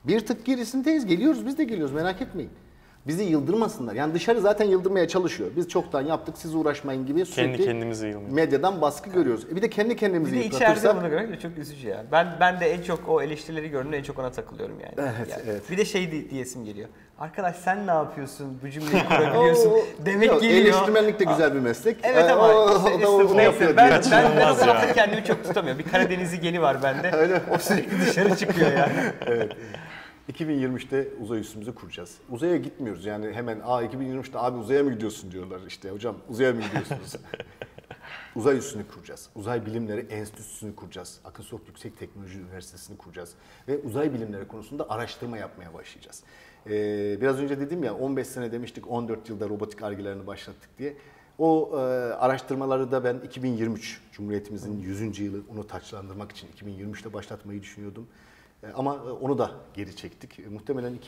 Bir 0.05 0.27
tık 0.27 0.47
gerisindeyiz. 0.47 1.07
Geliyoruz 1.07 1.47
biz 1.47 1.59
de 1.59 1.65
geliyoruz 1.65 1.95
merak 1.95 2.23
etmeyin. 2.23 2.51
Bizi 3.07 3.23
yıldırmasınlar. 3.25 3.95
Yani 3.95 4.15
dışarı 4.15 4.41
zaten 4.41 4.65
yıldırmaya 4.65 5.09
çalışıyor. 5.09 5.51
Biz 5.57 5.69
çoktan 5.69 6.03
yaptık 6.03 6.39
siz 6.39 6.55
uğraşmayın 6.55 7.07
gibi 7.07 7.27
sürekli 7.27 7.65
kendimizi 7.65 8.07
yılmıyor. 8.07 8.33
medyadan 8.33 8.81
baskı 8.81 9.11
görüyoruz. 9.11 9.47
E 9.53 9.57
bir 9.57 9.63
de 9.63 9.71
kendi 9.71 9.91
Bir 9.91 9.97
kendimizi 9.97 10.37
de 10.37 10.45
içeride 10.45 10.97
bunu 10.97 11.11
görmek 11.11 11.33
de 11.33 11.39
çok 11.41 11.59
üzücü 11.59 11.89
ya. 11.89 12.05
Ben 12.13 12.29
ben 12.41 12.61
de 12.61 12.73
en 12.73 12.83
çok 12.83 13.09
o 13.09 13.23
eleştirileri 13.23 13.69
gördüğümde 13.71 13.97
en 13.99 14.03
çok 14.03 14.19
ona 14.19 14.31
takılıyorum 14.31 14.77
yani. 14.81 14.95
Evet, 15.17 15.29
Yani 15.31 15.43
evet. 15.51 15.71
Bir 15.71 15.77
de 15.79 15.85
şey 15.85 16.13
di- 16.13 16.31
diyesim 16.31 16.65
geliyor. 16.65 16.89
arkadaş 17.19 17.57
sen 17.57 17.87
ne 17.87 17.91
yapıyorsun 17.91 18.59
bu 18.65 18.69
cümleyi 18.71 19.05
kurabiliyorsun 19.09 19.73
demek 20.07 20.29
Yok, 20.29 20.41
geliyor. 20.43 20.61
Eleştirmenlik 20.65 21.21
de 21.21 21.25
güzel 21.25 21.55
bir 21.55 21.61
meslek. 21.61 21.97
Evet 22.03 22.25
Ee, 22.29 22.33
ama 22.33 22.49
o, 22.49 22.77
işte- 22.77 22.89
o 22.89 22.91
işte 22.91 23.03
da 23.03 23.11
onu 23.11 23.37
neyse, 23.37 23.43
yapıyor 23.43 23.77
ben, 23.77 23.89
diye. 23.91 24.01
ben, 24.03 24.11
ben 24.11 24.25
o 24.25 24.29
Kaçınılmaz 24.29 24.59
tarafta 24.61 24.87
ya. 24.87 24.93
kendimi 24.93 25.25
çok 25.25 25.45
tutamıyorum. 25.45 25.85
Bir 25.85 25.91
Karadenizli 25.91 26.41
geni 26.41 26.63
var 26.63 26.83
bende. 26.83 27.41
O 27.55 27.59
sürekli 27.59 28.01
dışarı 28.07 28.37
çıkıyor 28.37 28.73
yani. 28.73 28.93
Evet. 29.27 29.53
2023'te 30.31 31.09
uzay 31.21 31.41
üssümüzü 31.41 31.75
kuracağız. 31.75 32.19
Uzaya 32.31 32.57
gitmiyoruz 32.57 33.05
yani 33.05 33.33
hemen 33.33 33.61
aa 33.65 33.85
2023'te 33.85 34.39
abi 34.39 34.59
uzaya 34.59 34.83
mı 34.85 34.93
gidiyorsun 34.93 35.33
diyorlar 35.33 35.61
işte 35.69 35.91
hocam 35.91 36.17
uzaya 36.29 36.53
mı 36.53 36.61
gidiyorsunuz? 36.61 37.17
uzay 38.37 38.59
üssünü 38.59 38.89
kuracağız. 38.95 39.29
Uzay 39.35 39.67
Bilimleri 39.67 40.01
Enstitüsü'nü 40.01 40.75
kuracağız. 40.77 41.21
Akın 41.25 41.43
Sok 41.43 41.61
Yüksek 41.69 41.99
Teknoloji 41.99 42.39
Üniversitesi'ni 42.39 42.97
kuracağız. 42.97 43.35
Ve 43.69 43.79
uzay 43.79 44.15
bilimleri 44.15 44.49
konusunda 44.49 44.91
araştırma 44.91 45.39
yapmaya 45.39 45.75
başlayacağız. 45.75 46.23
Ee, 46.67 47.19
biraz 47.21 47.39
önce 47.39 47.61
dedim 47.61 47.85
ya 47.85 47.95
15 47.95 48.27
sene 48.27 48.53
demiştik 48.53 48.91
14 48.91 49.29
yılda 49.29 49.49
robotik 49.49 49.83
argelerini 49.83 50.27
başlattık 50.27 50.79
diye. 50.79 50.97
O 51.39 51.71
e, 51.73 51.77
araştırmaları 52.15 52.93
da 52.93 53.05
ben 53.05 53.19
2023 53.19 54.01
Cumhuriyetimizin 54.13 54.79
100. 54.79 55.19
yılı 55.19 55.41
onu 55.53 55.67
taçlandırmak 55.67 56.33
için 56.33 56.49
2023'te 56.49 57.13
başlatmayı 57.13 57.63
düşünüyordum. 57.63 58.07
E, 58.63 58.67
Ama 58.75 58.95
e, 58.95 58.99
onu 59.11 59.39
da 59.39 59.51
geri 59.75 59.97
çektik. 59.97 60.39
E, 60.39 60.43
Muhtemelen 60.49 60.99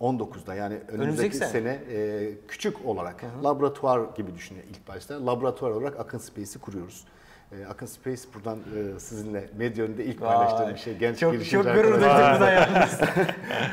2019'da 0.00 0.54
yani 0.54 0.74
önümüzdeki 0.74 1.02
Önümüzdeki 1.02 1.36
sene. 1.36 1.48
sene 1.48 1.80
e, 1.92 2.30
küçük 2.48 2.86
olarak 2.86 3.24
laboratuvar 3.44 4.00
gibi 4.16 4.34
düşünüyor 4.34 4.64
ilk 4.70 4.88
başta. 4.88 5.26
Laboratuvar 5.26 5.70
olarak 5.70 6.00
Akın 6.00 6.18
Space'i 6.18 6.58
kuruyoruz. 6.58 7.04
E, 7.52 7.66
Akın 7.66 7.86
Space 7.86 8.22
buradan 8.34 8.58
e, 8.96 9.00
sizinle 9.00 9.50
medya 9.56 9.84
önünde 9.84 10.04
ilk 10.04 10.20
paylaştığım 10.20 10.70
bir 10.70 10.76
şey. 10.78 10.96
Genç 10.98 11.18
çok, 11.18 11.44
çok 11.44 11.64
gurur 11.64 11.84
duydum 11.84 12.00
buna 12.36 12.50
yalnız. 12.50 13.00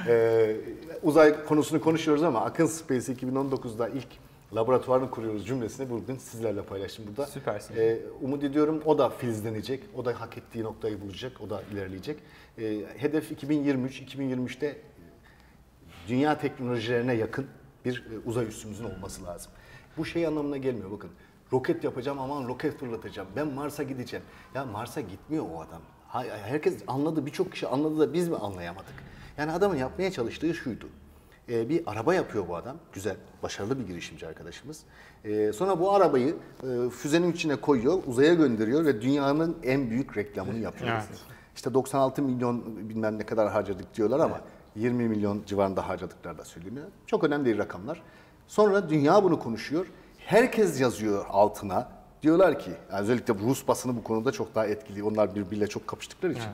Ee, 0.07 0.55
uzay 1.03 1.45
konusunu 1.45 1.81
konuşuyoruz 1.81 2.23
ama 2.23 2.41
Akın 2.45 2.65
Space 2.65 3.13
2019'da 3.13 3.89
ilk 3.89 4.07
laboratuvarını 4.55 5.11
kuruyoruz 5.11 5.47
cümlesini 5.47 5.89
bugün 5.89 6.15
sizlerle 6.15 6.61
paylaştım 6.61 7.05
burada. 7.07 7.27
Süpersin. 7.27 7.75
Ee, 7.77 7.99
umut 8.21 8.43
ediyorum 8.43 8.81
o 8.85 8.97
da 8.97 9.09
filizlenecek, 9.09 9.83
o 9.95 10.05
da 10.05 10.21
hak 10.21 10.37
ettiği 10.37 10.63
noktayı 10.63 11.01
bulacak, 11.01 11.41
o 11.41 11.49
da 11.49 11.63
ilerleyecek. 11.73 12.19
Ee, 12.57 12.85
hedef 12.97 13.31
2023, 13.31 14.01
2023'te 14.01 14.77
dünya 16.07 16.37
teknolojilerine 16.37 17.13
yakın 17.13 17.47
bir 17.85 18.05
e, 18.13 18.19
uzay 18.25 18.47
üssümüzün 18.47 18.85
olması 18.85 19.23
lazım. 19.23 19.51
Bu 19.97 20.05
şey 20.05 20.27
anlamına 20.27 20.57
gelmiyor 20.57 20.91
bakın. 20.91 21.09
Roket 21.53 21.83
yapacağım 21.83 22.19
aman 22.19 22.47
roket 22.47 22.79
fırlatacağım. 22.79 23.27
Ben 23.35 23.47
Mars'a 23.47 23.83
gideceğim. 23.83 24.25
Ya 24.55 24.65
Mars'a 24.65 25.01
gitmiyor 25.01 25.45
o 25.53 25.61
adam. 25.61 25.81
Herkes 26.43 26.83
anladı, 26.87 27.25
birçok 27.25 27.51
kişi 27.51 27.67
anladı 27.67 27.99
da 27.99 28.13
biz 28.13 28.29
mi 28.29 28.35
anlayamadık? 28.35 28.93
Yani 29.37 29.51
adamın 29.51 29.75
yapmaya 29.75 30.11
çalıştığı 30.11 30.53
şuydu. 30.53 30.89
Ee, 31.49 31.69
bir 31.69 31.83
araba 31.85 32.13
yapıyor 32.13 32.47
bu 32.47 32.55
adam. 32.55 32.77
Güzel, 32.93 33.15
başarılı 33.43 33.79
bir 33.79 33.87
girişimci 33.87 34.27
arkadaşımız. 34.27 34.81
Ee, 35.25 35.53
sonra 35.53 35.79
bu 35.79 35.91
arabayı 35.91 36.35
e, 36.63 36.89
füzenin 36.89 37.31
içine 37.31 37.55
koyuyor, 37.55 38.03
uzaya 38.07 38.33
gönderiyor 38.33 38.85
ve 38.85 39.01
dünyanın 39.01 39.57
en 39.63 39.89
büyük 39.89 40.17
reklamını 40.17 40.59
yapıyor. 40.59 40.91
Evet. 40.91 41.03
İşte 41.55 41.73
96 41.73 42.21
milyon 42.21 42.89
bilmem 42.89 43.19
ne 43.19 43.25
kadar 43.25 43.49
harcadık 43.51 43.95
diyorlar 43.95 44.19
ama 44.19 44.41
20 44.75 45.07
milyon 45.07 45.43
civarında 45.45 45.89
harcadıkları 45.89 46.37
da 46.37 46.45
söyleniyor. 46.45 46.85
Çok 47.05 47.23
önemli 47.23 47.45
değil 47.45 47.57
rakamlar. 47.57 48.01
Sonra 48.47 48.89
dünya 48.89 49.23
bunu 49.23 49.39
konuşuyor. 49.39 49.87
Herkes 50.17 50.81
yazıyor 50.81 51.25
altına. 51.29 51.89
Diyorlar 52.21 52.59
ki, 52.59 52.71
yani 52.91 53.01
özellikle 53.01 53.33
Rus 53.33 53.67
basını 53.67 53.95
bu 53.95 54.03
konuda 54.03 54.31
çok 54.31 54.55
daha 54.55 54.65
etkili. 54.65 55.03
Onlar 55.03 55.35
birbiriyle 55.35 55.67
çok 55.67 55.87
kapıştıkları 55.87 56.31
için. 56.31 56.49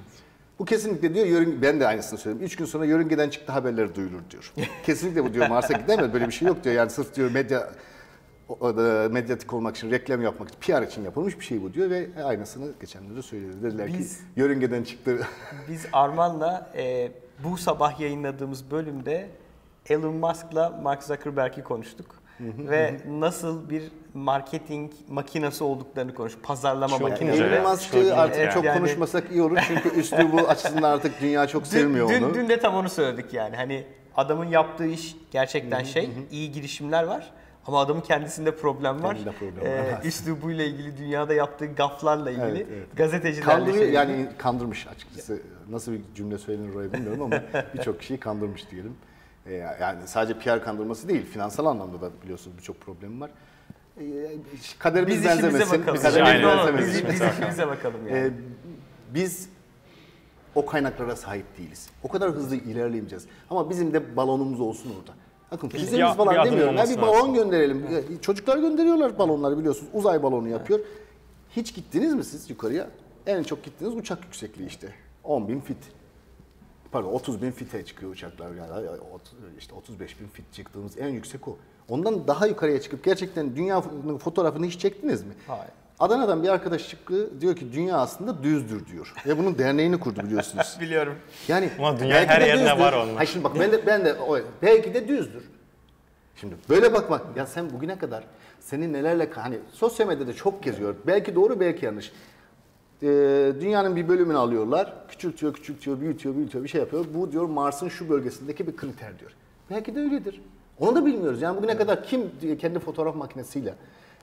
Bu 0.60 0.66
kesinlikle 0.66 1.14
diyor, 1.14 1.26
yörün, 1.26 1.62
ben 1.62 1.80
de 1.80 1.88
aynısını 1.88 2.20
söylüyorum. 2.20 2.46
Üç 2.46 2.56
gün 2.56 2.66
sonra 2.66 2.86
yörüngeden 2.86 3.30
çıktı 3.30 3.52
haberleri 3.52 3.96
duyulur 3.96 4.22
diyor. 4.32 4.54
kesinlikle 4.86 5.24
bu 5.24 5.34
diyor 5.34 5.48
Mars'a 5.48 5.74
gidemez, 5.74 6.14
böyle 6.14 6.28
bir 6.28 6.34
şey 6.34 6.48
yok 6.48 6.64
diyor. 6.64 6.76
Yani 6.76 6.90
sırf 6.90 7.16
diyor 7.16 7.32
medya 7.32 7.72
medyatik 9.12 9.54
olmak 9.54 9.76
için, 9.76 9.92
reklam 9.92 10.22
yapmak 10.22 10.50
için, 10.50 10.60
PR 10.60 10.82
için 10.82 11.04
yapılmış 11.04 11.40
bir 11.40 11.46
şey 11.46 11.64
bu 11.64 11.74
diyor 11.74 11.90
ve 11.90 12.08
aynısını 12.24 12.72
geçenlerde 12.82 13.22
söyledi. 13.22 13.64
Dediler 13.64 13.88
Biz- 13.88 14.18
ki 14.18 14.24
yörüngeden 14.36 14.84
çıktı. 14.84 15.28
Biz 15.70 15.86
Arman'la 15.94 16.72
e, 16.76 17.12
bu 17.44 17.58
sabah 17.58 18.00
yayınladığımız 18.00 18.72
bölümde 18.72 19.30
Elon 19.90 20.16
Musk'la 20.16 20.70
Mark 20.84 21.04
Zuckerberg'i 21.04 21.64
konuştuk. 21.64 22.25
Ve 22.40 22.98
nasıl 23.10 23.70
bir 23.70 23.84
marketing 24.14 24.92
makinesi 25.10 25.64
olduklarını 25.64 26.14
konuştuk. 26.14 26.44
Pazarlama 26.44 26.98
Çok 26.98 27.10
makinesi. 27.10 27.44
Elon 27.44 27.58
Çok 27.58 27.72
Musk'ı 27.72 28.16
artık 28.16 28.40
yani. 28.40 28.54
çok 28.54 28.64
Yani- 28.66 28.78
konuşmasak 28.78 29.32
iyi 29.32 29.42
olur 29.42 29.58
çünkü 29.68 29.90
üslubu 30.00 30.38
açısından 30.48 30.92
artık 30.92 31.22
dünya 31.22 31.48
çok 31.48 31.64
Dün, 31.64 31.70
sevmiyor 31.70 32.10
dün, 32.10 32.24
onu. 32.24 32.34
dün 32.34 32.50
de 32.50 32.60
tam 32.60 32.76
onu 32.76 32.90
söyledik 32.90 33.34
yani. 33.34 33.56
Hani 33.56 33.84
adamın 34.16 34.46
yaptığı 34.46 34.86
iş 34.88 35.16
gerçekten 35.32 35.84
şey, 35.84 36.10
iyi 36.32 36.52
girişimler 36.52 37.04
var. 37.04 37.32
Ama 37.68 37.80
adamın 37.82 38.02
kendisinde 38.02 38.56
problem 38.56 39.04
var. 39.04 39.16
Kendinde 39.16 39.36
problem 39.36 39.66
Ee, 39.66 39.78
var. 39.94 40.04
üslubuyla 40.04 40.66
ilgili, 40.66 40.98
dünyada 40.98 41.34
yaptığı 41.34 41.66
gaflarla 41.66 42.32
ilgili, 42.32 42.46
Evet, 42.46 42.68
evet. 42.74 42.88
gazetecilerle 42.98 43.56
Kandırıyor 43.58 43.84
şey- 43.84 43.94
yani 43.94 44.30
kandırmış 44.38 44.88
açıkçası. 44.88 45.40
Nasıl 45.70 45.92
bir 45.92 46.02
cümle 46.16 46.38
söylenir 46.38 46.76
oraya 46.76 46.94
bilmiyorum 46.94 47.22
ama 47.22 47.36
birçok 47.74 48.00
kişiyi 48.00 48.20
kandırmış 48.20 48.72
diyelim. 48.72 48.96
Ee, 49.46 49.54
yani 49.54 50.00
sadece 50.08 50.40
PR 50.40 50.64
kandırması 50.64 51.10
değil, 51.10 51.26
finansal 51.26 51.66
anlamda 51.66 52.02
da 52.02 52.10
biliyorsunuz 52.24 52.58
birçok 52.58 52.82
problemi 52.82 53.22
var. 53.22 53.32
Ee, 54.00 54.04
kaderimiz 54.80 55.16
Biz 55.18 55.26
benzemesin. 55.26 55.80
bakalım. 55.80 56.02
kaderimiz 56.02 56.16
Aynen. 56.30 56.58
benzemesin. 56.58 57.08
Biz, 57.08 57.14
biz 57.22 57.22
işimize 57.34 57.68
bakalım 57.68 58.08
yani. 58.10 58.18
Ee, 58.20 58.32
biz 59.14 59.50
o 60.56 60.66
kaynaklara 60.66 61.16
sahip 61.16 61.58
değiliz. 61.58 61.90
O 62.04 62.08
kadar 62.08 62.32
hızlı 62.32 62.56
ilerleyemeyeceğiz. 62.56 63.26
Ama 63.50 63.70
bizim 63.70 63.94
de 63.94 64.16
balonumuz 64.16 64.60
olsun 64.60 64.92
orada. 65.00 65.12
Bakın 65.52 65.70
Bir- 65.70 65.80
füzemiz 65.80 66.12
bir 66.12 66.18
falan 66.18 66.36
adım 66.36 66.52
demiyorum. 66.52 66.76
Ya 66.78 66.90
bir 66.90 67.02
balon 67.02 67.16
lazım. 67.20 67.34
gönderelim. 67.34 67.86
Ya, 67.94 68.22
Çocuklar 68.22 68.58
gönderiyorlar 68.58 69.18
balonları 69.20 69.58
biliyorsunuz. 69.60 69.90
Uzay 69.94 70.24
balonu 70.24 70.50
yapıyor. 70.50 70.80
Hiç 71.56 71.76
gittiniz 71.76 72.14
mi 72.14 72.24
siz 72.24 72.50
yukarıya? 72.50 72.88
En 73.28 73.44
çok 73.44 73.64
gittiğiniz 73.64 73.98
uçak 73.98 74.24
yüksekliği 74.24 74.70
işte. 74.70 74.88
10 75.24 75.48
bin 75.48 75.60
fit. 75.60 75.78
Pardon 76.92 77.12
30 77.14 77.42
bin 77.42 77.52
fite 77.52 77.86
çıkıyor 77.86 78.12
uçaklar. 78.12 78.52
Yani 78.52 78.88
işte 79.60 79.74
35 79.76 80.20
bin 80.22 80.28
fit 80.28 80.54
çıktığımız 80.54 80.98
en 80.98 81.08
yüksek 81.08 81.48
o. 81.48 81.58
Ondan 81.90 82.28
daha 82.28 82.48
yukarıya 82.48 82.82
çıkıp 82.82 83.04
gerçekten 83.04 83.56
dünya 83.56 83.82
fotoğrafını 84.20 84.66
hiç 84.66 84.80
çektiniz 84.80 85.24
mi? 85.24 85.34
Hayır. 85.48 85.72
Adana'dan 86.00 86.44
bir 86.44 86.50
arkadaş 86.50 86.90
çıktı 86.90 87.42
diyor 87.42 87.56
ki 87.56 87.74
dünya 87.74 87.98
aslında 87.98 88.44
düzdür 88.44 88.86
diyor. 88.88 89.14
Ve 89.28 89.38
bunun 89.38 89.58
derneğini 89.58 90.00
kurdu 90.00 90.24
biliyorsunuz. 90.24 90.78
Biliyorum. 90.82 91.16
Yani 91.48 91.70
Ama 91.80 92.00
dünya 92.00 92.26
her 92.26 92.42
de 92.42 92.46
yerinde 92.46 92.66
düzdür. 92.70 92.80
var 92.80 92.94
onlar. 92.94 93.16
Hayır 93.16 93.30
şimdi 93.30 93.44
bak 93.44 93.60
ben 93.60 93.72
de 93.72 93.86
ben 93.88 94.06
de 94.06 94.14
o 94.14 94.40
belki 94.62 94.94
de 94.94 95.08
düzdür. 95.08 95.44
Şimdi 96.36 96.56
böyle 96.70 96.94
bakmak 96.94 97.22
ya 97.38 97.46
sen 97.46 97.70
bugüne 97.70 97.98
kadar 97.98 98.24
senin 98.60 98.94
nelerle 98.94 99.30
hani 99.36 99.60
sosyal 99.74 100.08
medyada 100.08 100.34
çok 100.34 100.64
geziyor. 100.64 100.96
Belki 101.08 101.36
doğru 101.36 101.60
belki 101.60 101.86
yanlış. 101.86 102.12
Ee, 103.04 103.54
dünyanın 103.62 103.96
bir 103.96 104.08
bölümünü 104.08 104.38
alıyorlar. 104.38 104.94
Küçültüyor, 105.08 105.54
küçültüyor, 105.54 106.00
büyütüyor, 106.00 106.36
büyütüyor 106.36 106.64
bir 106.64 106.70
şey 106.70 106.82
yapıyor. 106.82 107.06
Bu 107.14 107.32
diyor 107.32 107.46
Mars'ın 107.46 107.90
şu 107.90 108.10
bölgesindeki 108.10 108.68
bir 108.68 108.76
kriter 108.76 109.20
diyor. 109.20 109.32
Belki 109.70 109.96
de 109.96 110.00
öyledir. 110.00 110.42
Onu 110.80 110.96
da 110.96 111.06
bilmiyoruz. 111.06 111.42
Yani 111.42 111.58
bugüne 111.58 111.78
kadar 111.78 112.04
kim 112.04 112.32
kendi 112.62 112.80
fotoğraf 112.80 113.16
makinesiyle 113.16 113.74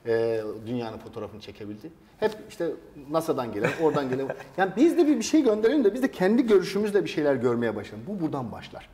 e, 0.07 0.43
dünyanın 0.67 0.99
fotoğrafını 0.99 1.41
çekebildi? 1.41 1.91
Hep 2.21 2.33
işte 2.49 2.71
NASA'dan 3.11 3.53
gelen, 3.53 3.71
oradan 3.83 4.09
gelen. 4.09 4.29
Yani 4.57 4.73
biz 4.77 4.99
de 4.99 5.07
bir, 5.07 5.17
bir 5.17 5.23
şey 5.23 5.45
gönderelim 5.45 5.85
de 5.85 5.95
biz 5.95 6.03
de 6.03 6.11
kendi 6.11 6.47
görüşümüzle 6.47 7.05
bir 7.05 7.11
şeyler 7.11 7.35
görmeye 7.35 7.77
başlayalım. 7.77 8.07
Bu 8.09 8.21
buradan 8.21 8.53
başlar. 8.53 8.89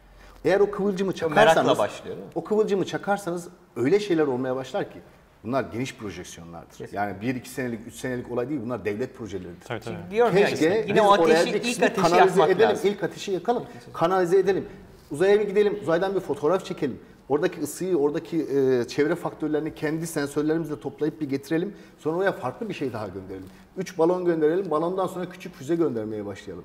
Eğer 0.44 0.60
o 0.60 0.70
kıvılcımı 0.70 1.14
çakarsanız, 1.14 1.78
başlıyor, 1.78 2.16
o 2.34 2.44
kıvılcımı 2.44 2.86
çakarsanız 2.86 3.48
öyle 3.76 4.00
şeyler 4.00 4.26
olmaya 4.26 4.56
başlar 4.56 4.90
ki 4.90 4.98
bunlar 5.44 5.64
geniş 5.72 5.96
projeksiyonlardır. 5.96 6.70
Kesinlikle. 6.70 6.96
Yani 6.96 7.20
bir 7.20 7.34
iki 7.34 7.48
senelik, 7.50 7.86
üç 7.86 7.94
senelik 7.94 8.32
olay 8.32 8.48
değil. 8.48 8.60
Bunlar 8.64 8.84
devlet 8.84 9.16
projeleridir. 9.16 9.60
Tabii 9.64 9.80
tabii. 9.80 9.96
Diyorum 10.10 10.36
ya 10.36 10.46
Keşke 10.46 10.82
biz 10.82 10.88
yine 10.88 11.02
o 11.02 11.12
ateşi, 11.12 11.48
ilk 11.50 11.82
ateşi 11.82 12.02
kanalize 12.02 12.40
yakmak 12.40 12.50
edelim, 12.50 12.70
lazım. 12.70 12.90
ilk 12.90 13.02
ateşi 13.02 13.32
yakalım, 13.32 13.64
kanalize 13.92 14.38
edelim. 14.38 14.64
Uzaya 15.10 15.40
bir 15.40 15.46
gidelim, 15.46 15.78
uzaydan 15.82 16.14
bir 16.14 16.20
fotoğraf 16.20 16.64
çekelim. 16.64 16.98
Oradaki 17.28 17.60
ısıyı, 17.60 17.96
oradaki 17.96 18.36
e, 18.42 18.84
çevre 18.88 19.14
faktörlerini 19.14 19.74
kendi 19.74 20.06
sensörlerimizle 20.06 20.80
toplayıp 20.80 21.20
bir 21.20 21.28
getirelim. 21.28 21.74
Sonra 21.98 22.16
oraya 22.16 22.32
farklı 22.32 22.68
bir 22.68 22.74
şey 22.74 22.92
daha 22.92 23.08
gönderelim. 23.08 23.46
Üç 23.76 23.98
balon 23.98 24.24
gönderelim, 24.24 24.70
balondan 24.70 25.06
sonra 25.06 25.28
küçük 25.28 25.54
füze 25.54 25.76
göndermeye 25.76 26.26
başlayalım. 26.26 26.64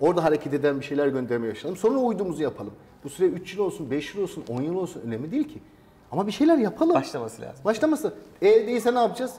Orada 0.00 0.24
hareket 0.24 0.54
eden 0.54 0.80
bir 0.80 0.84
şeyler 0.84 1.08
göndermeye 1.08 1.52
başlayalım. 1.52 1.80
Sonra 1.80 1.98
uydumuzu 1.98 2.42
yapalım. 2.42 2.72
Bu 3.04 3.08
süre 3.08 3.26
3 3.26 3.54
yıl 3.54 3.64
olsun, 3.64 3.90
5 3.90 4.14
yıl 4.14 4.22
olsun, 4.22 4.44
10 4.48 4.62
yıl 4.62 4.74
olsun 4.74 5.02
önemli 5.06 5.30
değil 5.32 5.48
ki. 5.48 5.58
Ama 6.12 6.26
bir 6.26 6.32
şeyler 6.32 6.58
yapalım. 6.58 6.94
Başlaması 6.94 7.42
lazım. 7.42 7.64
Başlaması. 7.64 8.14
E 8.42 8.46
değilse 8.46 8.94
ne 8.94 8.98
yapacağız? 8.98 9.34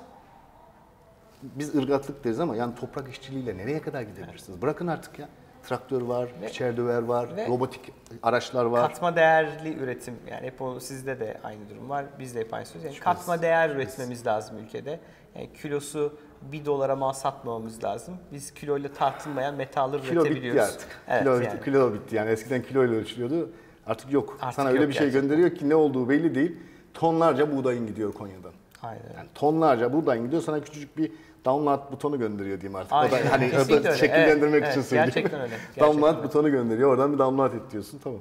Biz 1.44 1.76
ırgatlık 1.76 2.24
deriz 2.24 2.40
ama 2.40 2.56
yani 2.56 2.76
toprak 2.76 3.10
işçiliğiyle 3.10 3.58
nereye 3.58 3.82
kadar 3.82 4.02
gidebilirsiniz? 4.02 4.62
Bırakın 4.62 4.88
artık 4.88 5.20
ya. 5.20 5.30
Traktör 5.64 6.02
var, 6.02 6.30
biçer 6.42 6.78
döver 6.78 7.02
var, 7.04 7.36
ve- 7.38 7.48
robotik 7.48 7.92
araçlar 8.24 8.66
var. 8.66 8.82
Katma 8.88 9.16
değerli 9.16 9.74
üretim 9.78 10.16
yani 10.32 10.48
hep 10.48 10.62
o 10.62 10.80
sizde 10.80 11.20
de 11.20 11.38
aynı 11.44 11.70
durum 11.70 11.90
var. 11.90 12.06
Biz 12.20 12.36
de 12.36 12.40
hep 12.40 12.54
aynı 12.54 12.66
söz. 12.66 12.84
Yani 12.84 13.00
katma 13.00 13.42
değer 13.42 13.70
üretmemiz 13.70 14.26
lazım 14.28 14.58
ülkede. 14.58 15.00
Yani 15.36 15.50
kilosu 15.62 16.18
bir 16.42 16.66
dolara 16.66 16.96
mal 16.96 17.14
satmamamız 17.14 17.84
lazım. 17.84 18.18
Biz 18.32 18.54
kiloyla 18.54 18.94
tartılmayan 18.94 19.56
metaller 19.56 20.02
Kilo 20.02 20.20
bitti 20.24 20.30
üretebiliyoruz. 20.32 20.62
artık. 20.74 20.88
Evet, 21.08 21.22
kilo, 21.24 21.40
yani. 21.40 21.62
kilo 21.64 21.94
bitti 21.94 22.16
yani 22.16 22.30
eskiden 22.30 22.62
kiloyla 22.64 22.96
ölçülüyordu. 22.96 23.50
Artık 23.88 24.12
yok. 24.12 24.38
Artık 24.42 24.56
Sana 24.56 24.70
öyle 24.70 24.80
yok 24.82 24.90
bir 24.90 24.94
şey 24.94 25.06
gerçekten. 25.06 25.30
gönderiyor 25.30 25.56
ki 25.56 25.70
ne 25.70 25.76
olduğu 25.76 26.10
belli 26.10 26.36
değil. 26.36 26.56
Tonlarca 26.94 27.56
buğdayın 27.58 27.88
gidiyor 27.88 28.14
Konya'dan. 28.14 28.52
Aynen 28.84 29.04
öyle. 29.04 29.14
Yani 29.18 29.28
tonlarca 29.36 29.94
buğdayın 29.94 30.26
gidiyor 30.26 30.42
sana 30.42 30.60
küçücük 30.62 30.98
bir 30.98 31.12
download 31.46 31.92
butonu 31.92 32.20
gönderiyor 32.20 32.62
diyeyim 32.62 32.76
artık. 32.76 32.94
O 32.94 32.96
Aynen 32.96 33.12
da 33.12 33.18
öyle. 33.18 33.30
hani 33.30 33.48
o 33.48 33.70
da 33.70 33.76
öyle. 33.76 33.94
şekillendirmek 33.98 34.64
Evet, 34.64 34.68
için 34.72 34.80
evet. 34.80 34.90
söyleyeyim. 34.90 35.12
Gerçekten 35.16 35.42
öyle. 35.42 35.52
Gerçekten 35.76 35.88
download 35.88 36.16
öyle. 36.16 36.24
butonu 36.24 36.52
gönderiyor. 36.52 36.90
Oradan 36.90 37.14
bir 37.14 37.18
download 37.20 37.54
et 37.54 37.72
diyorsun. 37.72 38.00
Tamam. 38.04 38.20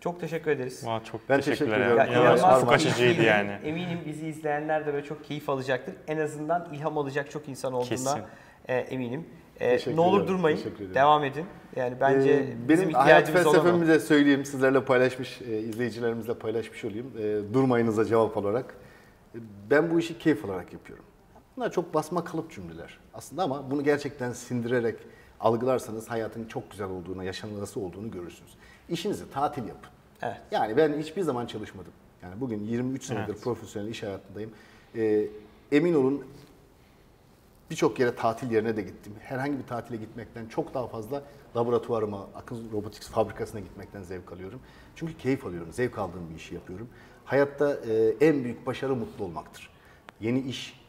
Çok 0.00 0.20
teşekkür 0.20 0.50
ederiz. 0.50 0.86
Valla 0.86 1.04
çok 1.04 1.20
Ben 1.28 1.40
teşekkür 1.40 1.68
ya. 1.70 1.76
ediyorum. 1.76 1.98
Ya 1.98 2.06
inanılmaz 2.06 2.62
ufuk 2.62 2.72
açıcıydı 2.72 3.22
yani. 3.22 3.50
Eminim 3.64 3.98
bizi 4.06 4.26
izleyenler 4.26 4.86
de 4.86 4.92
böyle 4.94 5.06
çok 5.06 5.24
keyif 5.24 5.48
alacaktır. 5.50 5.94
En 6.08 6.18
azından 6.18 6.68
ilham 6.72 6.98
alacak 6.98 7.30
çok 7.30 7.48
insan 7.48 7.72
olduğuna 7.72 7.88
Kesin. 7.88 8.20
e, 8.68 8.74
eminim. 8.76 9.26
E, 9.60 9.78
ne 9.94 10.00
olur 10.00 10.16
ederim, 10.20 10.28
durmayın. 10.34 10.58
ederim. 10.58 10.94
Devam 10.94 11.24
edin. 11.24 11.44
Yani 11.76 11.96
bence 12.00 12.30
Ee, 12.32 12.68
benim 12.68 12.92
hayat 12.92 13.30
felsefemi 13.30 13.88
de 13.88 14.00
söyleyeyim. 14.00 14.44
Sizlerle 14.44 14.84
paylaşmış, 14.84 15.40
e, 15.42 15.58
izleyicilerimizle 15.58 16.34
paylaşmış 16.34 16.84
olayım. 16.84 17.06
E, 17.18 17.54
durmayınıza 17.54 18.04
cevap 18.04 18.36
olarak. 18.36 18.74
E, 19.34 19.38
ben 19.70 19.90
bu 19.90 19.98
işi 19.98 20.18
keyif 20.18 20.44
alarak 20.44 20.72
yapıyorum. 20.72 21.04
Bunlar 21.56 21.72
çok 21.72 21.94
basma 21.94 22.24
kalıp 22.24 22.50
cümleler 22.52 22.98
aslında 23.14 23.42
ama 23.42 23.70
bunu 23.70 23.84
gerçekten 23.84 24.32
sindirerek 24.32 24.96
algılarsanız 25.40 26.10
hayatın 26.10 26.44
çok 26.44 26.70
güzel 26.70 26.88
olduğunu, 26.88 27.24
yaşanılası 27.24 27.80
olduğunu 27.80 28.10
görürsünüz. 28.10 28.52
İşinizi 28.88 29.30
tatil 29.30 29.62
yapın. 29.68 29.90
Evet. 30.22 30.36
Yani 30.50 30.76
ben 30.76 30.98
hiçbir 30.98 31.22
zaman 31.22 31.46
çalışmadım. 31.46 31.92
Yani 32.22 32.40
bugün 32.40 32.64
23 32.64 33.04
senedir 33.04 33.32
Evet. 33.32 33.42
profesyonel 33.42 33.88
iş 33.88 34.02
hayatındayım. 34.02 34.50
E, 34.96 35.26
emin 35.72 35.94
olun 35.94 36.24
Birçok 37.70 38.00
yere 38.00 38.14
tatil 38.14 38.50
yerine 38.50 38.76
de 38.76 38.82
gittim. 38.82 39.12
Herhangi 39.20 39.58
bir 39.58 39.66
tatile 39.66 39.96
gitmekten 39.96 40.46
çok 40.46 40.74
daha 40.74 40.86
fazla 40.86 41.22
laboratuvarıma, 41.56 42.28
akıl 42.34 42.72
robotics 42.72 43.08
fabrikasına 43.08 43.60
gitmekten 43.60 44.02
zevk 44.02 44.32
alıyorum. 44.32 44.60
Çünkü 44.96 45.16
keyif 45.16 45.46
alıyorum, 45.46 45.72
zevk 45.72 45.98
aldığım 45.98 46.30
bir 46.30 46.34
işi 46.34 46.54
yapıyorum. 46.54 46.88
Hayatta 47.24 47.72
e, 47.74 48.14
en 48.20 48.44
büyük 48.44 48.66
başarı 48.66 48.96
mutlu 48.96 49.24
olmaktır. 49.24 49.70
Yeni 50.20 50.40
iş 50.40 50.80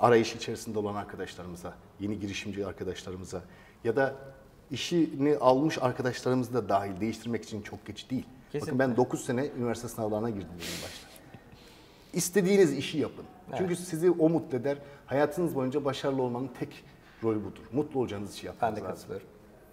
arayış 0.00 0.34
içerisinde 0.34 0.78
olan 0.78 0.94
arkadaşlarımıza, 0.94 1.74
yeni 2.00 2.20
girişimci 2.20 2.66
arkadaşlarımıza 2.66 3.42
ya 3.84 3.96
da 3.96 4.14
işini 4.70 5.36
almış 5.36 5.78
arkadaşlarımızı 5.80 6.54
da 6.54 6.68
dahil 6.68 7.00
değiştirmek 7.00 7.44
için 7.44 7.62
çok 7.62 7.86
geç 7.86 8.10
değil. 8.10 8.26
Bakın 8.54 8.78
ben 8.78 8.96
9 8.96 9.24
sene 9.24 9.50
üniversite 9.58 9.88
sınavlarına 9.88 10.30
girdim 10.30 10.48
benim 10.50 10.82
başta. 10.84 11.08
İstediğiniz 12.12 12.72
işi 12.72 12.98
yapın. 12.98 13.24
Çünkü 13.58 13.76
sizi 13.76 14.10
o 14.10 14.28
mutlu 14.28 14.58
eder. 14.58 14.78
Hayatınız 15.06 15.54
boyunca 15.54 15.84
başarılı 15.84 16.22
olmanın 16.22 16.50
tek 16.60 16.84
rolü 17.24 17.44
budur. 17.44 17.62
Mutlu 17.72 18.00
olacağınız 18.00 18.34
işi 18.34 18.46
Ben 18.46 18.52
yapmanız 18.52 18.76
de 18.76 18.80
lazım. 18.80 18.94
katılıyorum. 18.96 19.26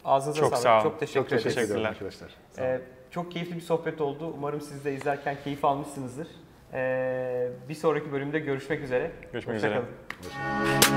Ağzınıza 0.05 0.39
Çok 0.39 0.49
sağlık. 0.49 0.63
sağ 0.63 0.75
olun. 0.75 0.83
Çok 0.89 0.99
teşekkür, 0.99 1.19
Çok 1.21 1.29
teşekkür 1.29 1.49
ederim 1.51 1.67
Teşekkürler. 1.67 1.89
arkadaşlar. 1.89 2.29
Ee, 2.59 2.81
çok 3.11 3.31
keyifli 3.31 3.55
bir 3.55 3.61
sohbet 3.61 4.01
oldu. 4.01 4.33
Umarım 4.37 4.61
siz 4.61 4.85
de 4.85 4.93
izlerken 4.93 5.37
keyif 5.43 5.65
almışsınızdır. 5.65 6.27
Ee, 6.73 7.49
bir 7.69 7.75
sonraki 7.75 8.11
bölümde 8.11 8.39
görüşmek 8.39 8.83
üzere. 8.83 9.11
Görüşmek 9.33 9.55
Hoşça 9.55 9.67
üzere. 9.67 9.81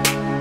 kalın. 0.05 0.34